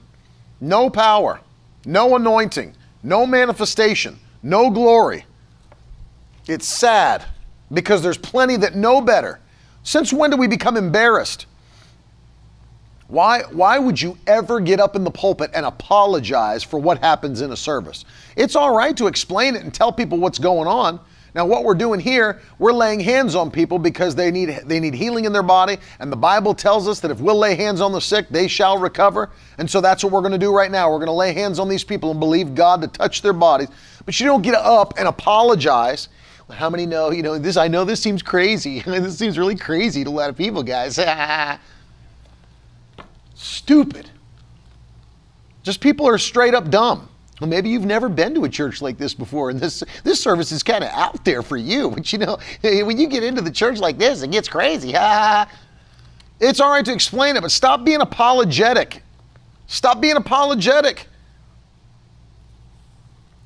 No 0.61 0.89
power, 0.89 1.41
no 1.85 2.15
anointing, 2.15 2.73
no 3.03 3.25
manifestation, 3.25 4.17
no 4.41 4.69
glory. 4.69 5.25
It's 6.47 6.65
sad 6.65 7.25
because 7.71 8.01
there's 8.01 8.17
plenty 8.17 8.57
that 8.57 8.75
know 8.75 9.01
better. 9.01 9.39
Since 9.83 10.11
when 10.13 10.31
do 10.31 10.37
we 10.37 10.47
become 10.47 10.77
embarrassed? 10.77 11.45
Why, 13.07 13.41
why 13.51 13.79
would 13.79 13.99
you 13.99 14.17
ever 14.27 14.59
get 14.59 14.79
up 14.79 14.95
in 14.95 15.03
the 15.03 15.11
pulpit 15.11 15.49
and 15.55 15.65
apologize 15.65 16.63
for 16.63 16.79
what 16.79 16.99
happens 16.99 17.41
in 17.41 17.51
a 17.51 17.57
service? 17.57 18.05
It's 18.35 18.55
all 18.55 18.75
right 18.75 18.95
to 18.97 19.07
explain 19.07 19.55
it 19.55 19.63
and 19.63 19.73
tell 19.73 19.91
people 19.91 20.19
what's 20.19 20.37
going 20.37 20.67
on. 20.67 20.99
Now, 21.35 21.45
what 21.45 21.63
we're 21.63 21.75
doing 21.75 21.99
here, 21.99 22.41
we're 22.57 22.73
laying 22.73 22.99
hands 22.99 23.35
on 23.35 23.51
people 23.51 23.77
because 23.77 24.15
they 24.15 24.31
need, 24.31 24.49
they 24.65 24.79
need 24.79 24.95
healing 24.95 25.25
in 25.25 25.33
their 25.33 25.43
body, 25.43 25.77
and 25.99 26.11
the 26.11 26.17
Bible 26.17 26.55
tells 26.55 26.87
us 26.87 26.99
that 27.01 27.11
if 27.11 27.19
we'll 27.19 27.37
lay 27.37 27.55
hands 27.55 27.81
on 27.81 27.91
the 27.91 28.01
sick, 28.01 28.27
they 28.29 28.47
shall 28.47 28.79
recover. 28.79 29.29
And 29.59 29.69
so 29.69 29.79
that's 29.79 30.03
what 30.03 30.11
we're 30.11 30.21
going 30.21 30.31
to 30.31 30.39
do 30.39 30.51
right 30.51 30.71
now. 30.71 30.89
We're 30.89 30.97
going 30.97 31.07
to 31.07 31.13
lay 31.13 31.33
hands 31.33 31.59
on 31.59 31.69
these 31.69 31.83
people 31.83 32.11
and 32.11 32.19
believe 32.19 32.55
God 32.55 32.81
to 32.81 32.87
touch 32.87 33.21
their 33.21 33.33
bodies. 33.33 33.69
But 34.05 34.19
you 34.19 34.25
don't 34.25 34.41
get 34.41 34.55
up 34.55 34.95
and 34.97 35.07
apologize 35.07 36.09
how 36.51 36.69
many 36.69 36.85
know, 36.85 37.11
you 37.11 37.23
know, 37.23 37.37
this, 37.37 37.57
I 37.57 37.67
know 37.67 37.83
this 37.83 38.01
seems 38.01 38.21
crazy. 38.21 38.79
this 38.85 39.17
seems 39.17 39.37
really 39.37 39.55
crazy 39.55 40.03
to 40.03 40.09
a 40.09 40.11
lot 40.11 40.29
of 40.29 40.37
people, 40.37 40.63
guys. 40.63 40.99
Stupid. 43.35 44.09
Just 45.63 45.81
people 45.81 46.07
are 46.07 46.17
straight 46.17 46.53
up 46.53 46.69
dumb. 46.69 47.09
Well, 47.39 47.49
maybe 47.49 47.69
you've 47.69 47.85
never 47.85 48.09
been 48.09 48.33
to 48.35 48.43
a 48.43 48.49
church 48.49 48.81
like 48.81 48.97
this 48.97 49.13
before, 49.13 49.49
and 49.49 49.59
this 49.59 49.81
this 50.03 50.21
service 50.21 50.51
is 50.51 50.61
kind 50.61 50.83
of 50.83 50.89
out 50.89 51.23
there 51.23 51.41
for 51.41 51.55
you. 51.55 51.89
But 51.95 52.11
you 52.11 52.19
know, 52.19 52.37
when 52.61 52.97
you 52.97 53.07
get 53.07 53.23
into 53.23 53.41
the 53.41 53.51
church 53.51 53.79
like 53.79 53.97
this, 53.97 54.23
it 54.23 54.31
gets 54.31 54.49
crazy. 54.49 54.93
it's 56.39 56.59
all 56.59 56.69
right 56.69 56.83
to 56.83 56.91
explain 56.91 57.37
it, 57.37 57.41
but 57.41 57.51
stop 57.51 57.85
being 57.85 58.01
apologetic. 58.01 59.03
Stop 59.67 60.01
being 60.01 60.17
apologetic. 60.17 61.07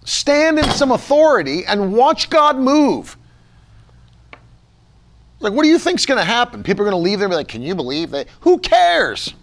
Stand 0.06 0.60
in 0.60 0.70
some 0.72 0.92
authority 0.92 1.66
and 1.66 1.94
watch 1.94 2.30
God 2.30 2.58
move. 2.58 3.18
Like, 5.40 5.54
what 5.54 5.64
do 5.64 5.70
you 5.70 5.80
think's 5.80 6.06
going 6.06 6.20
to 6.20 6.26
happen? 6.26 6.64
People 6.64 6.86
are 6.86 6.90
going 6.90 7.02
to 7.02 7.04
leave 7.04 7.20
there 7.20 7.26
and 7.26 7.32
be 7.32 7.36
like, 7.36 7.48
"Can 7.48 7.62
you 7.62 7.76
believe 7.76 8.12
that?" 8.12 8.28
Who 8.42 8.60
cares? 8.60 9.34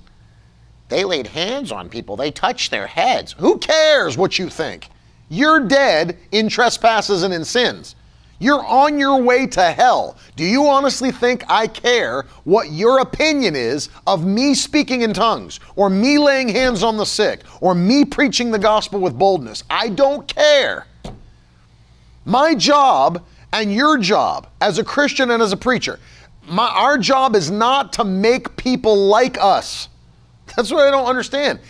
they 0.91 1.05
laid 1.05 1.29
hands 1.29 1.73
on 1.73 1.89
people, 1.89 2.17
they 2.17 2.31
touched 2.31 2.71
their 2.71 2.87
heads. 2.87 3.35
Who 3.39 3.59
cares 3.59 4.19
what 4.19 4.39
you 4.39 4.51
think? 4.51 4.89
You're 5.31 5.61
dead 5.61 6.19
in 6.33 6.49
trespasses 6.49 7.23
and 7.23 7.33
in 7.33 7.45
sins. 7.45 7.95
You're 8.41 8.65
on 8.65 8.99
your 8.99 9.23
way 9.23 9.47
to 9.49 9.71
hell. 9.71 10.17
Do 10.35 10.45
you 10.45 10.67
honestly 10.67 11.13
think 11.13 11.45
I 11.49 11.67
care 11.67 12.25
what 12.45 12.73
your 12.73 13.01
opinion 13.01 13.55
is 13.55 13.91
of 14.07 14.25
me 14.25 14.55
speaking 14.55 15.03
in 15.03 15.13
tongues, 15.13 15.61
or 15.77 15.91
me 15.91 16.19
laying 16.19 16.49
hands 16.49 16.83
on 16.83 16.97
the 16.97 17.05
sick, 17.05 17.43
or 17.61 17.75
me 17.75 18.07
preaching 18.07 18.51
the 18.51 18.59
gospel 18.59 18.99
with 18.99 19.19
boldness? 19.19 19.63
I 19.69 19.91
don't 19.91 20.27
care. 20.27 20.87
My 22.25 22.55
job 22.55 23.23
and 23.53 23.73
your 23.73 23.99
job 23.99 24.49
as 24.63 24.79
a 24.79 24.85
Christian 24.85 25.31
and 25.31 25.43
as 25.43 25.53
a 25.53 25.57
preacher, 25.57 26.01
my, 26.49 26.67
our 26.67 26.97
job 26.97 27.37
is 27.37 27.51
not 27.51 27.93
to 27.95 28.05
make 28.05 28.57
people 28.57 29.07
like 29.09 29.37
us. 29.39 29.91
That's 30.57 30.71
what 30.71 30.89
I 30.89 30.91
don't 30.91 31.07
understand. 31.07 31.61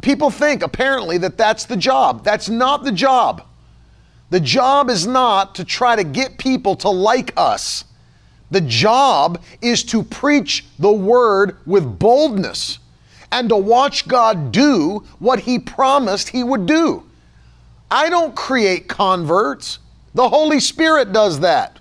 People 0.00 0.30
think 0.30 0.62
apparently 0.62 1.18
that 1.18 1.36
that's 1.36 1.66
the 1.66 1.76
job. 1.76 2.24
That's 2.24 2.48
not 2.48 2.82
the 2.82 2.92
job. 2.92 3.46
The 4.30 4.40
job 4.40 4.90
is 4.90 5.06
not 5.06 5.54
to 5.56 5.64
try 5.64 5.96
to 5.96 6.04
get 6.04 6.38
people 6.38 6.76
to 6.76 6.88
like 6.88 7.32
us. 7.36 7.84
The 8.50 8.60
job 8.60 9.42
is 9.60 9.82
to 9.84 10.02
preach 10.02 10.64
the 10.78 10.92
word 10.92 11.56
with 11.66 11.98
boldness 11.98 12.78
and 13.32 13.48
to 13.48 13.56
watch 13.56 14.06
God 14.06 14.52
do 14.52 15.04
what 15.18 15.40
He 15.40 15.58
promised 15.58 16.28
He 16.28 16.44
would 16.44 16.66
do. 16.66 17.04
I 17.90 18.08
don't 18.08 18.34
create 18.34 18.88
converts, 18.88 19.78
the 20.14 20.28
Holy 20.28 20.60
Spirit 20.60 21.12
does 21.12 21.40
that. 21.40 21.80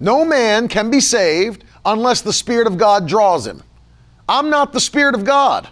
No 0.00 0.24
man 0.24 0.66
can 0.66 0.90
be 0.90 1.00
saved 1.00 1.64
unless 1.84 2.22
the 2.22 2.32
Spirit 2.32 2.66
of 2.66 2.78
God 2.78 3.06
draws 3.06 3.46
him. 3.46 3.62
I'm 4.28 4.48
not 4.48 4.72
the 4.72 4.80
Spirit 4.80 5.14
of 5.14 5.24
God, 5.24 5.68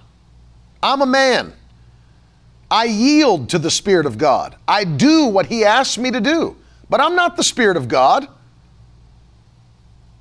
I'm 0.83 1.01
a 1.01 1.07
man. 1.07 1.53
I 2.71 2.85
yield 2.85 3.49
to 3.51 3.59
the 3.59 3.71
Spirit 3.71 4.07
of 4.07 4.19
God. 4.19 4.57
I 4.67 4.85
do 4.85 5.27
what 5.27 5.47
He 5.47 5.65
asks 5.65 5.99
me 5.99 6.11
to 6.11 6.21
do. 6.21 6.57
But 6.91 7.01
I'm 7.01 7.15
not 7.15 7.37
the 7.37 7.45
Spirit 7.45 7.77
of 7.77 7.89
God. 7.89 8.29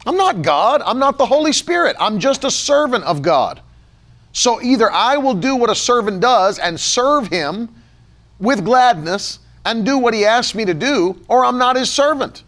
I'm 0.05 0.15
not 0.15 0.41
God. 0.41 0.81
I'm 0.85 0.99
not 0.99 1.17
the 1.17 1.25
Holy 1.25 1.51
Spirit. 1.51 1.95
I'm 1.99 2.19
just 2.19 2.43
a 2.43 2.51
servant 2.51 3.03
of 3.03 3.21
God. 3.21 3.61
So 4.31 4.61
either 4.61 4.89
I 4.91 5.17
will 5.17 5.33
do 5.33 5.55
what 5.55 5.69
a 5.69 5.75
servant 5.75 6.21
does 6.21 6.59
and 6.59 6.79
serve 6.79 7.27
Him 7.27 7.69
with 8.39 8.63
gladness 8.63 9.39
and 9.65 9.85
do 9.85 9.97
what 9.97 10.13
He 10.13 10.25
asks 10.25 10.55
me 10.55 10.63
to 10.65 10.73
do, 10.73 11.21
or 11.27 11.43
I'm 11.43 11.57
not 11.57 11.75
His 11.75 11.91
servant. 11.91 12.43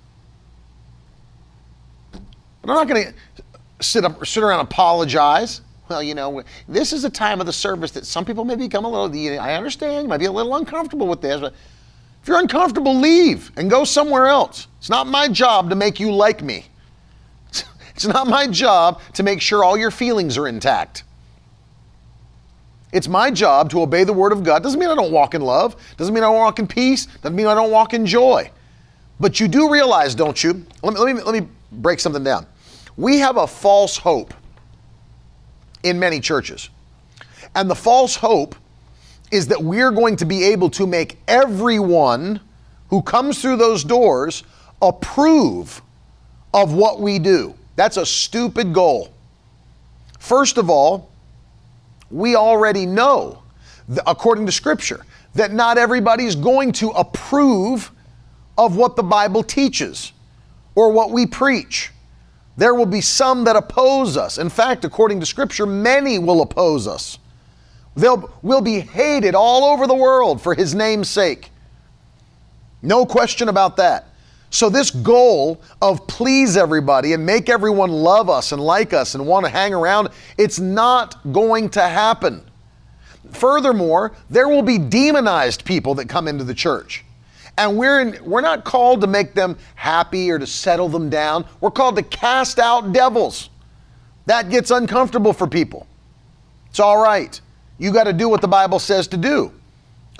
But 2.61 2.71
I'm 2.71 2.75
not 2.75 2.87
going 2.87 3.07
to 3.07 3.13
sit 3.83 4.05
up, 4.05 4.25
sit 4.25 4.43
around 4.43 4.61
apologize 4.61 5.61
well, 5.89 6.03
you 6.03 6.13
know, 6.13 6.43
this 6.67 6.93
is 6.93 7.03
a 7.03 7.09
time 7.09 7.39
of 7.39 7.47
the 7.47 7.53
service 7.53 7.91
that 7.91 8.05
some 8.05 8.23
people 8.23 8.45
may 8.45 8.55
become 8.55 8.85
a 8.85 8.89
little, 8.89 9.39
I 9.39 9.55
understand, 9.55 10.03
you 10.03 10.07
might 10.07 10.19
be 10.19 10.25
a 10.25 10.31
little 10.31 10.55
uncomfortable 10.55 11.07
with 11.07 11.21
this, 11.21 11.41
but 11.41 11.53
if 12.21 12.27
you're 12.27 12.39
uncomfortable, 12.39 12.95
leave 12.95 13.51
and 13.57 13.69
go 13.69 13.83
somewhere 13.83 14.27
else. 14.27 14.67
It's 14.77 14.89
not 14.89 15.07
my 15.07 15.27
job 15.27 15.69
to 15.71 15.75
make 15.75 15.99
you 15.99 16.11
like 16.11 16.41
me. 16.41 16.65
It's 17.95 18.05
not 18.05 18.27
my 18.27 18.47
job 18.47 19.01
to 19.15 19.23
make 19.23 19.41
sure 19.41 19.61
all 19.61 19.77
your 19.77 19.91
feelings 19.91 20.37
are 20.37 20.47
intact. 20.47 21.03
It's 22.93 23.09
my 23.09 23.29
job 23.29 23.69
to 23.71 23.81
obey 23.81 24.05
the 24.05 24.13
word 24.13 24.31
of 24.31 24.41
God. 24.41 24.63
Doesn't 24.63 24.79
mean 24.79 24.89
I 24.89 24.95
don't 24.95 25.11
walk 25.11 25.33
in 25.33 25.41
love, 25.41 25.75
doesn't 25.97 26.13
mean 26.13 26.23
I 26.23 26.27
don't 26.27 26.37
walk 26.37 26.59
in 26.59 26.67
peace, 26.67 27.07
doesn't 27.07 27.35
mean 27.35 27.45
I 27.45 27.53
don't 27.53 27.71
walk 27.71 27.93
in 27.93 28.05
joy. 28.05 28.49
But 29.19 29.41
you 29.41 29.49
do 29.49 29.69
realize, 29.69 30.15
don't 30.15 30.41
you? 30.41 30.65
Let 30.81 30.93
me, 30.93 30.99
let 30.99 31.15
me, 31.15 31.21
let 31.23 31.43
me 31.43 31.49
break 31.73 31.99
something 31.99 32.23
down. 32.23 32.45
We 32.95 33.19
have 33.19 33.35
a 33.35 33.45
false 33.45 33.97
hope 33.97 34.33
in 35.83 35.99
many 35.99 36.19
churches. 36.19 36.69
And 37.55 37.69
the 37.69 37.75
false 37.75 38.15
hope 38.15 38.55
is 39.31 39.47
that 39.47 39.61
we're 39.61 39.91
going 39.91 40.15
to 40.17 40.25
be 40.25 40.43
able 40.45 40.69
to 40.71 40.87
make 40.87 41.17
everyone 41.27 42.39
who 42.89 43.01
comes 43.01 43.41
through 43.41 43.57
those 43.57 43.83
doors 43.83 44.43
approve 44.81 45.81
of 46.53 46.73
what 46.73 46.99
we 46.99 47.19
do. 47.19 47.53
That's 47.75 47.97
a 47.97 48.05
stupid 48.05 48.73
goal. 48.73 49.13
First 50.19 50.57
of 50.57 50.69
all, 50.69 51.09
we 52.11 52.35
already 52.35 52.85
know, 52.85 53.43
according 54.07 54.45
to 54.47 54.51
Scripture, 54.51 55.05
that 55.35 55.53
not 55.53 55.77
everybody 55.77 56.25
is 56.25 56.35
going 56.35 56.71
to 56.73 56.89
approve 56.89 57.91
of 58.57 58.75
what 58.75 58.95
the 58.95 59.03
Bible 59.03 59.43
teaches 59.43 60.11
or 60.75 60.91
what 60.91 61.11
we 61.11 61.25
preach. 61.25 61.91
There 62.59 62.75
will 62.75 62.85
be 62.85 62.99
some 62.99 63.45
that 63.45 63.55
oppose 63.55 64.17
us. 64.17 64.37
In 64.37 64.49
fact, 64.49 64.83
according 64.83 65.21
to 65.21 65.25
Scripture, 65.25 65.65
many 65.65 66.19
will 66.19 66.41
oppose 66.41 66.87
us. 66.87 67.17
They'll 67.95 68.29
will 68.41 68.59
be 68.59 68.81
hated 68.81 69.33
all 69.33 69.63
over 69.63 69.87
the 69.87 69.95
world 69.95 70.41
for 70.41 70.53
His 70.53 70.75
name's 70.75 71.09
sake. 71.09 71.51
No 72.81 73.05
question 73.05 73.47
about 73.47 73.77
that. 73.77 74.09
So, 74.49 74.69
this 74.69 74.91
goal 74.91 75.61
of 75.81 76.05
please 76.07 76.57
everybody 76.57 77.13
and 77.13 77.25
make 77.25 77.47
everyone 77.47 77.91
love 77.91 78.29
us 78.29 78.51
and 78.51 78.61
like 78.61 78.91
us 78.91 79.15
and 79.15 79.25
want 79.25 79.45
to 79.45 79.49
hang 79.49 79.73
around, 79.73 80.09
it's 80.37 80.59
not 80.59 81.15
going 81.31 81.69
to 81.69 81.81
happen. 81.81 82.43
Furthermore, 83.31 84.11
there 84.29 84.49
will 84.49 84.63
be 84.63 84.77
demonized 84.77 85.63
people 85.63 85.95
that 85.95 86.09
come 86.09 86.27
into 86.27 86.43
the 86.43 86.53
church. 86.53 87.05
And 87.59 87.77
we're, 87.77 87.99
in, 87.99 88.17
we're 88.23 88.39
not 88.39 88.63
called 88.63 89.01
to 89.01 89.07
make 89.07 89.33
them 89.33 89.57
happy 89.75 90.31
or 90.31 90.39
to 90.39 90.47
settle 90.47 90.87
them 90.87 91.09
down. 91.09 91.45
We're 91.59 91.71
called 91.71 91.97
to 91.97 92.03
cast 92.03 92.57
out 92.57 92.93
devils. 92.93 93.49
That 94.27 94.49
gets 94.49 94.71
uncomfortable 94.71 95.33
for 95.33 95.45
people. 95.45 95.85
It's 96.69 96.79
all 96.79 97.03
right. 97.03 97.39
You 97.77 97.91
got 97.91 98.05
to 98.05 98.13
do 98.13 98.29
what 98.29 98.39
the 98.39 98.47
Bible 98.47 98.79
says 98.79 99.09
to 99.09 99.17
do. 99.17 99.51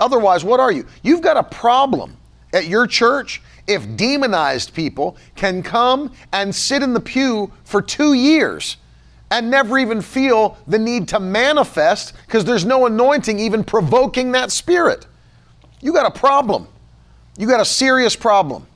Otherwise, 0.00 0.44
what 0.44 0.60
are 0.60 0.70
you? 0.70 0.86
You've 1.02 1.22
got 1.22 1.38
a 1.38 1.42
problem 1.42 2.14
at 2.52 2.66
your 2.66 2.86
church 2.86 3.40
if 3.66 3.96
demonized 3.96 4.74
people 4.74 5.16
can 5.34 5.62
come 5.62 6.12
and 6.34 6.54
sit 6.54 6.82
in 6.82 6.92
the 6.92 7.00
pew 7.00 7.50
for 7.64 7.80
two 7.80 8.12
years 8.12 8.76
and 9.30 9.50
never 9.50 9.78
even 9.78 10.02
feel 10.02 10.58
the 10.66 10.78
need 10.78 11.08
to 11.08 11.18
manifest 11.18 12.12
because 12.26 12.44
there's 12.44 12.66
no 12.66 12.84
anointing 12.84 13.38
even 13.38 13.64
provoking 13.64 14.32
that 14.32 14.52
spirit. 14.52 15.06
You 15.80 15.94
got 15.94 16.04
a 16.04 16.18
problem. 16.18 16.68
You 17.40 17.46
got 17.46 17.60
a 17.60 17.64
serious 17.64 18.14
problem. 18.14 18.66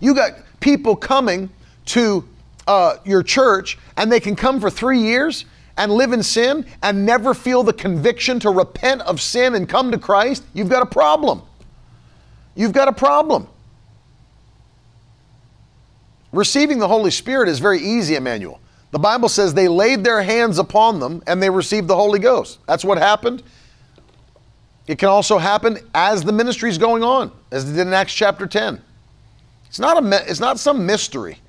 You 0.00 0.12
got 0.12 0.32
people 0.58 0.96
coming 0.96 1.50
to 1.84 2.28
uh, 2.66 2.96
your 3.04 3.22
church 3.22 3.78
and 3.96 4.10
they 4.10 4.18
can 4.18 4.34
come 4.34 4.60
for 4.60 4.70
three 4.70 4.98
years 4.98 5.44
and 5.76 5.92
live 5.92 6.12
in 6.12 6.20
sin 6.20 6.66
and 6.82 7.06
never 7.06 7.32
feel 7.32 7.62
the 7.62 7.72
conviction 7.72 8.40
to 8.40 8.50
repent 8.50 9.02
of 9.02 9.20
sin 9.20 9.54
and 9.54 9.68
come 9.68 9.92
to 9.92 9.98
Christ. 9.98 10.42
You've 10.52 10.68
got 10.68 10.82
a 10.82 10.86
problem. 10.86 11.42
You've 12.56 12.72
got 12.72 12.88
a 12.88 12.92
problem. 12.92 13.46
Receiving 16.32 16.80
the 16.80 16.88
Holy 16.88 17.12
Spirit 17.12 17.48
is 17.48 17.60
very 17.60 17.78
easy, 17.78 18.16
Emmanuel. 18.16 18.60
The 18.90 18.98
Bible 18.98 19.28
says 19.28 19.54
they 19.54 19.68
laid 19.68 20.02
their 20.02 20.24
hands 20.24 20.58
upon 20.58 20.98
them 20.98 21.22
and 21.28 21.40
they 21.40 21.50
received 21.50 21.86
the 21.86 21.94
Holy 21.94 22.18
Ghost. 22.18 22.58
That's 22.66 22.84
what 22.84 22.98
happened. 22.98 23.44
It 24.86 24.98
can 24.98 25.08
also 25.08 25.38
happen 25.38 25.78
as 25.94 26.22
the 26.22 26.32
ministry 26.32 26.70
is 26.70 26.78
going 26.78 27.02
on, 27.02 27.32
as 27.50 27.68
it 27.68 27.74
did 27.74 27.86
in 27.86 27.92
Acts 27.92 28.14
chapter 28.14 28.46
10. 28.46 28.80
It's 29.66 29.80
not, 29.80 30.02
a, 30.02 30.30
it's 30.30 30.40
not 30.40 30.58
some 30.58 30.86
mystery. 30.86 31.40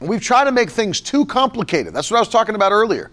We've 0.00 0.20
tried 0.20 0.44
to 0.44 0.52
make 0.52 0.70
things 0.70 1.00
too 1.00 1.24
complicated. 1.24 1.94
That's 1.94 2.10
what 2.10 2.16
I 2.16 2.20
was 2.20 2.28
talking 2.28 2.56
about 2.56 2.72
earlier. 2.72 3.12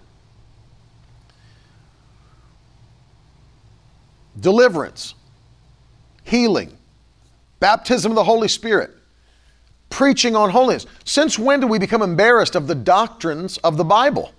Deliverance, 4.40 5.14
healing, 6.24 6.76
baptism 7.60 8.12
of 8.12 8.16
the 8.16 8.24
Holy 8.24 8.48
Spirit, 8.48 8.92
preaching 9.92 10.36
on 10.36 10.50
holiness. 10.50 10.88
Since 11.04 11.38
when 11.38 11.60
do 11.60 11.68
we 11.68 11.78
become 11.78 12.02
embarrassed 12.02 12.56
of 12.56 12.66
the 12.66 12.76
doctrines 12.76 13.58
of 13.60 13.78
the 13.78 13.84
Bible? 13.84 14.34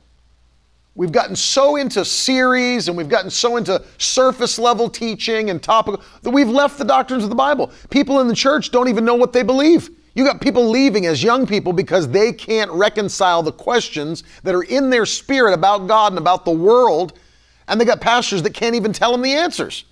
We've 1.00 1.10
gotten 1.10 1.34
so 1.34 1.76
into 1.76 2.04
series 2.04 2.88
and 2.88 2.94
we've 2.94 3.08
gotten 3.08 3.30
so 3.30 3.56
into 3.56 3.82
surface 3.96 4.58
level 4.58 4.90
teaching 4.90 5.48
and 5.48 5.62
topical 5.62 6.04
that 6.20 6.28
we've 6.28 6.50
left 6.50 6.76
the 6.76 6.84
doctrines 6.84 7.24
of 7.24 7.30
the 7.30 7.34
Bible. 7.34 7.72
People 7.88 8.20
in 8.20 8.28
the 8.28 8.34
church 8.34 8.70
don't 8.70 8.86
even 8.86 9.06
know 9.06 9.14
what 9.14 9.32
they 9.32 9.42
believe. 9.42 9.88
You 10.14 10.26
got 10.26 10.42
people 10.42 10.68
leaving 10.68 11.06
as 11.06 11.22
young 11.22 11.46
people 11.46 11.72
because 11.72 12.06
they 12.06 12.34
can't 12.34 12.70
reconcile 12.72 13.42
the 13.42 13.50
questions 13.50 14.24
that 14.42 14.54
are 14.54 14.64
in 14.64 14.90
their 14.90 15.06
spirit 15.06 15.54
about 15.54 15.88
God 15.88 16.12
and 16.12 16.18
about 16.18 16.44
the 16.44 16.50
world, 16.50 17.18
and 17.66 17.80
they 17.80 17.86
got 17.86 18.02
pastors 18.02 18.42
that 18.42 18.52
can't 18.52 18.74
even 18.74 18.92
tell 18.92 19.10
them 19.10 19.22
the 19.22 19.32
answers. 19.32 19.86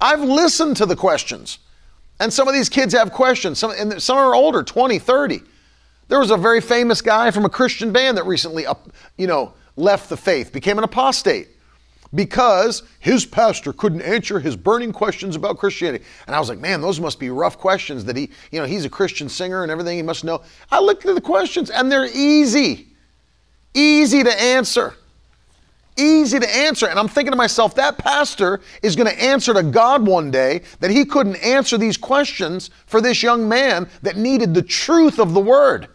I've 0.00 0.22
listened 0.22 0.76
to 0.78 0.86
the 0.86 0.96
questions, 0.96 1.60
and 2.18 2.32
some 2.32 2.48
of 2.48 2.54
these 2.54 2.68
kids 2.68 2.92
have 2.92 3.12
questions. 3.12 3.60
Some, 3.60 3.70
and 3.78 4.02
some 4.02 4.18
are 4.18 4.34
older, 4.34 4.64
20, 4.64 4.98
30. 4.98 5.42
There 6.08 6.18
was 6.18 6.32
a 6.32 6.36
very 6.36 6.60
famous 6.60 7.00
guy 7.00 7.30
from 7.30 7.44
a 7.44 7.48
Christian 7.48 7.92
band 7.92 8.16
that 8.16 8.24
recently, 8.24 8.66
uh, 8.66 8.74
you 9.16 9.28
know, 9.28 9.54
left 9.80 10.08
the 10.08 10.16
faith, 10.16 10.52
became 10.52 10.78
an 10.78 10.84
apostate. 10.84 11.48
because 12.14 12.82
his 12.98 13.24
pastor 13.24 13.72
couldn't 13.72 14.02
answer 14.02 14.40
his 14.40 14.56
burning 14.56 14.92
questions 14.92 15.36
about 15.36 15.58
Christianity. 15.58 16.04
And 16.26 16.34
I 16.34 16.40
was 16.40 16.48
like, 16.48 16.58
man, 16.58 16.80
those 16.80 17.00
must 17.00 17.20
be 17.20 17.30
rough 17.30 17.56
questions 17.58 18.04
that 18.06 18.16
he, 18.16 18.30
you 18.50 18.60
know, 18.60 18.66
he's 18.66 18.84
a 18.84 18.90
Christian 18.90 19.28
singer 19.28 19.62
and 19.62 19.70
everything 19.70 19.96
he 19.96 20.02
must 20.02 20.24
know. 20.24 20.42
I 20.70 20.80
looked 20.80 21.06
at 21.06 21.14
the 21.14 21.20
questions 21.20 21.70
and 21.70 21.90
they're 21.90 22.08
easy, 22.12 22.88
easy 23.74 24.24
to 24.24 24.42
answer. 24.42 24.94
Easy 25.96 26.38
to 26.38 26.56
answer. 26.56 26.86
And 26.86 26.98
I'm 26.98 27.08
thinking 27.08 27.32
to 27.32 27.36
myself, 27.36 27.74
that 27.74 27.98
pastor 27.98 28.60
is 28.82 28.96
going 28.96 29.08
to 29.08 29.22
answer 29.22 29.52
to 29.52 29.62
God 29.62 30.06
one 30.06 30.30
day 30.30 30.62
that 30.78 30.90
he 30.90 31.04
couldn't 31.04 31.36
answer 31.36 31.76
these 31.76 31.96
questions 31.96 32.70
for 32.86 33.00
this 33.00 33.22
young 33.22 33.48
man 33.48 33.88
that 34.02 34.16
needed 34.16 34.54
the 34.54 34.62
truth 34.62 35.18
of 35.18 35.34
the 35.34 35.40
word. 35.40 35.88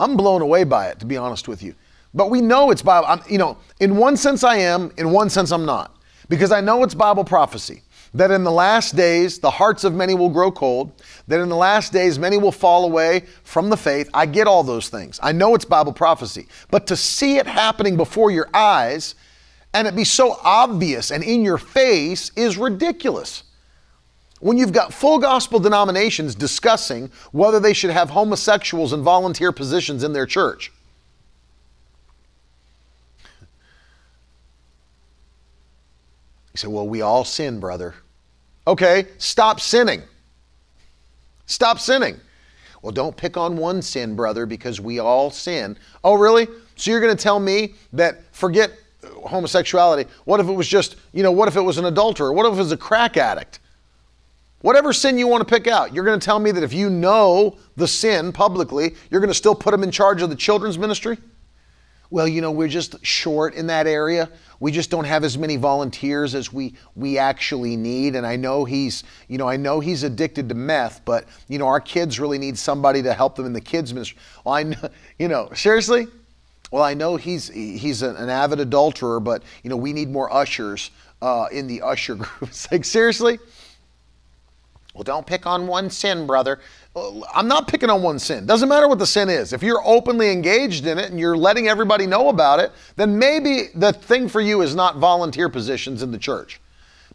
I'm 0.00 0.16
blown 0.16 0.42
away 0.42 0.64
by 0.64 0.88
it, 0.88 0.98
to 1.00 1.06
be 1.06 1.16
honest 1.16 1.46
with 1.46 1.62
you. 1.62 1.74
But 2.12 2.30
we 2.30 2.40
know 2.40 2.70
it's 2.70 2.82
Bible. 2.82 3.06
I'm, 3.06 3.20
you 3.28 3.38
know, 3.38 3.56
in 3.78 3.96
one 3.96 4.16
sense 4.16 4.42
I 4.42 4.56
am, 4.56 4.90
in 4.96 5.10
one 5.10 5.30
sense 5.30 5.52
I'm 5.52 5.64
not. 5.64 5.96
Because 6.28 6.50
I 6.50 6.60
know 6.60 6.82
it's 6.82 6.94
Bible 6.94 7.24
prophecy 7.24 7.82
that 8.14 8.30
in 8.30 8.42
the 8.42 8.50
last 8.50 8.96
days 8.96 9.38
the 9.38 9.50
hearts 9.50 9.84
of 9.84 9.94
many 9.94 10.14
will 10.14 10.30
grow 10.30 10.50
cold, 10.50 10.92
that 11.28 11.40
in 11.40 11.48
the 11.48 11.56
last 11.56 11.92
days 11.92 12.18
many 12.18 12.36
will 12.36 12.52
fall 12.52 12.84
away 12.84 13.24
from 13.44 13.70
the 13.70 13.76
faith. 13.76 14.08
I 14.12 14.26
get 14.26 14.46
all 14.46 14.64
those 14.64 14.88
things. 14.88 15.20
I 15.22 15.32
know 15.32 15.54
it's 15.54 15.64
Bible 15.64 15.92
prophecy. 15.92 16.48
But 16.70 16.86
to 16.88 16.96
see 16.96 17.36
it 17.36 17.46
happening 17.46 17.96
before 17.96 18.30
your 18.30 18.48
eyes 18.54 19.14
and 19.72 19.86
it 19.86 19.94
be 19.94 20.04
so 20.04 20.38
obvious 20.42 21.12
and 21.12 21.22
in 21.22 21.42
your 21.42 21.58
face 21.58 22.32
is 22.34 22.56
ridiculous. 22.56 23.44
When 24.40 24.56
you've 24.56 24.72
got 24.72 24.92
full 24.92 25.18
gospel 25.18 25.60
denominations 25.60 26.34
discussing 26.34 27.10
whether 27.30 27.60
they 27.60 27.74
should 27.74 27.90
have 27.90 28.10
homosexuals 28.10 28.92
in 28.92 29.02
volunteer 29.02 29.52
positions 29.52 30.02
in 30.02 30.12
their 30.12 30.26
church. 30.26 30.72
You 36.52 36.56
say, 36.56 36.68
well, 36.68 36.88
we 36.88 37.02
all 37.02 37.24
sin, 37.24 37.60
brother. 37.60 37.94
Okay, 38.66 39.06
stop 39.18 39.60
sinning. 39.60 40.02
Stop 41.46 41.78
sinning. 41.78 42.16
Well, 42.82 42.92
don't 42.92 43.16
pick 43.16 43.36
on 43.36 43.56
one 43.56 43.82
sin, 43.82 44.16
brother, 44.16 44.46
because 44.46 44.80
we 44.80 44.98
all 45.00 45.30
sin. 45.30 45.76
Oh, 46.02 46.14
really? 46.14 46.48
So 46.76 46.90
you're 46.90 47.00
going 47.00 47.14
to 47.14 47.22
tell 47.22 47.38
me 47.38 47.74
that 47.92 48.22
forget 48.34 48.72
homosexuality. 49.26 50.08
What 50.24 50.40
if 50.40 50.48
it 50.48 50.52
was 50.52 50.66
just, 50.66 50.96
you 51.12 51.22
know, 51.22 51.32
what 51.32 51.46
if 51.46 51.56
it 51.56 51.60
was 51.60 51.76
an 51.76 51.84
adulterer? 51.84 52.32
What 52.32 52.46
if 52.46 52.54
it 52.54 52.56
was 52.56 52.72
a 52.72 52.76
crack 52.76 53.18
addict? 53.18 53.58
Whatever 54.62 54.92
sin 54.92 55.16
you 55.16 55.26
want 55.26 55.46
to 55.46 55.54
pick 55.54 55.66
out, 55.66 55.94
you're 55.94 56.04
going 56.04 56.20
to 56.20 56.24
tell 56.24 56.38
me 56.38 56.50
that 56.50 56.62
if 56.62 56.72
you 56.72 56.90
know 56.90 57.56
the 57.76 57.88
sin 57.88 58.30
publicly, 58.32 58.94
you're 59.10 59.20
going 59.20 59.30
to 59.30 59.34
still 59.34 59.54
put 59.54 59.70
them 59.70 59.82
in 59.82 59.90
charge 59.90 60.20
of 60.20 60.28
the 60.28 60.36
children's 60.36 60.78
ministry? 60.78 61.16
Well, 62.10 62.26
you 62.26 62.40
know, 62.40 62.50
we're 62.50 62.68
just 62.68 63.04
short 63.06 63.54
in 63.54 63.68
that 63.68 63.86
area. 63.86 64.28
We 64.58 64.72
just 64.72 64.90
don't 64.90 65.04
have 65.04 65.22
as 65.22 65.38
many 65.38 65.56
volunteers 65.56 66.34
as 66.34 66.52
we 66.52 66.74
we 66.96 67.18
actually 67.18 67.76
need. 67.76 68.16
And 68.16 68.26
I 68.26 68.34
know 68.34 68.64
he's, 68.64 69.04
you 69.28 69.38
know, 69.38 69.48
I 69.48 69.56
know 69.56 69.78
he's 69.78 70.02
addicted 70.02 70.48
to 70.48 70.54
meth, 70.56 71.02
but 71.04 71.26
you 71.48 71.58
know, 71.58 71.68
our 71.68 71.80
kids 71.80 72.18
really 72.18 72.36
need 72.36 72.58
somebody 72.58 73.00
to 73.02 73.14
help 73.14 73.36
them 73.36 73.46
in 73.46 73.52
the 73.52 73.60
kids 73.60 73.94
ministry. 73.94 74.18
Well, 74.44 74.54
I 74.54 74.64
know, 74.64 74.88
you 75.18 75.28
know, 75.28 75.50
seriously? 75.54 76.08
Well, 76.72 76.82
I 76.82 76.94
know 76.94 77.16
he's 77.16 77.48
he's 77.48 78.02
an, 78.02 78.28
avid 78.28 78.58
adulterer, 78.58 79.20
but 79.20 79.44
you 79.62 79.70
know, 79.70 79.76
we 79.76 79.92
need 79.92 80.10
more 80.10 80.32
ushers 80.32 80.90
uh, 81.22 81.46
in 81.52 81.68
the 81.68 81.80
usher 81.82 82.14
group. 82.16 82.42
It's 82.42 82.70
like 82.70 82.84
seriously? 82.84 83.38
Well, 84.94 85.04
don't 85.04 85.26
pick 85.26 85.46
on 85.46 85.66
one 85.68 85.88
sin, 85.88 86.26
brother. 86.26 86.58
Uh, 86.96 87.20
I'm 87.32 87.46
not 87.46 87.68
picking 87.68 87.90
on 87.90 88.02
one 88.02 88.18
sin. 88.18 88.44
Doesn't 88.44 88.68
matter 88.68 88.88
what 88.88 88.98
the 88.98 89.06
sin 89.06 89.28
is. 89.28 89.52
If 89.52 89.62
you're 89.62 89.82
openly 89.84 90.32
engaged 90.32 90.86
in 90.86 90.98
it 90.98 91.10
and 91.10 91.20
you're 91.20 91.36
letting 91.36 91.68
everybody 91.68 92.06
know 92.06 92.28
about 92.28 92.58
it, 92.58 92.72
then 92.96 93.16
maybe 93.18 93.68
the 93.74 93.92
thing 93.92 94.28
for 94.28 94.40
you 94.40 94.62
is 94.62 94.74
not 94.74 94.96
volunteer 94.96 95.48
positions 95.48 96.02
in 96.02 96.10
the 96.10 96.18
church. 96.18 96.60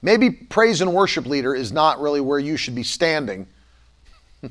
Maybe 0.01 0.29
praise 0.29 0.79
and 0.81 0.93
worship 0.93 1.25
leader 1.25 1.53
is 1.53 1.73
not 1.73 1.99
really 1.99 2.21
where 2.21 2.39
you 2.39 2.55
should 2.55 2.75
be 2.75 2.83
standing. 2.83 3.45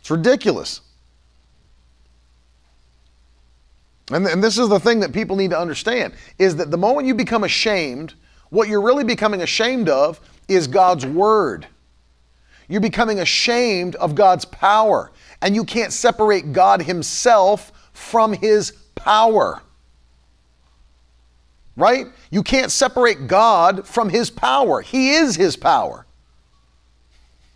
it's 0.00 0.10
ridiculous. 0.10 0.82
And, 4.10 4.26
and 4.26 4.44
this 4.44 4.58
is 4.58 4.68
the 4.68 4.80
thing 4.80 5.00
that 5.00 5.14
people 5.14 5.36
need 5.36 5.50
to 5.50 5.58
understand 5.58 6.12
is 6.38 6.56
that 6.56 6.70
the 6.70 6.76
moment 6.76 7.06
you 7.06 7.14
become 7.14 7.44
ashamed 7.44 8.12
what 8.50 8.68
you're 8.68 8.82
really 8.82 9.04
becoming 9.04 9.42
ashamed 9.42 9.88
of 9.88 10.20
is 10.48 10.66
God's 10.66 11.06
word. 11.06 11.66
You're 12.68 12.80
becoming 12.80 13.20
ashamed 13.20 13.94
of 13.96 14.14
God's 14.14 14.44
power, 14.44 15.12
and 15.42 15.54
you 15.54 15.64
can't 15.64 15.92
separate 15.92 16.52
God 16.52 16.82
Himself 16.82 17.72
from 17.92 18.32
His 18.32 18.72
power. 18.94 19.60
Right? 21.76 22.06
You 22.30 22.42
can't 22.42 22.70
separate 22.70 23.26
God 23.26 23.86
from 23.86 24.08
His 24.08 24.30
power. 24.30 24.80
He 24.80 25.14
is 25.14 25.36
His 25.36 25.56
power. 25.56 26.06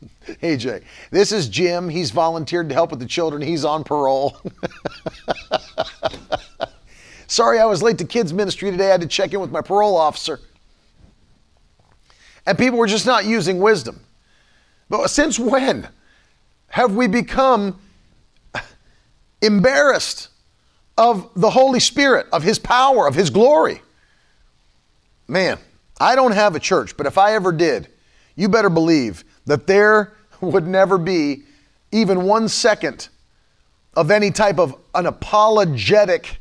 AJ, 0.27 0.83
this 1.11 1.33
is 1.33 1.49
Jim. 1.49 1.89
He's 1.89 2.11
volunteered 2.11 2.69
to 2.69 2.75
help 2.75 2.91
with 2.91 3.01
the 3.01 3.07
children. 3.07 3.41
He's 3.41 3.65
on 3.65 3.85
parole. 3.85 4.37
Sorry 7.27 7.59
I 7.59 7.67
was 7.67 7.83
late 7.83 7.99
to 7.99 8.05
kids' 8.05 8.33
ministry 8.33 8.71
today. 8.71 8.89
I 8.89 8.93
had 8.93 9.01
to 9.03 9.07
check 9.07 9.33
in 9.33 9.41
with 9.41 9.51
my 9.51 9.61
parole 9.61 9.97
officer 9.97 10.41
and 12.49 12.57
people 12.57 12.79
were 12.79 12.87
just 12.87 13.05
not 13.05 13.27
using 13.27 13.61
wisdom. 13.61 14.01
But 14.89 15.09
since 15.09 15.39
when 15.39 15.87
have 16.69 16.95
we 16.95 17.07
become 17.07 17.79
embarrassed 19.43 20.29
of 20.97 21.31
the 21.37 21.51
Holy 21.51 21.79
Spirit, 21.79 22.27
of 22.33 22.43
His 22.43 22.59
power, 22.59 23.07
of 23.07 23.15
His 23.15 23.29
glory? 23.29 23.83
Man, 25.29 25.59
I 26.01 26.15
don't 26.15 26.33
have 26.33 26.57
a 26.57 26.59
church, 26.59 26.97
but 26.97 27.05
if 27.05 27.19
I 27.19 27.35
ever 27.35 27.53
did, 27.53 27.89
you 28.35 28.49
better 28.49 28.71
believe 28.71 29.25
that 29.45 29.67
there 29.67 30.15
would 30.41 30.67
never 30.67 30.97
be 30.97 31.43
even 31.93 32.23
one 32.23 32.49
second 32.49 33.11
of 33.93 34.11
any 34.11 34.31
type 34.31 34.59
of 34.59 34.75
an 34.95 35.05
apologetic 35.05 36.39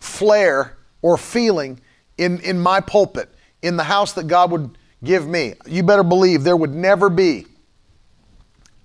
flair 0.00 0.78
or 1.02 1.18
feeling 1.18 1.78
in, 2.16 2.40
in 2.40 2.58
my 2.58 2.80
pulpit 2.80 3.28
in 3.66 3.76
the 3.76 3.84
house 3.84 4.12
that 4.12 4.28
God 4.28 4.50
would 4.52 4.78
give 5.02 5.26
me. 5.26 5.54
You 5.66 5.82
better 5.82 6.04
believe 6.04 6.44
there 6.44 6.56
would 6.56 6.74
never 6.74 7.10
be 7.10 7.46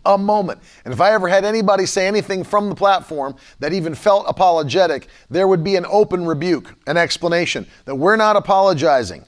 a 0.04 0.18
moment. 0.18 0.60
And 0.84 0.94
if 0.94 1.00
I 1.00 1.12
ever 1.12 1.28
had 1.28 1.46
anybody 1.46 1.86
say 1.86 2.08
anything 2.08 2.44
from 2.44 2.70
the 2.70 2.76
platform 2.76 3.36
that 3.60 3.74
even 3.74 3.94
felt 3.94 4.26
apologetic, 4.28 5.08
there 5.30 5.48
would 5.48 5.64
be 5.64 5.76
an 5.76 5.86
open 5.88 6.26
rebuke, 6.26 6.74
an 6.88 6.98
explanation 6.98 7.68
that 7.86 7.96
we're 7.96 8.16
not 8.16 8.36
apologizing. 8.36 9.26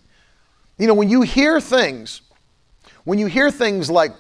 You 0.80 0.88
know, 0.88 0.96
when 0.96 1.10
you 1.10 1.22
hear 1.22 1.62
things, 1.62 2.22
when 3.04 3.20
you 3.20 3.28
hear 3.28 3.52
things 3.52 3.92
like, 3.92 4.14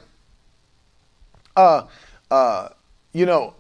uh, 1.55 1.87
uh, 2.29 2.69
you 3.11 3.25
know, 3.25 3.55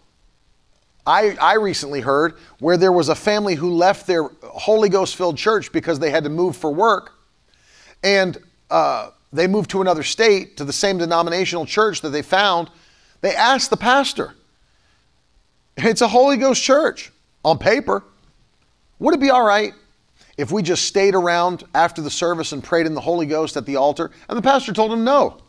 I, 1.05 1.35
I 1.41 1.55
recently 1.55 2.01
heard 2.01 2.35
where 2.59 2.77
there 2.77 2.91
was 2.91 3.09
a 3.09 3.15
family 3.15 3.55
who 3.55 3.73
left 3.73 4.05
their 4.05 4.29
Holy 4.43 4.87
Ghost 4.87 5.15
filled 5.15 5.37
church 5.37 5.71
because 5.71 5.99
they 5.99 6.11
had 6.11 6.23
to 6.23 6.29
move 6.29 6.55
for 6.55 6.71
work 6.71 7.13
and 8.03 8.37
uh, 8.69 9.09
they 9.31 9.47
moved 9.47 9.71
to 9.71 9.81
another 9.81 10.03
state 10.03 10.57
to 10.57 10.65
the 10.65 10.73
same 10.73 10.97
denominational 10.97 11.65
church 11.65 12.01
that 12.01 12.09
they 12.09 12.21
found, 12.21 12.69
they 13.21 13.35
asked 13.35 13.69
the 13.69 13.77
pastor, 13.77 14.35
it's 15.77 16.01
a 16.01 16.07
Holy 16.07 16.37
Ghost 16.37 16.61
church 16.61 17.11
on 17.43 17.57
paper. 17.57 18.03
Would 18.99 19.15
it 19.15 19.19
be 19.19 19.31
all 19.31 19.45
right 19.45 19.73
if 20.37 20.51
we 20.51 20.61
just 20.61 20.85
stayed 20.85 21.15
around 21.15 21.63
after 21.73 22.01
the 22.01 22.09
service 22.09 22.51
and 22.51 22.63
prayed 22.63 22.85
in 22.85 22.93
the 22.93 23.01
Holy 23.01 23.25
Ghost 23.25 23.57
at 23.57 23.65
the 23.65 23.75
altar? 23.75 24.11
And 24.29 24.37
the 24.37 24.41
pastor 24.41 24.73
told 24.73 24.91
him 24.93 25.03
no. 25.03 25.39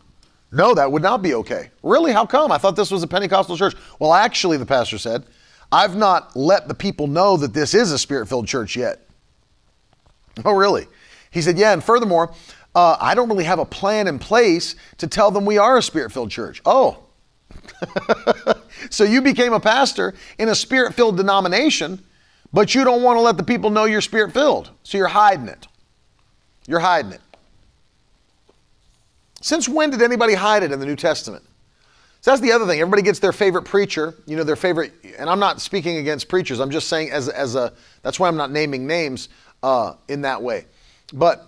No, 0.50 0.72
that 0.74 0.90
would 0.90 1.02
not 1.02 1.20
be 1.20 1.34
okay. 1.34 1.70
Really? 1.82 2.12
How 2.12 2.24
come? 2.24 2.52
I 2.52 2.58
thought 2.58 2.76
this 2.76 2.90
was 2.90 3.02
a 3.02 3.08
Pentecostal 3.08 3.56
church. 3.56 3.74
Well, 3.98 4.14
actually, 4.14 4.56
the 4.56 4.66
pastor 4.66 4.98
said, 4.98 5.24
I've 5.72 5.96
not 5.96 6.36
let 6.36 6.68
the 6.68 6.74
people 6.74 7.08
know 7.08 7.36
that 7.36 7.52
this 7.52 7.74
is 7.74 7.90
a 7.90 7.98
spirit 7.98 8.28
filled 8.28 8.46
church 8.46 8.76
yet. 8.76 9.00
Oh, 10.44 10.52
really? 10.52 10.86
He 11.34 11.42
said, 11.42 11.58
Yeah, 11.58 11.72
and 11.72 11.82
furthermore, 11.82 12.32
uh, 12.76 12.96
I 13.00 13.14
don't 13.16 13.28
really 13.28 13.44
have 13.44 13.58
a 13.58 13.64
plan 13.64 14.06
in 14.06 14.20
place 14.20 14.76
to 14.98 15.08
tell 15.08 15.32
them 15.32 15.44
we 15.44 15.58
are 15.58 15.76
a 15.76 15.82
spirit 15.82 16.12
filled 16.12 16.30
church. 16.30 16.62
Oh. 16.64 17.00
so 18.90 19.02
you 19.02 19.20
became 19.20 19.52
a 19.52 19.60
pastor 19.60 20.14
in 20.38 20.48
a 20.48 20.54
spirit 20.54 20.94
filled 20.94 21.16
denomination, 21.16 22.02
but 22.52 22.74
you 22.74 22.84
don't 22.84 23.02
want 23.02 23.16
to 23.16 23.20
let 23.20 23.36
the 23.36 23.42
people 23.42 23.68
know 23.68 23.84
you're 23.84 24.00
spirit 24.00 24.32
filled. 24.32 24.70
So 24.84 24.96
you're 24.96 25.08
hiding 25.08 25.48
it. 25.48 25.66
You're 26.68 26.80
hiding 26.80 27.12
it. 27.12 27.20
Since 29.40 29.68
when 29.68 29.90
did 29.90 30.00
anybody 30.00 30.34
hide 30.34 30.62
it 30.62 30.70
in 30.70 30.78
the 30.78 30.86
New 30.86 30.96
Testament? 30.96 31.44
So 32.20 32.30
that's 32.30 32.40
the 32.40 32.52
other 32.52 32.64
thing. 32.64 32.80
Everybody 32.80 33.02
gets 33.02 33.18
their 33.18 33.32
favorite 33.32 33.64
preacher, 33.64 34.14
you 34.26 34.36
know, 34.36 34.44
their 34.44 34.56
favorite, 34.56 34.92
and 35.18 35.28
I'm 35.28 35.40
not 35.40 35.60
speaking 35.60 35.96
against 35.96 36.28
preachers. 36.28 36.60
I'm 36.60 36.70
just 36.70 36.88
saying 36.88 37.10
as, 37.10 37.28
as 37.28 37.56
a, 37.56 37.72
that's 38.02 38.20
why 38.20 38.28
I'm 38.28 38.36
not 38.36 38.52
naming 38.52 38.86
names 38.86 39.28
uh, 39.64 39.94
in 40.08 40.22
that 40.22 40.40
way. 40.40 40.66
But, 41.14 41.46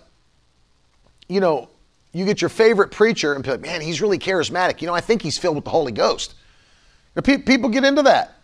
you 1.27 1.39
know, 1.41 1.69
you 2.13 2.25
get 2.25 2.41
your 2.41 2.49
favorite 2.49 2.89
preacher 2.89 3.33
and 3.33 3.43
be 3.43 3.51
like, 3.51 3.61
man, 3.61 3.81
he's 3.81 4.01
really 4.01 4.17
charismatic. 4.17 4.81
You 4.81 4.87
know, 4.87 4.93
I 4.93 5.01
think 5.01 5.21
he's 5.21 5.37
filled 5.37 5.55
with 5.55 5.65
the 5.65 5.69
Holy 5.71 5.91
Ghost. 5.91 6.35
People 7.23 7.69
get 7.69 7.83
into 7.83 8.01
that. 8.03 8.35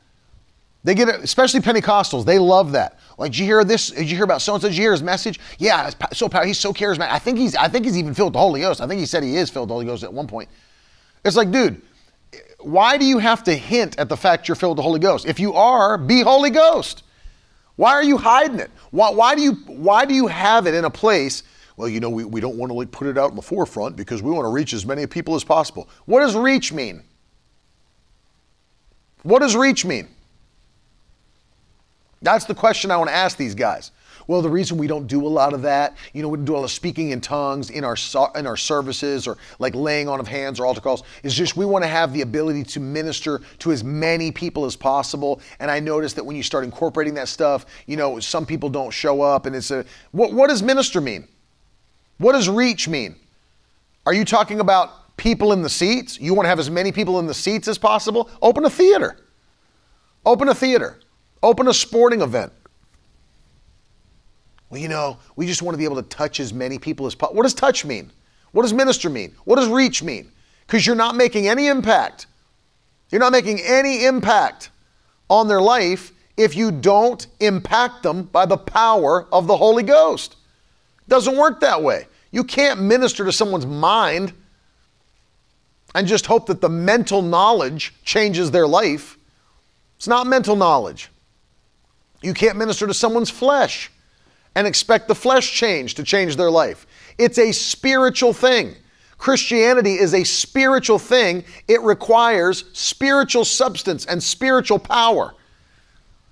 They 0.84 0.96
get 0.96 1.08
it, 1.08 1.24
especially 1.24 1.62
Pentecostals. 1.62 2.26
They 2.26 2.40
love 2.40 2.74
that. 2.74 3.00
Like, 3.18 3.32
did 3.32 3.40
you 3.40 3.46
hear 3.46 3.64
this? 3.64 3.90
Did 3.90 4.10
you 4.10 4.18
hear 4.18 4.26
about 4.26 4.42
so 4.42 4.56
and 4.56 4.62
so? 4.62 4.68
Did 4.68 4.76
you 4.76 4.84
hear 4.84 4.92
his 4.92 5.02
message? 5.02 5.40
Yeah, 5.58 5.90
so 6.12 6.28
powerful. 6.28 6.48
He's 6.48 6.60
so 6.60 6.74
charismatic. 6.74 7.10
I 7.10 7.20
think 7.20 7.38
he's. 7.38 7.56
I 7.56 7.70
think 7.70 7.86
he's 7.86 7.98
even 7.98 8.14
filled 8.14 8.30
with 8.30 8.34
the 8.34 8.40
Holy 8.40 8.60
Ghost. 8.60 8.82
I 8.82 8.88
think 8.88 9.00
he 9.00 9.06
said 9.06 9.24
he 9.24 9.38
is 9.38 9.50
filled 9.50 9.66
with 9.66 9.70
the 9.70 9.74
Holy 9.76 9.86
Ghost 9.86 10.04
at 10.04 10.12
one 10.12 10.28
point. 10.28 10.50
It's 11.24 11.38
like, 11.38 11.52
dude, 11.52 11.82
why 12.60 12.98
do 12.98 13.06
you 13.06 13.20
have 13.20 13.44
to 13.46 13.56
hint 13.56 13.98
at 13.98 14.10
the 14.10 14.18
fact 14.18 14.50
you're 14.50 14.56
filled 14.56 14.72
with 14.72 14.78
the 14.78 14.84
Holy 14.84 15.00
Ghost? 15.00 15.26
If 15.26 15.40
you 15.40 15.54
are, 15.54 15.98
be 15.98 16.22
Holy 16.22 16.50
Ghost. 16.50 17.04
Why 17.76 17.92
are 17.92 18.04
you 18.04 18.18
hiding 18.18 18.60
it? 18.60 18.72
Why, 18.92 19.10
why 19.10 19.36
do 19.36 19.42
you 19.42 19.54
why 19.66 20.06
do 20.06 20.14
you 20.14 20.28
have 20.28 20.68
it 20.68 20.74
in 20.74 20.86
a 20.86 20.90
place? 20.90 21.44
Well, 21.76 21.90
you 21.90 22.00
know, 22.00 22.10
we, 22.10 22.24
we 22.24 22.40
don't 22.40 22.56
want 22.56 22.70
to 22.70 22.76
like 22.76 22.92
put 22.92 23.08
it 23.08 23.18
out 23.18 23.32
in 23.32 23.36
the 23.36 23.42
forefront 23.42 23.96
because 23.96 24.22
we 24.22 24.32
want 24.32 24.46
to 24.46 24.50
reach 24.50 24.74
as 24.74 24.86
many 24.86 25.08
people 25.08 25.34
as 25.34 25.44
possible. 25.44 25.90
What 26.06 26.20
does 26.20 26.36
reach 26.36 26.72
mean? 26.72 27.04
What 29.24 29.40
does 29.40 29.56
reach 29.56 29.86
mean? 29.86 30.08
That's 32.22 32.46
the 32.46 32.56
question 32.56 32.92
I 32.92 32.98
want 32.98 33.10
to 33.10 33.16
ask 33.16 33.38
these 33.38 33.56
guys. 33.56 33.92
Well, 34.28 34.42
the 34.42 34.50
reason 34.50 34.78
we 34.78 34.88
don't 34.88 35.08
do 35.08 35.26
a 35.26 35.28
lot 35.28 35.54
of 35.54 35.62
that, 35.64 35.98
you 36.14 36.22
know, 36.22 36.30
we 36.30 36.38
don't 36.38 36.46
do 36.46 36.54
a 36.54 36.58
lot 36.58 36.64
of 36.64 36.72
speaking 36.72 37.12
in 37.12 37.22
tongues 37.22 37.70
in 37.70 37.84
our 37.84 37.96
in 38.36 38.48
our 38.48 38.58
services 38.58 39.28
or 39.28 39.38
like 39.60 39.76
laying 39.76 40.08
on 40.08 40.20
of 40.20 40.28
hands 40.28 40.60
or 40.60 40.66
altar 40.66 40.82
calls 40.82 41.04
is 41.24 41.36
just 41.36 41.58
we 41.58 41.66
want 41.66 41.84
to 41.84 41.90
have 41.90 42.14
the 42.14 42.22
ability 42.22 42.64
to 42.64 42.80
minister 42.80 43.42
to 43.60 43.72
as 43.72 43.84
many 43.84 44.32
people 44.32 44.66
as 44.66 44.76
possible. 44.76 45.42
And 45.60 45.70
I 45.70 45.80
noticed 45.80 46.16
that 46.16 46.26
when 46.26 46.36
you 46.36 46.44
start 46.44 46.64
incorporating 46.64 47.14
that 47.16 47.28
stuff, 47.28 47.66
you 47.86 47.98
know, 47.98 48.20
some 48.20 48.46
people 48.46 48.70
don't 48.70 48.92
show 48.92 49.22
up, 49.22 49.46
and 49.46 49.56
it's 49.56 49.72
a 49.72 49.86
what 50.12 50.34
what 50.34 50.50
does 50.50 50.64
minister 50.64 51.02
mean? 51.02 51.28
What 52.18 52.34
does 52.34 52.50
reach 52.50 52.88
mean? 52.88 53.16
Are 54.06 54.14
you 54.14 54.26
talking 54.26 54.60
about 54.60 55.18
people 55.18 55.54
in 55.54 55.62
the 55.62 55.70
seats? 55.70 56.20
You 56.20 56.34
want 56.34 56.46
to 56.46 56.50
have 56.50 56.60
as 56.60 56.70
many 56.70 56.92
people 56.92 57.20
in 57.20 57.28
the 57.28 57.34
seats 57.34 57.68
as 57.68 57.78
possible? 57.78 58.30
Open 58.42 58.66
a 58.66 58.70
theater. 58.70 59.18
Open 60.26 60.50
a 60.50 60.56
theater. 60.56 61.00
Open 61.42 61.68
a 61.68 61.74
sporting 61.74 62.22
event. 62.22 62.54
Well, 64.74 64.82
you 64.82 64.88
know, 64.88 65.20
we 65.36 65.46
just 65.46 65.62
want 65.62 65.76
to 65.76 65.78
be 65.78 65.84
able 65.84 65.98
to 65.98 66.10
touch 66.10 66.40
as 66.40 66.52
many 66.52 66.80
people 66.80 67.06
as 67.06 67.14
possible. 67.14 67.38
What 67.38 67.44
does 67.44 67.54
touch 67.54 67.86
mean? 67.86 68.12
What 68.54 68.64
does 68.64 68.74
minister 68.74 69.08
mean? 69.08 69.36
What 69.46 69.58
does 69.58 69.68
reach 69.68 70.02
mean? 70.02 70.32
Because 70.66 70.88
you're 70.88 70.96
not 70.96 71.16
making 71.16 71.48
any 71.48 71.68
impact. 71.68 72.26
You're 73.12 73.22
not 73.22 73.32
making 73.32 73.60
any 73.60 74.04
impact 74.06 74.72
on 75.30 75.48
their 75.48 75.62
life 75.62 76.12
if 76.38 76.56
you 76.56 76.72
don't 76.72 77.28
impact 77.40 78.02
them 78.02 78.24
by 78.24 78.48
the 78.48 78.58
power 78.58 79.28
of 79.32 79.46
the 79.46 79.56
Holy 79.56 79.84
Ghost. 79.84 80.38
It 81.06 81.10
doesn't 81.10 81.38
work 81.38 81.60
that 81.60 81.84
way. 81.84 82.08
You 82.32 82.44
can't 82.44 82.82
minister 82.82 83.24
to 83.26 83.32
someone's 83.32 83.68
mind 83.68 84.34
and 85.94 86.08
just 86.08 86.26
hope 86.26 86.48
that 86.48 86.62
the 86.62 86.70
mental 86.70 87.22
knowledge 87.22 87.94
changes 88.04 88.50
their 88.50 88.66
life. 88.66 89.20
It's 89.98 90.08
not 90.08 90.26
mental 90.26 90.56
knowledge. 90.56 91.12
You 92.24 92.34
can't 92.34 92.58
minister 92.58 92.88
to 92.88 92.94
someone's 92.96 93.30
flesh 93.30 93.92
and 94.56 94.68
expect 94.68 95.08
the 95.08 95.16
flesh 95.16 95.52
change 95.52 95.96
to 95.96 96.04
change 96.04 96.36
their 96.36 96.52
life. 96.52 96.86
It's 97.18 97.38
a 97.38 97.52
spiritual 97.52 98.34
thing. 98.34 98.76
Christianity 99.18 99.94
is 99.94 100.14
a 100.14 100.24
spiritual 100.24 101.00
thing. 101.00 101.46
It 101.68 101.82
requires 101.82 102.66
spiritual 102.74 103.46
substance 103.46 104.06
and 104.06 104.22
spiritual 104.22 104.80
power. 104.80 105.34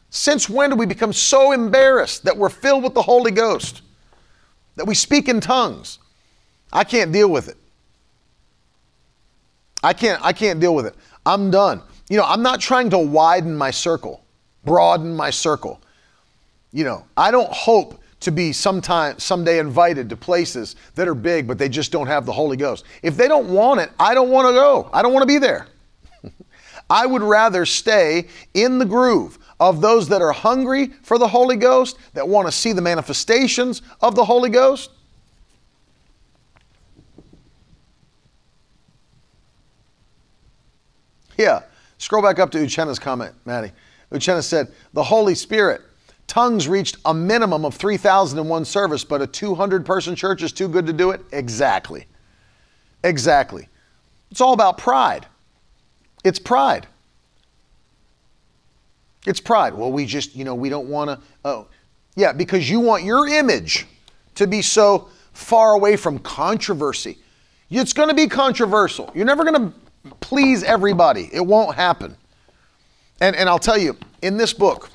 Since 0.09 0.49
when 0.49 0.71
do 0.71 0.75
we 0.75 0.85
become 0.85 1.13
so 1.13 1.53
embarrassed 1.53 2.25
that 2.25 2.35
we're 2.35 2.49
filled 2.49 2.83
with 2.83 2.93
the 2.93 3.01
Holy 3.01 3.31
Ghost? 3.31 3.81
That 4.75 4.85
we 4.85 4.93
speak 4.93 5.29
in 5.29 5.39
tongues? 5.39 5.99
I 6.73 6.83
can't 6.83 7.11
deal 7.13 7.29
with 7.29 7.47
it. 7.47 7.55
I 9.83 9.93
can't 9.93 10.23
I 10.23 10.33
can't 10.33 10.59
deal 10.59 10.75
with 10.75 10.85
it. 10.85 10.95
I'm 11.25 11.49
done. 11.49 11.81
You 12.09 12.17
know, 12.17 12.25
I'm 12.25 12.41
not 12.41 12.59
trying 12.59 12.89
to 12.89 12.97
widen 12.97 13.55
my 13.55 13.71
circle, 13.71 14.23
broaden 14.65 15.15
my 15.15 15.29
circle. 15.29 15.81
You 16.73 16.83
know, 16.83 17.05
I 17.15 17.31
don't 17.31 17.51
hope 17.51 18.00
to 18.21 18.31
be 18.31 18.53
sometime 18.53 19.19
someday 19.19 19.59
invited 19.59 20.09
to 20.09 20.15
places 20.15 20.75
that 20.95 21.07
are 21.07 21.15
big 21.15 21.47
but 21.47 21.57
they 21.57 21.69
just 21.69 21.91
don't 21.91 22.07
have 22.07 22.25
the 22.25 22.31
Holy 22.31 22.55
Ghost. 22.57 22.85
If 23.03 23.17
they 23.17 23.27
don't 23.27 23.49
want 23.49 23.81
it, 23.81 23.91
I 23.99 24.13
don't 24.13 24.29
want 24.29 24.47
to 24.47 24.53
go. 24.53 24.89
I 24.93 25.01
don't 25.01 25.13
want 25.13 25.23
to 25.23 25.27
be 25.27 25.37
there. 25.37 25.67
I 26.89 27.05
would 27.05 27.21
rather 27.21 27.65
stay 27.65 28.27
in 28.53 28.79
the 28.79 28.85
groove 28.85 29.37
of 29.59 29.79
those 29.79 30.07
that 30.09 30.21
are 30.21 30.31
hungry 30.31 30.87
for 31.03 31.19
the 31.19 31.27
Holy 31.27 31.55
Ghost, 31.55 31.97
that 32.13 32.27
want 32.27 32.47
to 32.47 32.51
see 32.51 32.73
the 32.73 32.81
manifestations 32.81 33.83
of 34.01 34.15
the 34.15 34.25
Holy 34.25 34.49
Ghost. 34.49 34.89
Yeah, 41.37 41.61
scroll 41.99 42.23
back 42.23 42.39
up 42.39 42.49
to 42.51 42.57
Uchenna's 42.57 42.99
comment, 42.99 43.33
Maddie. 43.45 43.71
Uchenna 44.11 44.43
said, 44.43 44.71
The 44.93 45.03
Holy 45.03 45.35
Spirit 45.35 45.81
Tongues 46.31 46.69
reached 46.69 46.95
a 47.03 47.13
minimum 47.13 47.65
of 47.65 47.75
3,000 47.75 48.39
in 48.39 48.47
one 48.47 48.63
service, 48.63 49.03
but 49.03 49.21
a 49.21 49.27
200 49.27 49.85
person 49.85 50.15
church 50.15 50.41
is 50.41 50.53
too 50.53 50.69
good 50.69 50.85
to 50.85 50.93
do 50.93 51.11
it? 51.11 51.19
Exactly. 51.33 52.05
Exactly. 53.03 53.67
It's 54.31 54.39
all 54.39 54.53
about 54.53 54.77
pride. 54.77 55.25
It's 56.23 56.39
pride. 56.39 56.87
It's 59.27 59.41
pride. 59.41 59.73
Well, 59.73 59.91
we 59.91 60.05
just, 60.05 60.33
you 60.33 60.45
know, 60.45 60.55
we 60.55 60.69
don't 60.69 60.87
want 60.87 61.09
to. 61.09 61.19
Oh, 61.43 61.67
yeah, 62.15 62.31
because 62.31 62.69
you 62.69 62.79
want 62.79 63.03
your 63.03 63.27
image 63.27 63.85
to 64.35 64.47
be 64.47 64.61
so 64.61 65.09
far 65.33 65.73
away 65.73 65.97
from 65.97 66.17
controversy. 66.19 67.17
It's 67.69 67.91
going 67.91 68.07
to 68.07 68.15
be 68.15 68.27
controversial. 68.27 69.11
You're 69.13 69.25
never 69.25 69.43
going 69.43 69.73
to 69.73 70.09
please 70.21 70.63
everybody. 70.63 71.29
It 71.33 71.45
won't 71.45 71.75
happen. 71.75 72.15
And, 73.19 73.35
and 73.35 73.49
I'll 73.49 73.59
tell 73.59 73.77
you, 73.77 73.97
in 74.21 74.37
this 74.37 74.53
book, 74.53 74.89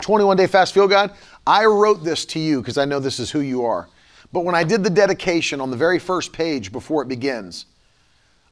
21 0.00 0.36
Day 0.36 0.46
Fast 0.46 0.74
Field 0.74 0.90
Guide, 0.90 1.10
I 1.46 1.64
wrote 1.64 2.04
this 2.04 2.24
to 2.26 2.38
you 2.38 2.60
because 2.60 2.78
I 2.78 2.84
know 2.84 3.00
this 3.00 3.18
is 3.18 3.30
who 3.30 3.40
you 3.40 3.64
are. 3.64 3.88
But 4.32 4.44
when 4.44 4.54
I 4.54 4.64
did 4.64 4.82
the 4.82 4.90
dedication 4.90 5.60
on 5.60 5.70
the 5.70 5.76
very 5.76 5.98
first 5.98 6.32
page 6.32 6.72
before 6.72 7.02
it 7.02 7.08
begins, 7.08 7.66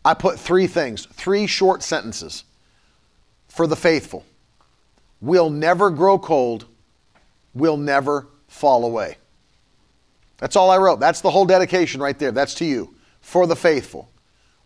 I 0.05 0.15
put 0.15 0.39
three 0.39 0.67
things, 0.67 1.07
three 1.07 1.47
short 1.47 1.83
sentences 1.83 2.45
for 3.49 3.67
the 3.67 3.77
faithful. 3.77 4.25
We'll 5.21 5.51
never 5.51 5.91
grow 5.91 6.19
cold, 6.19 6.67
we'll 7.55 7.77
never 7.77 8.27
fall 8.49 8.85
away. 8.85 9.17
That's 10.39 10.57
all 10.57 10.71
I 10.71 10.77
wrote. 10.77 11.01
That's 11.01 11.21
the 11.21 11.31
whole 11.31 11.47
dedication 11.47 12.01
right 12.01 12.19
there. 12.19 12.33
That's 12.33 12.55
to 12.57 12.65
you. 12.65 12.95
For 13.21 13.47
the 13.47 13.57
faithful. 13.57 14.11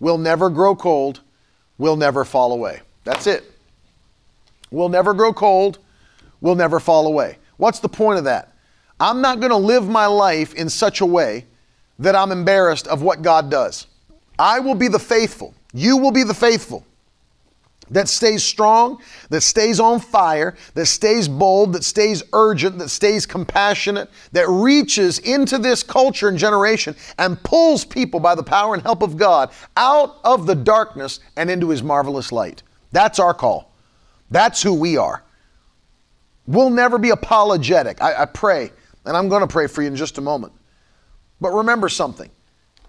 We'll 0.00 0.18
never 0.18 0.50
grow 0.50 0.74
cold, 0.74 1.20
we'll 1.76 1.96
never 1.96 2.24
fall 2.24 2.52
away. 2.52 2.80
That's 3.04 3.26
it. 3.26 3.44
We'll 4.70 4.88
never 4.88 5.14
grow 5.14 5.32
cold, 5.32 5.78
will 6.40 6.54
never 6.54 6.80
fall 6.80 7.06
away. 7.06 7.38
What's 7.56 7.80
the 7.80 7.88
point 7.88 8.18
of 8.18 8.24
that? 8.24 8.52
I'm 9.00 9.20
not 9.20 9.40
going 9.40 9.50
to 9.50 9.56
live 9.56 9.88
my 9.88 10.06
life 10.06 10.54
in 10.54 10.68
such 10.68 11.00
a 11.00 11.06
way 11.06 11.46
that 11.98 12.14
I'm 12.14 12.32
embarrassed 12.32 12.86
of 12.86 13.02
what 13.02 13.22
God 13.22 13.50
does. 13.50 13.86
I 14.38 14.60
will 14.60 14.74
be 14.74 14.88
the 14.88 14.98
faithful. 14.98 15.54
You 15.72 15.96
will 15.96 16.12
be 16.12 16.22
the 16.22 16.34
faithful 16.34 16.84
that 17.90 18.08
stays 18.08 18.42
strong, 18.42 19.00
that 19.30 19.40
stays 19.40 19.80
on 19.80 20.00
fire, 20.00 20.56
that 20.74 20.86
stays 20.86 21.28
bold, 21.28 21.72
that 21.72 21.84
stays 21.84 22.22
urgent, 22.32 22.78
that 22.78 22.90
stays 22.90 23.26
compassionate, 23.26 24.10
that 24.32 24.48
reaches 24.48 25.18
into 25.20 25.58
this 25.58 25.82
culture 25.82 26.28
and 26.28 26.38
generation 26.38 26.94
and 27.18 27.42
pulls 27.42 27.84
people 27.84 28.20
by 28.20 28.34
the 28.34 28.42
power 28.42 28.74
and 28.74 28.82
help 28.82 29.02
of 29.02 29.16
God 29.16 29.50
out 29.76 30.18
of 30.24 30.46
the 30.46 30.54
darkness 30.54 31.20
and 31.36 31.50
into 31.50 31.70
His 31.70 31.82
marvelous 31.82 32.32
light. 32.32 32.62
That's 32.92 33.18
our 33.18 33.34
call. 33.34 33.72
That's 34.30 34.62
who 34.62 34.74
we 34.74 34.96
are. 34.96 35.22
We'll 36.48 36.70
never 36.70 36.96
be 36.96 37.10
apologetic. 37.10 38.00
I, 38.00 38.22
I 38.22 38.24
pray, 38.24 38.72
and 39.04 39.14
I'm 39.14 39.28
going 39.28 39.42
to 39.42 39.46
pray 39.46 39.66
for 39.66 39.82
you 39.82 39.88
in 39.88 39.96
just 39.96 40.16
a 40.16 40.22
moment. 40.22 40.54
But 41.42 41.50
remember 41.50 41.90
something 41.90 42.30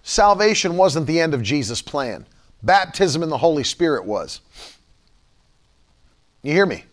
salvation 0.02 0.78
wasn't 0.78 1.06
the 1.06 1.20
end 1.20 1.34
of 1.34 1.44
Jesus' 1.44 1.82
plan, 1.82 2.26
baptism 2.64 3.22
in 3.22 3.28
the 3.28 3.38
Holy 3.38 3.66
Spirit 3.66 4.06
was. 4.06 4.40
You 6.42 6.54
hear 6.54 6.66
me? 6.66 6.86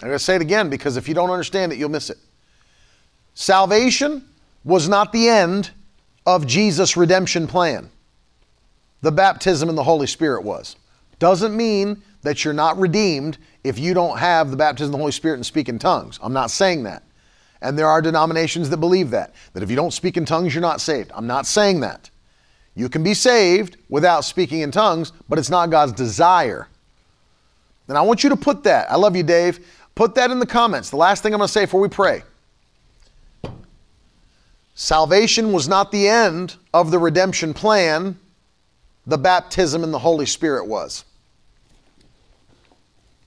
I'm 0.00 0.08
going 0.08 0.18
to 0.18 0.24
say 0.24 0.36
it 0.36 0.42
again 0.42 0.70
because 0.70 0.96
if 0.96 1.08
you 1.08 1.14
don't 1.14 1.30
understand 1.30 1.72
it, 1.72 1.78
you'll 1.78 1.90
miss 1.90 2.08
it. 2.08 2.16
Salvation 3.34 4.24
was 4.64 4.88
not 4.88 5.12
the 5.12 5.28
end 5.28 5.70
of 6.26 6.46
Jesus' 6.46 6.96
redemption 6.96 7.46
plan. 7.46 7.90
The 9.00 9.12
baptism 9.12 9.68
in 9.68 9.74
the 9.74 9.82
Holy 9.82 10.06
Spirit 10.06 10.44
was. 10.44 10.76
Doesn't 11.18 11.56
mean 11.56 12.02
that 12.22 12.44
you're 12.44 12.54
not 12.54 12.78
redeemed 12.78 13.38
if 13.64 13.78
you 13.78 13.94
don't 13.94 14.18
have 14.18 14.50
the 14.50 14.56
baptism 14.56 14.88
in 14.88 14.92
the 14.92 14.98
Holy 14.98 15.12
Spirit 15.12 15.36
and 15.36 15.46
speak 15.46 15.68
in 15.68 15.78
tongues. 15.78 16.18
I'm 16.22 16.32
not 16.32 16.50
saying 16.50 16.84
that. 16.84 17.02
And 17.60 17.78
there 17.78 17.86
are 17.88 18.02
denominations 18.02 18.70
that 18.70 18.78
believe 18.78 19.10
that, 19.10 19.34
that 19.52 19.62
if 19.62 19.70
you 19.70 19.76
don't 19.76 19.92
speak 19.92 20.16
in 20.16 20.24
tongues, 20.24 20.54
you're 20.54 20.62
not 20.62 20.80
saved. 20.80 21.12
I'm 21.14 21.26
not 21.26 21.46
saying 21.46 21.80
that. 21.80 22.10
You 22.74 22.88
can 22.88 23.02
be 23.02 23.14
saved 23.14 23.76
without 23.88 24.24
speaking 24.24 24.60
in 24.60 24.70
tongues, 24.70 25.12
but 25.28 25.38
it's 25.38 25.50
not 25.50 25.70
God's 25.70 25.92
desire. 25.92 26.68
And 27.88 27.98
I 27.98 28.02
want 28.02 28.24
you 28.24 28.30
to 28.30 28.36
put 28.36 28.64
that, 28.64 28.90
I 28.90 28.96
love 28.96 29.14
you, 29.14 29.22
Dave, 29.22 29.66
put 29.94 30.14
that 30.14 30.30
in 30.30 30.38
the 30.38 30.46
comments. 30.46 30.90
The 30.90 30.96
last 30.96 31.22
thing 31.22 31.34
I'm 31.34 31.38
going 31.38 31.48
to 31.48 31.52
say 31.52 31.64
before 31.64 31.80
we 31.80 31.88
pray. 31.88 32.22
Salvation 34.74 35.52
was 35.52 35.68
not 35.68 35.92
the 35.92 36.08
end 36.08 36.56
of 36.72 36.90
the 36.90 36.98
redemption 36.98 37.52
plan, 37.52 38.18
the 39.06 39.18
baptism 39.18 39.84
in 39.84 39.90
the 39.90 39.98
Holy 39.98 40.26
Spirit 40.26 40.66
was. 40.66 41.04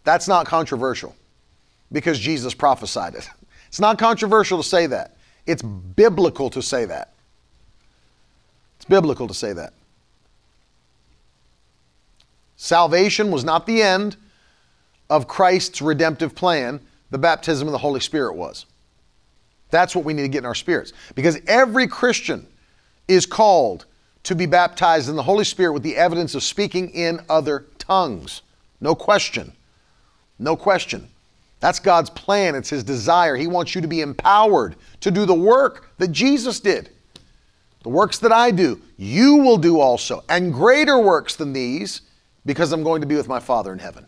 That's 0.04 0.28
not 0.28 0.46
controversial 0.46 1.16
because 1.91 2.20
Jesus 2.20 2.54
prophesied 2.54 3.16
it. 3.16 3.28
It's 3.68 3.80
not 3.82 3.98
controversial 3.98 4.58
to 4.60 4.64
say 4.64 4.88
that. 4.88 5.18
It's 5.46 5.62
biblical 5.62 6.50
to 6.52 6.62
say 6.62 6.86
that. 6.86 7.12
It's 8.78 8.86
biblical 8.86 9.28
to 9.28 9.34
say 9.34 9.52
that. 9.52 9.74
Salvation 12.56 13.32
was 13.32 13.43
not 13.43 13.66
the 13.66 13.82
end 13.82 14.16
of 15.10 15.28
Christ's 15.28 15.82
redemptive 15.82 16.36
plan, 16.36 16.80
the 17.12 17.18
baptism 17.18 17.68
of 17.68 17.74
the 17.74 17.78
Holy 17.78 18.00
Spirit 18.00 18.36
was. 18.36 18.66
That's 19.76 19.93
what 19.93 20.05
we 20.05 20.13
need 20.13 20.21
to 20.21 20.30
get 20.30 20.39
in 20.39 20.45
our 20.45 20.55
spirits. 20.55 20.93
Because 21.15 21.38
every 21.47 21.86
Christian 21.86 22.47
is 23.09 23.26
called 23.26 23.86
to 24.23 24.34
be 24.34 24.45
baptized 24.45 25.09
in 25.09 25.17
the 25.17 25.23
Holy 25.23 25.43
Spirit 25.43 25.73
with 25.73 25.84
the 25.84 25.97
evidence 25.97 26.34
of 26.34 26.43
speaking 26.43 26.89
in 26.91 27.19
other 27.30 27.65
tongues. 27.78 28.41
No 28.80 28.95
question. 28.95 29.51
No 30.39 30.55
question. 30.55 31.09
That's 31.59 31.80
God's 31.80 32.09
plan. 32.09 32.55
It's 32.55 32.69
His 32.69 32.86
desire. 32.86 33.36
He 33.36 33.47
wants 33.47 33.76
you 33.76 33.82
to 33.82 33.88
be 33.88 33.99
empowered 33.99 34.78
to 35.01 35.11
do 35.11 35.26
the 35.26 35.34
work 35.34 35.91
that 35.97 36.13
Jesus 36.13 36.61
did. 36.61 36.89
The 37.84 37.89
works 37.89 38.17
that 38.19 38.32
I 38.32 38.51
do, 38.51 38.82
you 38.95 39.36
will 39.36 39.57
do 39.57 39.82
also, 39.82 40.23
and 40.30 40.53
greater 40.53 40.97
works 40.97 41.36
than 41.36 41.51
these, 41.51 42.01
because 42.45 42.71
I'm 42.71 42.82
going 42.82 43.01
to 43.01 43.07
be 43.07 43.15
with 43.15 43.28
my 43.28 43.41
Father 43.41 43.73
in 43.73 43.80
heaven. 43.80 44.05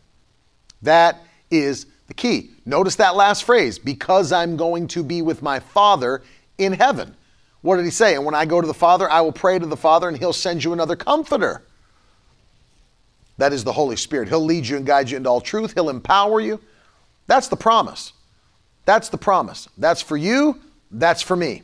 That 0.82 1.22
is 1.52 1.88
the 2.08 2.14
key. 2.14 2.52
Notice 2.66 2.96
that 2.96 3.16
last 3.16 3.44
phrase, 3.44 3.78
because 3.78 4.32
I'm 4.32 4.58
going 4.58 4.88
to 4.90 5.04
be 5.04 5.22
with 5.22 5.42
my 5.42 5.60
Father 5.60 6.24
in 6.58 6.74
heaven. 6.74 7.16
What 7.62 7.78
did 7.78 7.86
he 7.86 7.92
say? 7.92 8.16
And 8.16 8.26
when 8.26 8.36
I 8.36 8.46
go 8.46 8.62
to 8.62 8.68
the 8.68 8.74
Father, 8.74 9.10
I 9.10 9.22
will 9.22 9.32
pray 9.32 9.60
to 9.60 9.66
the 9.66 9.78
Father, 9.78 10.08
and 10.08 10.18
he'll 10.18 10.34
send 10.34 10.64
you 10.64 10.74
another 10.74 10.96
comforter. 10.96 11.64
That 13.38 13.54
is 13.54 13.64
the 13.64 13.74
Holy 13.74 13.96
Spirit. 13.96 14.30
He'll 14.30 14.44
lead 14.44 14.66
you 14.66 14.78
and 14.78 14.86
guide 14.86 15.10
you 15.10 15.18
into 15.18 15.30
all 15.30 15.42
truth, 15.42 15.74
He'll 15.74 15.90
empower 15.90 16.40
you. 16.40 16.60
That's 17.28 17.50
the 17.50 17.58
promise. 17.58 18.14
That's 18.86 19.10
the 19.10 19.18
promise. 19.18 19.68
That's 19.78 20.02
for 20.02 20.16
you, 20.16 20.62
that's 20.90 21.22
for 21.22 21.36
me. 21.36 21.64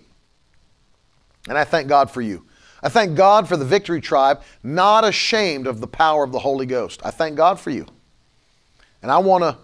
And 1.47 1.57
I 1.57 1.63
thank 1.63 1.87
God 1.87 2.11
for 2.11 2.21
you. 2.21 2.45
I 2.81 2.89
thank 2.89 3.15
God 3.15 3.47
for 3.47 3.55
the 3.55 3.65
Victory 3.65 4.01
Tribe, 4.01 4.41
not 4.61 5.05
ashamed 5.05 5.67
of 5.67 5.79
the 5.79 5.87
power 5.87 6.23
of 6.23 6.33
the 6.33 6.39
Holy 6.39 6.65
Ghost. 6.65 7.01
I 7.05 7.11
thank 7.11 7.37
God 7.37 7.59
for 7.59 7.69
you. 7.69 7.85
And 9.01 9.09
I 9.09 9.19
want 9.19 9.43
to 9.43 9.57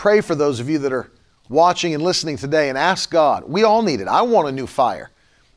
pray 0.00 0.22
for 0.22 0.34
those 0.34 0.60
of 0.60 0.70
you 0.70 0.78
that 0.78 0.94
are 0.94 1.10
watching 1.50 1.92
and 1.92 2.02
listening 2.02 2.34
today 2.34 2.70
and 2.70 2.78
ask 2.78 3.10
God. 3.10 3.44
We 3.46 3.64
all 3.64 3.82
need 3.82 4.00
it. 4.00 4.08
I 4.08 4.22
want 4.22 4.48
a 4.48 4.52
new 4.52 4.66
fire. 4.66 5.10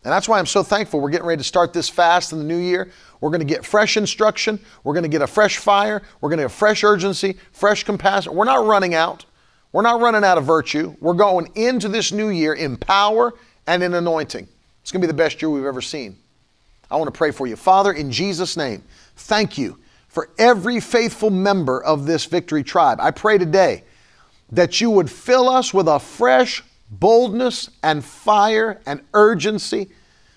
And 0.04 0.12
that's 0.12 0.28
why 0.28 0.38
I'm 0.38 0.46
so 0.46 0.64
thankful 0.64 1.00
we're 1.00 1.12
getting 1.12 1.26
ready 1.26 1.40
to 1.40 1.46
start 1.46 1.72
this 1.72 1.88
fast 1.88 2.34
in 2.34 2.40
the 2.40 2.44
new 2.44 2.58
year. 2.58 2.92
We're 3.22 3.30
going 3.30 3.40
to 3.40 3.46
get 3.46 3.64
fresh 3.64 3.96
instruction. 3.96 4.60
We're 4.84 4.96
going 4.96 5.04
to 5.04 5.10
get 5.10 5.22
a 5.22 5.28
fresh 5.28 5.60
fire. 5.60 6.02
We're 6.20 6.28
going 6.28 6.40
to 6.40 6.44
have 6.44 6.52
fresh 6.52 6.84
urgency, 6.84 7.38
fresh 7.54 7.86
compassion. 7.86 8.36
We're 8.36 8.44
not 8.44 8.66
running 8.66 8.94
out. 8.94 9.24
We're 9.72 9.82
not 9.82 10.02
running 10.02 10.26
out 10.26 10.38
of 10.38 10.44
virtue. 10.44 10.94
We're 11.00 11.14
going 11.14 11.50
into 11.56 11.88
this 11.88 12.12
new 12.12 12.28
year 12.28 12.54
in 12.54 12.76
power 12.76 13.32
and 13.66 13.82
in 13.82 13.94
anointing. 13.94 14.46
It's 14.82 14.92
going 14.92 15.00
to 15.00 15.08
be 15.08 15.12
the 15.12 15.18
best 15.18 15.42
year 15.42 15.52
we've 15.52 15.64
ever 15.64 15.80
seen. 15.80 16.18
I 16.92 16.98
want 16.98 17.08
to 17.08 17.18
pray 17.18 17.32
for 17.32 17.48
you. 17.48 17.56
Father, 17.56 17.94
in 17.94 18.12
Jesus' 18.12 18.58
name, 18.58 18.84
thank 19.16 19.58
you 19.58 19.80
for 20.10 20.32
every 20.38 20.82
faithful 20.82 21.30
member 21.30 21.82
of 21.82 22.06
this 22.06 22.26
victory 22.26 22.66
tribe. 22.66 23.00
I 23.00 23.12
pray 23.12 23.38
today 23.38 23.86
that 24.54 24.80
you 24.80 24.92
would 24.92 25.10
fill 25.10 25.50
us 25.50 25.74
with 25.74 25.88
a 25.88 26.00
fresh 26.00 26.64
boldness 26.92 27.72
and 27.82 28.06
fire 28.06 28.80
and 28.86 29.02
urgency, 29.16 29.90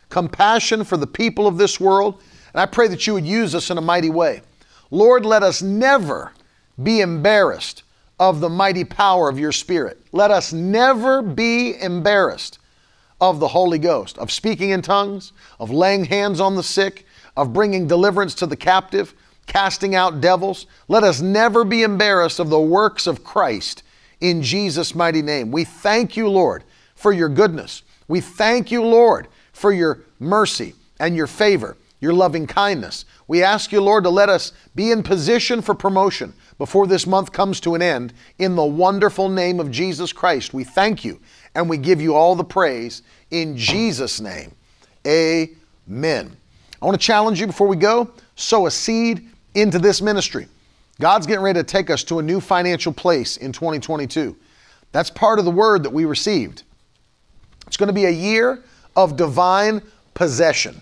compassion 0.08 0.84
for 0.84 0.96
the 0.96 1.06
people 1.06 1.46
of 1.46 1.58
this 1.58 1.78
world. 1.78 2.22
And 2.54 2.60
I 2.60 2.66
pray 2.66 2.88
that 2.88 3.06
you 3.06 3.12
would 3.12 3.26
use 3.26 3.54
us 3.54 3.70
in 3.70 3.76
a 3.76 3.82
mighty 3.82 4.08
way. 4.08 4.40
Lord, 4.90 5.26
let 5.26 5.42
us 5.42 5.60
never 5.60 6.32
be 6.82 7.00
embarrassed 7.00 7.82
of 8.18 8.40
the 8.40 8.48
mighty 8.48 8.84
power 8.84 9.28
of 9.28 9.38
your 9.38 9.52
Spirit. 9.52 10.00
Let 10.12 10.30
us 10.30 10.50
never 10.50 11.20
be 11.20 11.78
embarrassed 11.78 12.58
of 13.20 13.38
the 13.38 13.48
Holy 13.48 13.78
Ghost, 13.78 14.16
of 14.16 14.32
speaking 14.32 14.70
in 14.70 14.80
tongues, 14.80 15.34
of 15.60 15.70
laying 15.70 16.06
hands 16.06 16.40
on 16.40 16.56
the 16.56 16.62
sick, 16.62 17.04
of 17.36 17.52
bringing 17.52 17.86
deliverance 17.86 18.34
to 18.36 18.46
the 18.46 18.56
captive, 18.56 19.14
casting 19.46 19.94
out 19.94 20.22
devils. 20.22 20.66
Let 20.88 21.04
us 21.04 21.20
never 21.20 21.64
be 21.64 21.82
embarrassed 21.82 22.38
of 22.38 22.48
the 22.48 22.60
works 22.60 23.06
of 23.06 23.22
Christ 23.22 23.82
in 24.20 24.42
Jesus' 24.42 24.94
mighty 24.94 25.22
name. 25.22 25.50
We 25.50 25.64
thank 25.64 26.16
you, 26.16 26.28
Lord, 26.28 26.64
for 26.94 27.12
your 27.12 27.28
goodness. 27.28 27.82
We 28.08 28.20
thank 28.20 28.70
you, 28.70 28.82
Lord, 28.82 29.28
for 29.52 29.72
your 29.72 30.00
mercy 30.18 30.74
and 30.98 31.16
your 31.16 31.26
favor, 31.26 31.76
your 32.00 32.12
loving 32.12 32.46
kindness. 32.46 33.04
We 33.28 33.42
ask 33.42 33.72
you, 33.72 33.80
Lord, 33.80 34.04
to 34.04 34.10
let 34.10 34.28
us 34.28 34.52
be 34.74 34.92
in 34.92 35.02
position 35.02 35.60
for 35.60 35.74
promotion 35.74 36.32
before 36.58 36.86
this 36.86 37.06
month 37.06 37.32
comes 37.32 37.60
to 37.60 37.74
an 37.74 37.82
end. 37.82 38.12
In 38.38 38.54
the 38.54 38.64
wonderful 38.64 39.28
name 39.28 39.60
of 39.60 39.70
Jesus 39.70 40.12
Christ, 40.12 40.54
we 40.54 40.64
thank 40.64 41.04
you 41.04 41.20
and 41.54 41.68
we 41.68 41.76
give 41.76 42.00
you 42.00 42.14
all 42.14 42.34
the 42.34 42.44
praise 42.44 43.02
in 43.30 43.56
Jesus' 43.56 44.20
name. 44.20 44.52
Amen. 45.06 46.36
I 46.80 46.84
want 46.84 47.00
to 47.00 47.04
challenge 47.04 47.40
you 47.40 47.46
before 47.46 47.66
we 47.66 47.76
go 47.76 48.10
sow 48.36 48.66
a 48.66 48.70
seed 48.70 49.28
into 49.54 49.78
this 49.78 50.02
ministry. 50.02 50.46
God's 50.98 51.26
getting 51.26 51.42
ready 51.42 51.60
to 51.60 51.64
take 51.64 51.90
us 51.90 52.02
to 52.04 52.18
a 52.18 52.22
new 52.22 52.40
financial 52.40 52.92
place 52.92 53.36
in 53.36 53.52
2022. 53.52 54.36
That's 54.92 55.10
part 55.10 55.38
of 55.38 55.44
the 55.44 55.50
word 55.50 55.82
that 55.82 55.90
we 55.90 56.04
received. 56.04 56.62
It's 57.66 57.76
going 57.76 57.88
to 57.88 57.92
be 57.92 58.06
a 58.06 58.10
year 58.10 58.62
of 58.94 59.16
divine 59.16 59.82
possession. 60.14 60.80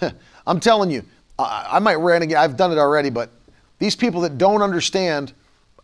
I'm 0.46 0.60
telling 0.60 0.90
you, 0.90 1.02
I, 1.38 1.68
I 1.72 1.78
might 1.78 1.96
rant 1.96 2.24
again. 2.24 2.36
I've 2.36 2.56
done 2.56 2.70
it 2.70 2.78
already, 2.78 3.10
but 3.10 3.30
these 3.78 3.96
people 3.96 4.20
that 4.22 4.36
don't 4.36 4.60
understand 4.60 5.32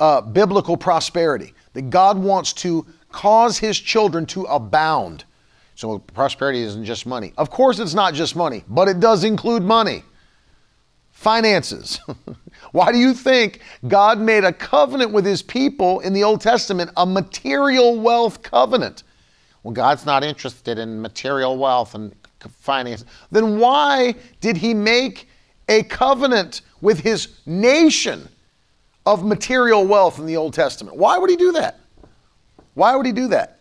uh, 0.01 0.20
biblical 0.20 0.76
prosperity, 0.76 1.55
that 1.72 1.91
God 1.91 2.18
wants 2.18 2.53
to 2.55 2.86
cause 3.11 3.59
His 3.59 3.78
children 3.78 4.26
to 4.26 4.45
abound. 4.45 5.24
So 5.76 5.99
prosperity 5.99 6.61
isn't 6.62 6.84
just 6.84 7.07
money. 7.07 7.32
Of 7.38 7.51
course, 7.51 7.78
it's 7.78 7.95
not 7.95 8.12
just 8.12 8.36
money, 8.36 8.64
but 8.68 8.88
it 8.88 9.01
does 9.01 9.24
include 9.24 9.62
money. 9.62 10.03
Finances. 11.12 12.01
Why 12.72 12.92
do 12.92 12.98
you 12.98 13.14
think 13.14 13.60
God 13.88 14.20
made 14.20 14.44
a 14.44 14.52
covenant 14.52 15.12
with 15.12 15.24
his 15.24 15.42
people 15.42 16.00
in 16.00 16.12
the 16.12 16.22
Old 16.22 16.40
Testament, 16.40 16.90
a 16.96 17.04
material 17.04 17.98
wealth 18.00 18.42
covenant? 18.42 19.02
Well, 19.62 19.74
God's 19.74 20.06
not 20.06 20.22
interested 20.22 20.78
in 20.78 21.00
material 21.02 21.58
wealth 21.58 21.94
and 21.94 22.14
finance. 22.48 23.04
Then 23.30 23.58
why 23.58 24.14
did 24.40 24.56
he 24.56 24.72
make 24.72 25.28
a 25.68 25.82
covenant 25.82 26.62
with 26.80 27.00
his 27.00 27.40
nation 27.46 28.28
of 29.04 29.24
material 29.24 29.86
wealth 29.86 30.18
in 30.18 30.26
the 30.26 30.36
Old 30.36 30.54
Testament? 30.54 30.96
Why 30.96 31.18
would 31.18 31.30
he 31.30 31.36
do 31.36 31.52
that? 31.52 31.80
Why 32.74 32.94
would 32.94 33.06
he 33.06 33.12
do 33.12 33.28
that? 33.28 33.58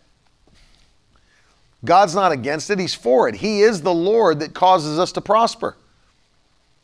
God's 1.84 2.14
not 2.14 2.30
against 2.30 2.70
it, 2.70 2.78
he's 2.78 2.94
for 2.94 3.28
it. 3.28 3.34
He 3.34 3.62
is 3.62 3.82
the 3.82 3.94
Lord 3.94 4.40
that 4.40 4.54
causes 4.54 4.98
us 4.98 5.12
to 5.12 5.20
prosper. 5.20 5.76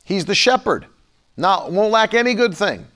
He's 0.05 0.25
the 0.25 0.35
shepherd. 0.35 0.87
Not 1.37 1.73
won't 1.73 1.91
lack 1.91 2.15
any 2.15 2.35
good 2.35 2.55
thing. 2.55 2.87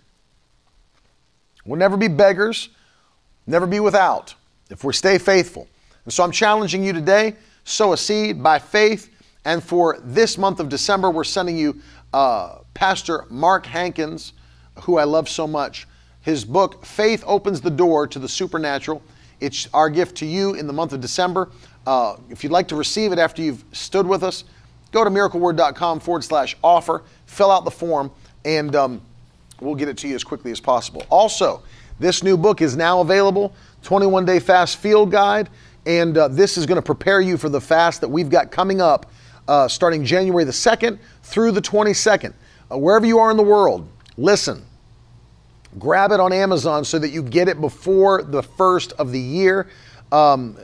We'll 1.64 1.78
never 1.78 1.96
be 1.96 2.08
beggars, 2.08 2.70
never 3.46 3.66
be 3.66 3.80
without 3.80 4.34
if 4.70 4.84
we 4.84 4.92
stay 4.92 5.18
faithful. 5.18 5.68
And 6.04 6.12
so 6.12 6.24
I'm 6.24 6.32
challenging 6.32 6.82
you 6.82 6.92
today, 6.92 7.36
sow 7.64 7.92
a 7.92 7.96
seed 7.96 8.42
by 8.42 8.58
faith. 8.58 9.10
And 9.44 9.62
for 9.62 9.98
this 10.02 10.38
month 10.38 10.60
of 10.60 10.68
December, 10.68 11.10
we're 11.10 11.24
sending 11.24 11.56
you 11.56 11.80
uh, 12.12 12.58
Pastor 12.74 13.26
Mark 13.30 13.66
Hankins, 13.66 14.32
who 14.82 14.98
I 14.98 15.04
love 15.04 15.28
so 15.28 15.46
much. 15.46 15.86
His 16.22 16.44
book, 16.44 16.84
Faith 16.84 17.24
Opens 17.26 17.60
the 17.60 17.70
Door 17.70 18.08
to 18.08 18.18
the 18.18 18.28
Supernatural. 18.28 19.02
It's 19.40 19.68
our 19.72 19.88
gift 19.88 20.16
to 20.18 20.26
you 20.26 20.54
in 20.54 20.66
the 20.66 20.72
month 20.72 20.92
of 20.92 21.00
December. 21.00 21.50
Uh, 21.86 22.16
if 22.28 22.44
you'd 22.44 22.52
like 22.52 22.68
to 22.68 22.76
receive 22.76 23.12
it 23.12 23.18
after 23.18 23.40
you've 23.42 23.64
stood 23.72 24.06
with 24.06 24.22
us, 24.22 24.44
go 24.92 25.02
to 25.02 25.10
miracleword.com 25.10 26.00
forward 26.00 26.24
slash 26.24 26.56
offer, 26.62 27.02
fill 27.24 27.50
out 27.50 27.64
the 27.64 27.70
form, 27.70 28.10
and 28.44 28.74
um, 28.76 29.00
we'll 29.60 29.74
get 29.74 29.88
it 29.88 29.96
to 29.98 30.08
you 30.08 30.14
as 30.14 30.24
quickly 30.24 30.50
as 30.50 30.60
possible. 30.60 31.04
Also, 31.10 31.62
this 31.98 32.22
new 32.22 32.36
book 32.36 32.62
is 32.62 32.76
now 32.76 33.00
available 33.00 33.52
21 33.82 34.24
Day 34.24 34.40
Fast 34.40 34.78
Field 34.78 35.10
Guide, 35.10 35.48
and 35.86 36.16
uh, 36.16 36.28
this 36.28 36.56
is 36.56 36.66
going 36.66 36.76
to 36.76 36.82
prepare 36.82 37.20
you 37.20 37.36
for 37.36 37.48
the 37.48 37.60
fast 37.60 38.00
that 38.00 38.08
we've 38.08 38.30
got 38.30 38.50
coming 38.50 38.80
up 38.80 39.10
uh, 39.48 39.66
starting 39.66 40.04
January 40.04 40.44
the 40.44 40.52
2nd 40.52 40.98
through 41.22 41.52
the 41.52 41.60
22nd. 41.60 42.32
Uh, 42.70 42.78
wherever 42.78 43.04
you 43.04 43.18
are 43.18 43.30
in 43.30 43.36
the 43.36 43.42
world, 43.42 43.88
listen. 44.16 44.64
Grab 45.78 46.12
it 46.12 46.20
on 46.20 46.32
Amazon 46.32 46.84
so 46.84 46.98
that 46.98 47.10
you 47.10 47.22
get 47.22 47.48
it 47.48 47.60
before 47.60 48.22
the 48.22 48.42
first 48.42 48.92
of 48.92 49.12
the 49.12 49.20
year. 49.20 49.68
Um, 50.10 50.56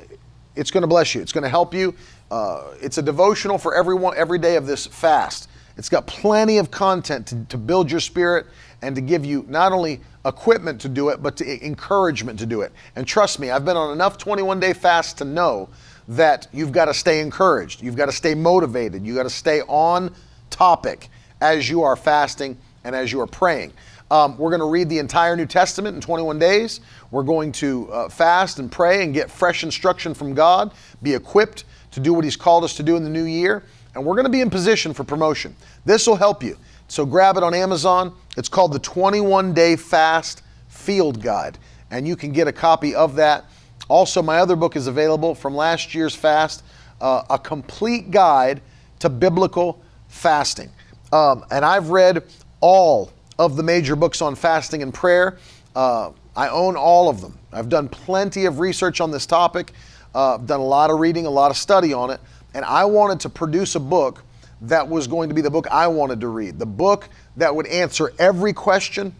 it's 0.56 0.70
going 0.70 0.82
to 0.82 0.88
bless 0.88 1.14
you. 1.14 1.22
It's 1.22 1.32
going 1.32 1.42
to 1.42 1.48
help 1.48 1.74
you. 1.74 1.94
Uh, 2.30 2.74
it's 2.80 2.98
a 2.98 3.02
devotional 3.02 3.58
for 3.58 3.74
everyone 3.74 4.16
every 4.16 4.38
day 4.38 4.56
of 4.56 4.66
this 4.66 4.86
fast. 4.86 5.48
It's 5.76 5.88
got 5.88 6.06
plenty 6.06 6.58
of 6.58 6.70
content 6.70 7.26
to, 7.28 7.44
to 7.46 7.58
build 7.58 7.90
your 7.90 8.00
spirit 8.00 8.46
and 8.82 8.94
to 8.94 9.00
give 9.00 9.24
you 9.24 9.44
not 9.48 9.72
only 9.72 10.00
equipment 10.24 10.80
to 10.82 10.88
do 10.88 11.10
it, 11.10 11.22
but 11.22 11.36
to 11.36 11.66
encouragement 11.66 12.38
to 12.38 12.46
do 12.46 12.62
it. 12.62 12.72
And 12.96 13.06
trust 13.06 13.38
me, 13.38 13.50
I've 13.50 13.64
been 13.64 13.76
on 13.76 13.92
enough 13.92 14.18
21 14.18 14.60
day 14.60 14.72
fasts 14.72 15.12
to 15.14 15.24
know 15.24 15.68
that 16.08 16.48
you've 16.52 16.72
got 16.72 16.86
to 16.86 16.94
stay 16.94 17.20
encouraged, 17.20 17.82
you've 17.82 17.96
got 17.96 18.06
to 18.06 18.12
stay 18.12 18.34
motivated, 18.34 19.04
you've 19.04 19.16
got 19.16 19.24
to 19.24 19.30
stay 19.30 19.62
on 19.62 20.14
topic 20.50 21.08
as 21.40 21.68
you 21.68 21.82
are 21.82 21.96
fasting 21.96 22.56
and 22.84 22.94
as 22.94 23.12
you 23.12 23.20
are 23.20 23.26
praying. 23.26 23.72
Um, 24.10 24.38
we're 24.38 24.50
going 24.50 24.60
to 24.60 24.68
read 24.68 24.88
the 24.88 24.98
entire 24.98 25.34
New 25.34 25.46
Testament 25.46 25.96
in 25.96 26.00
21 26.00 26.38
days. 26.38 26.80
We're 27.10 27.24
going 27.24 27.50
to 27.52 27.90
uh, 27.90 28.08
fast 28.08 28.60
and 28.60 28.70
pray 28.70 29.02
and 29.02 29.12
get 29.12 29.28
fresh 29.30 29.64
instruction 29.64 30.14
from 30.14 30.32
God, 30.32 30.72
be 31.02 31.12
equipped 31.12 31.64
to 31.90 32.00
do 32.00 32.14
what 32.14 32.22
He's 32.22 32.36
called 32.36 32.62
us 32.62 32.76
to 32.76 32.84
do 32.84 32.96
in 32.96 33.02
the 33.02 33.10
new 33.10 33.24
year, 33.24 33.64
and 33.96 34.04
we're 34.04 34.14
going 34.14 34.26
to 34.26 34.30
be 34.30 34.42
in 34.42 34.50
position 34.50 34.92
for 34.92 35.04
promotion. 35.04 35.56
This 35.86 36.06
will 36.06 36.16
help 36.16 36.42
you. 36.42 36.58
So 36.86 37.06
grab 37.06 37.38
it 37.38 37.42
on 37.42 37.54
Amazon. 37.54 38.14
It's 38.36 38.48
called 38.48 38.74
the 38.74 38.78
21 38.78 39.54
Day 39.54 39.74
Fast 39.74 40.42
Field 40.68 41.22
Guide, 41.22 41.58
and 41.90 42.06
you 42.06 42.14
can 42.14 42.30
get 42.30 42.46
a 42.46 42.52
copy 42.52 42.94
of 42.94 43.16
that. 43.16 43.46
Also, 43.88 44.22
my 44.22 44.38
other 44.38 44.54
book 44.54 44.76
is 44.76 44.86
available 44.86 45.34
from 45.34 45.54
last 45.56 45.94
year's 45.94 46.14
fast, 46.14 46.62
uh, 47.00 47.22
a 47.30 47.38
complete 47.38 48.10
guide 48.10 48.60
to 48.98 49.08
biblical 49.08 49.80
fasting. 50.08 50.70
Um, 51.12 51.44
and 51.50 51.64
I've 51.64 51.88
read 51.88 52.22
all 52.60 53.10
of 53.38 53.56
the 53.56 53.62
major 53.62 53.96
books 53.96 54.20
on 54.20 54.34
fasting 54.34 54.82
and 54.82 54.92
prayer. 54.92 55.38
Uh, 55.74 56.10
I 56.36 56.48
own 56.48 56.76
all 56.76 57.08
of 57.08 57.22
them. 57.22 57.38
I've 57.50 57.70
done 57.70 57.88
plenty 57.88 58.44
of 58.44 58.58
research 58.58 59.00
on 59.00 59.10
this 59.10 59.24
topic. 59.24 59.72
Uh, 60.14 60.34
I've 60.34 60.46
done 60.46 60.60
a 60.60 60.64
lot 60.64 60.90
of 60.90 60.98
reading, 60.98 61.26
a 61.26 61.30
lot 61.30 61.50
of 61.50 61.56
study 61.56 61.92
on 61.92 62.10
it, 62.10 62.20
and 62.56 62.64
I 62.64 62.86
wanted 62.86 63.20
to 63.20 63.28
produce 63.28 63.74
a 63.74 63.80
book 63.80 64.24
that 64.62 64.88
was 64.88 65.06
going 65.06 65.28
to 65.28 65.34
be 65.34 65.42
the 65.42 65.50
book 65.50 65.66
I 65.70 65.86
wanted 65.86 66.22
to 66.22 66.28
read, 66.28 66.58
the 66.58 66.64
book 66.64 67.10
that 67.36 67.54
would 67.54 67.66
answer 67.66 68.14
every 68.18 68.54
question 68.54 69.14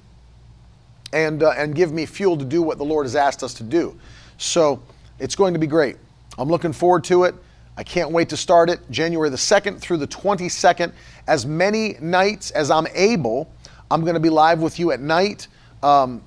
and 1.12 1.42
uh, 1.42 1.50
and 1.50 1.74
give 1.74 1.92
me 1.92 2.06
fuel 2.06 2.38
to 2.38 2.46
do 2.46 2.62
what 2.62 2.78
the 2.78 2.84
Lord 2.84 3.04
has 3.04 3.14
asked 3.14 3.42
us 3.42 3.52
to 3.54 3.62
do. 3.62 3.94
So 4.38 4.82
it's 5.18 5.36
going 5.36 5.52
to 5.52 5.60
be 5.60 5.66
great. 5.66 5.96
I'm 6.38 6.48
looking 6.48 6.72
forward 6.72 7.04
to 7.04 7.24
it. 7.24 7.34
I 7.76 7.82
can't 7.82 8.10
wait 8.10 8.30
to 8.30 8.38
start 8.38 8.70
it 8.70 8.80
January 8.90 9.28
the 9.28 9.36
2nd 9.36 9.80
through 9.80 9.98
the 9.98 10.08
22nd. 10.08 10.92
As 11.28 11.44
many 11.44 11.96
nights 12.00 12.50
as 12.52 12.70
I'm 12.70 12.86
able, 12.94 13.52
I'm 13.90 14.00
going 14.00 14.14
to 14.14 14.20
be 14.20 14.30
live 14.30 14.62
with 14.62 14.78
you 14.78 14.92
at 14.92 15.00
night. 15.00 15.46
Um, 15.82 16.22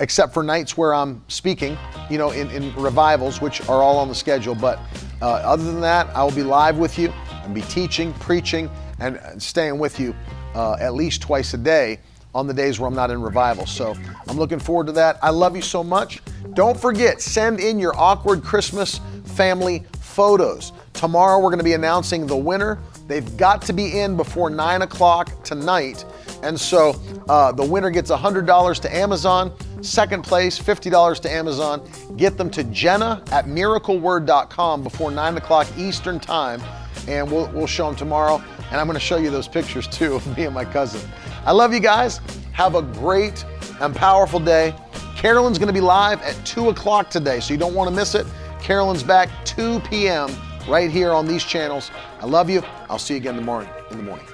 except 0.00 0.32
for 0.32 0.44
nights 0.44 0.76
where 0.76 0.94
I'm 0.94 1.22
speaking, 1.26 1.76
you 2.08 2.18
know, 2.18 2.30
in, 2.30 2.48
in 2.52 2.72
revivals, 2.76 3.40
which 3.40 3.60
are 3.68 3.82
all 3.82 3.98
on 3.98 4.06
the 4.06 4.14
schedule. 4.14 4.54
But 4.54 4.78
uh, 5.20 5.26
other 5.26 5.64
than 5.64 5.80
that, 5.80 6.08
I 6.14 6.22
will 6.22 6.32
be 6.32 6.42
live 6.42 6.78
with 6.78 6.98
you 6.98 7.12
and 7.44 7.54
be 7.54 7.62
teaching, 7.62 8.12
preaching, 8.14 8.70
and 9.00 9.20
staying 9.40 9.78
with 9.78 9.98
you 9.98 10.14
uh, 10.54 10.76
at 10.80 10.94
least 10.94 11.22
twice 11.22 11.54
a 11.54 11.58
day 11.58 12.00
on 12.34 12.46
the 12.46 12.54
days 12.54 12.78
where 12.78 12.88
I'm 12.88 12.94
not 12.94 13.10
in 13.10 13.20
revival. 13.22 13.66
So 13.66 13.96
I'm 14.28 14.36
looking 14.36 14.58
forward 14.58 14.86
to 14.86 14.92
that. 14.92 15.18
I 15.22 15.30
love 15.30 15.56
you 15.56 15.62
so 15.62 15.82
much. 15.82 16.20
Don't 16.54 16.78
forget, 16.78 17.20
send 17.20 17.60
in 17.60 17.78
your 17.78 17.96
awkward 17.96 18.42
Christmas 18.42 19.00
family 19.24 19.84
photos. 20.00 20.72
Tomorrow 20.92 21.38
we're 21.38 21.50
going 21.50 21.58
to 21.58 21.64
be 21.64 21.74
announcing 21.74 22.26
the 22.26 22.36
winner. 22.36 22.78
They've 23.08 23.36
got 23.38 23.62
to 23.62 23.72
be 23.72 24.00
in 24.00 24.16
before 24.16 24.50
9 24.50 24.82
o'clock 24.82 25.42
tonight. 25.42 26.04
And 26.42 26.60
so 26.60 26.94
uh, 27.28 27.52
the 27.52 27.64
winner 27.64 27.90
gets 27.90 28.10
$100 28.10 28.80
to 28.80 28.96
Amazon. 28.96 29.52
Second 29.82 30.24
place, 30.24 30.58
$50 30.58 31.20
to 31.20 31.30
Amazon. 31.30 31.88
Get 32.16 32.36
them 32.36 32.50
to 32.50 32.64
Jenna 32.64 33.22
at 33.32 33.46
miracleword.com 33.46 34.82
before 34.82 35.10
9 35.10 35.36
o'clock 35.38 35.66
Eastern 35.78 36.20
Time, 36.20 36.60
and 37.08 37.30
we'll, 37.30 37.50
we'll 37.52 37.66
show 37.66 37.86
them 37.86 37.96
tomorrow. 37.96 38.42
And 38.70 38.78
I'm 38.78 38.86
going 38.86 38.94
to 38.94 39.04
show 39.04 39.16
you 39.16 39.30
those 39.30 39.48
pictures 39.48 39.86
too 39.88 40.14
of 40.14 40.36
me 40.36 40.44
and 40.44 40.54
my 40.54 40.66
cousin. 40.66 41.00
I 41.46 41.52
love 41.52 41.72
you 41.72 41.80
guys. 41.80 42.20
Have 42.52 42.74
a 42.74 42.82
great 42.82 43.44
and 43.80 43.96
powerful 43.96 44.38
day. 44.38 44.74
Carolyn's 45.16 45.58
going 45.58 45.68
to 45.68 45.72
be 45.72 45.80
live 45.80 46.20
at 46.22 46.36
2 46.44 46.68
o'clock 46.68 47.08
today, 47.08 47.40
so 47.40 47.54
you 47.54 47.58
don't 47.58 47.74
want 47.74 47.88
to 47.88 47.96
miss 47.96 48.14
it. 48.14 48.26
Carolyn's 48.60 49.02
back 49.02 49.30
2 49.46 49.80
p.m. 49.80 50.28
right 50.68 50.90
here 50.90 51.12
on 51.12 51.26
these 51.26 51.44
channels. 51.44 51.90
I 52.20 52.26
love 52.26 52.50
you. 52.50 52.62
I'll 52.88 52.98
see 52.98 53.14
you 53.14 53.20
again 53.20 53.34
tomorrow 53.34 53.68
in 53.90 53.96
the 53.96 54.02
morning. 54.02 54.26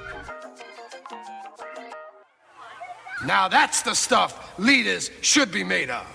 Now 3.24 3.48
that's 3.48 3.82
the 3.82 3.94
stuff 3.94 4.58
leaders 4.58 5.10
should 5.22 5.50
be 5.50 5.64
made 5.64 5.88
of. 5.88 6.13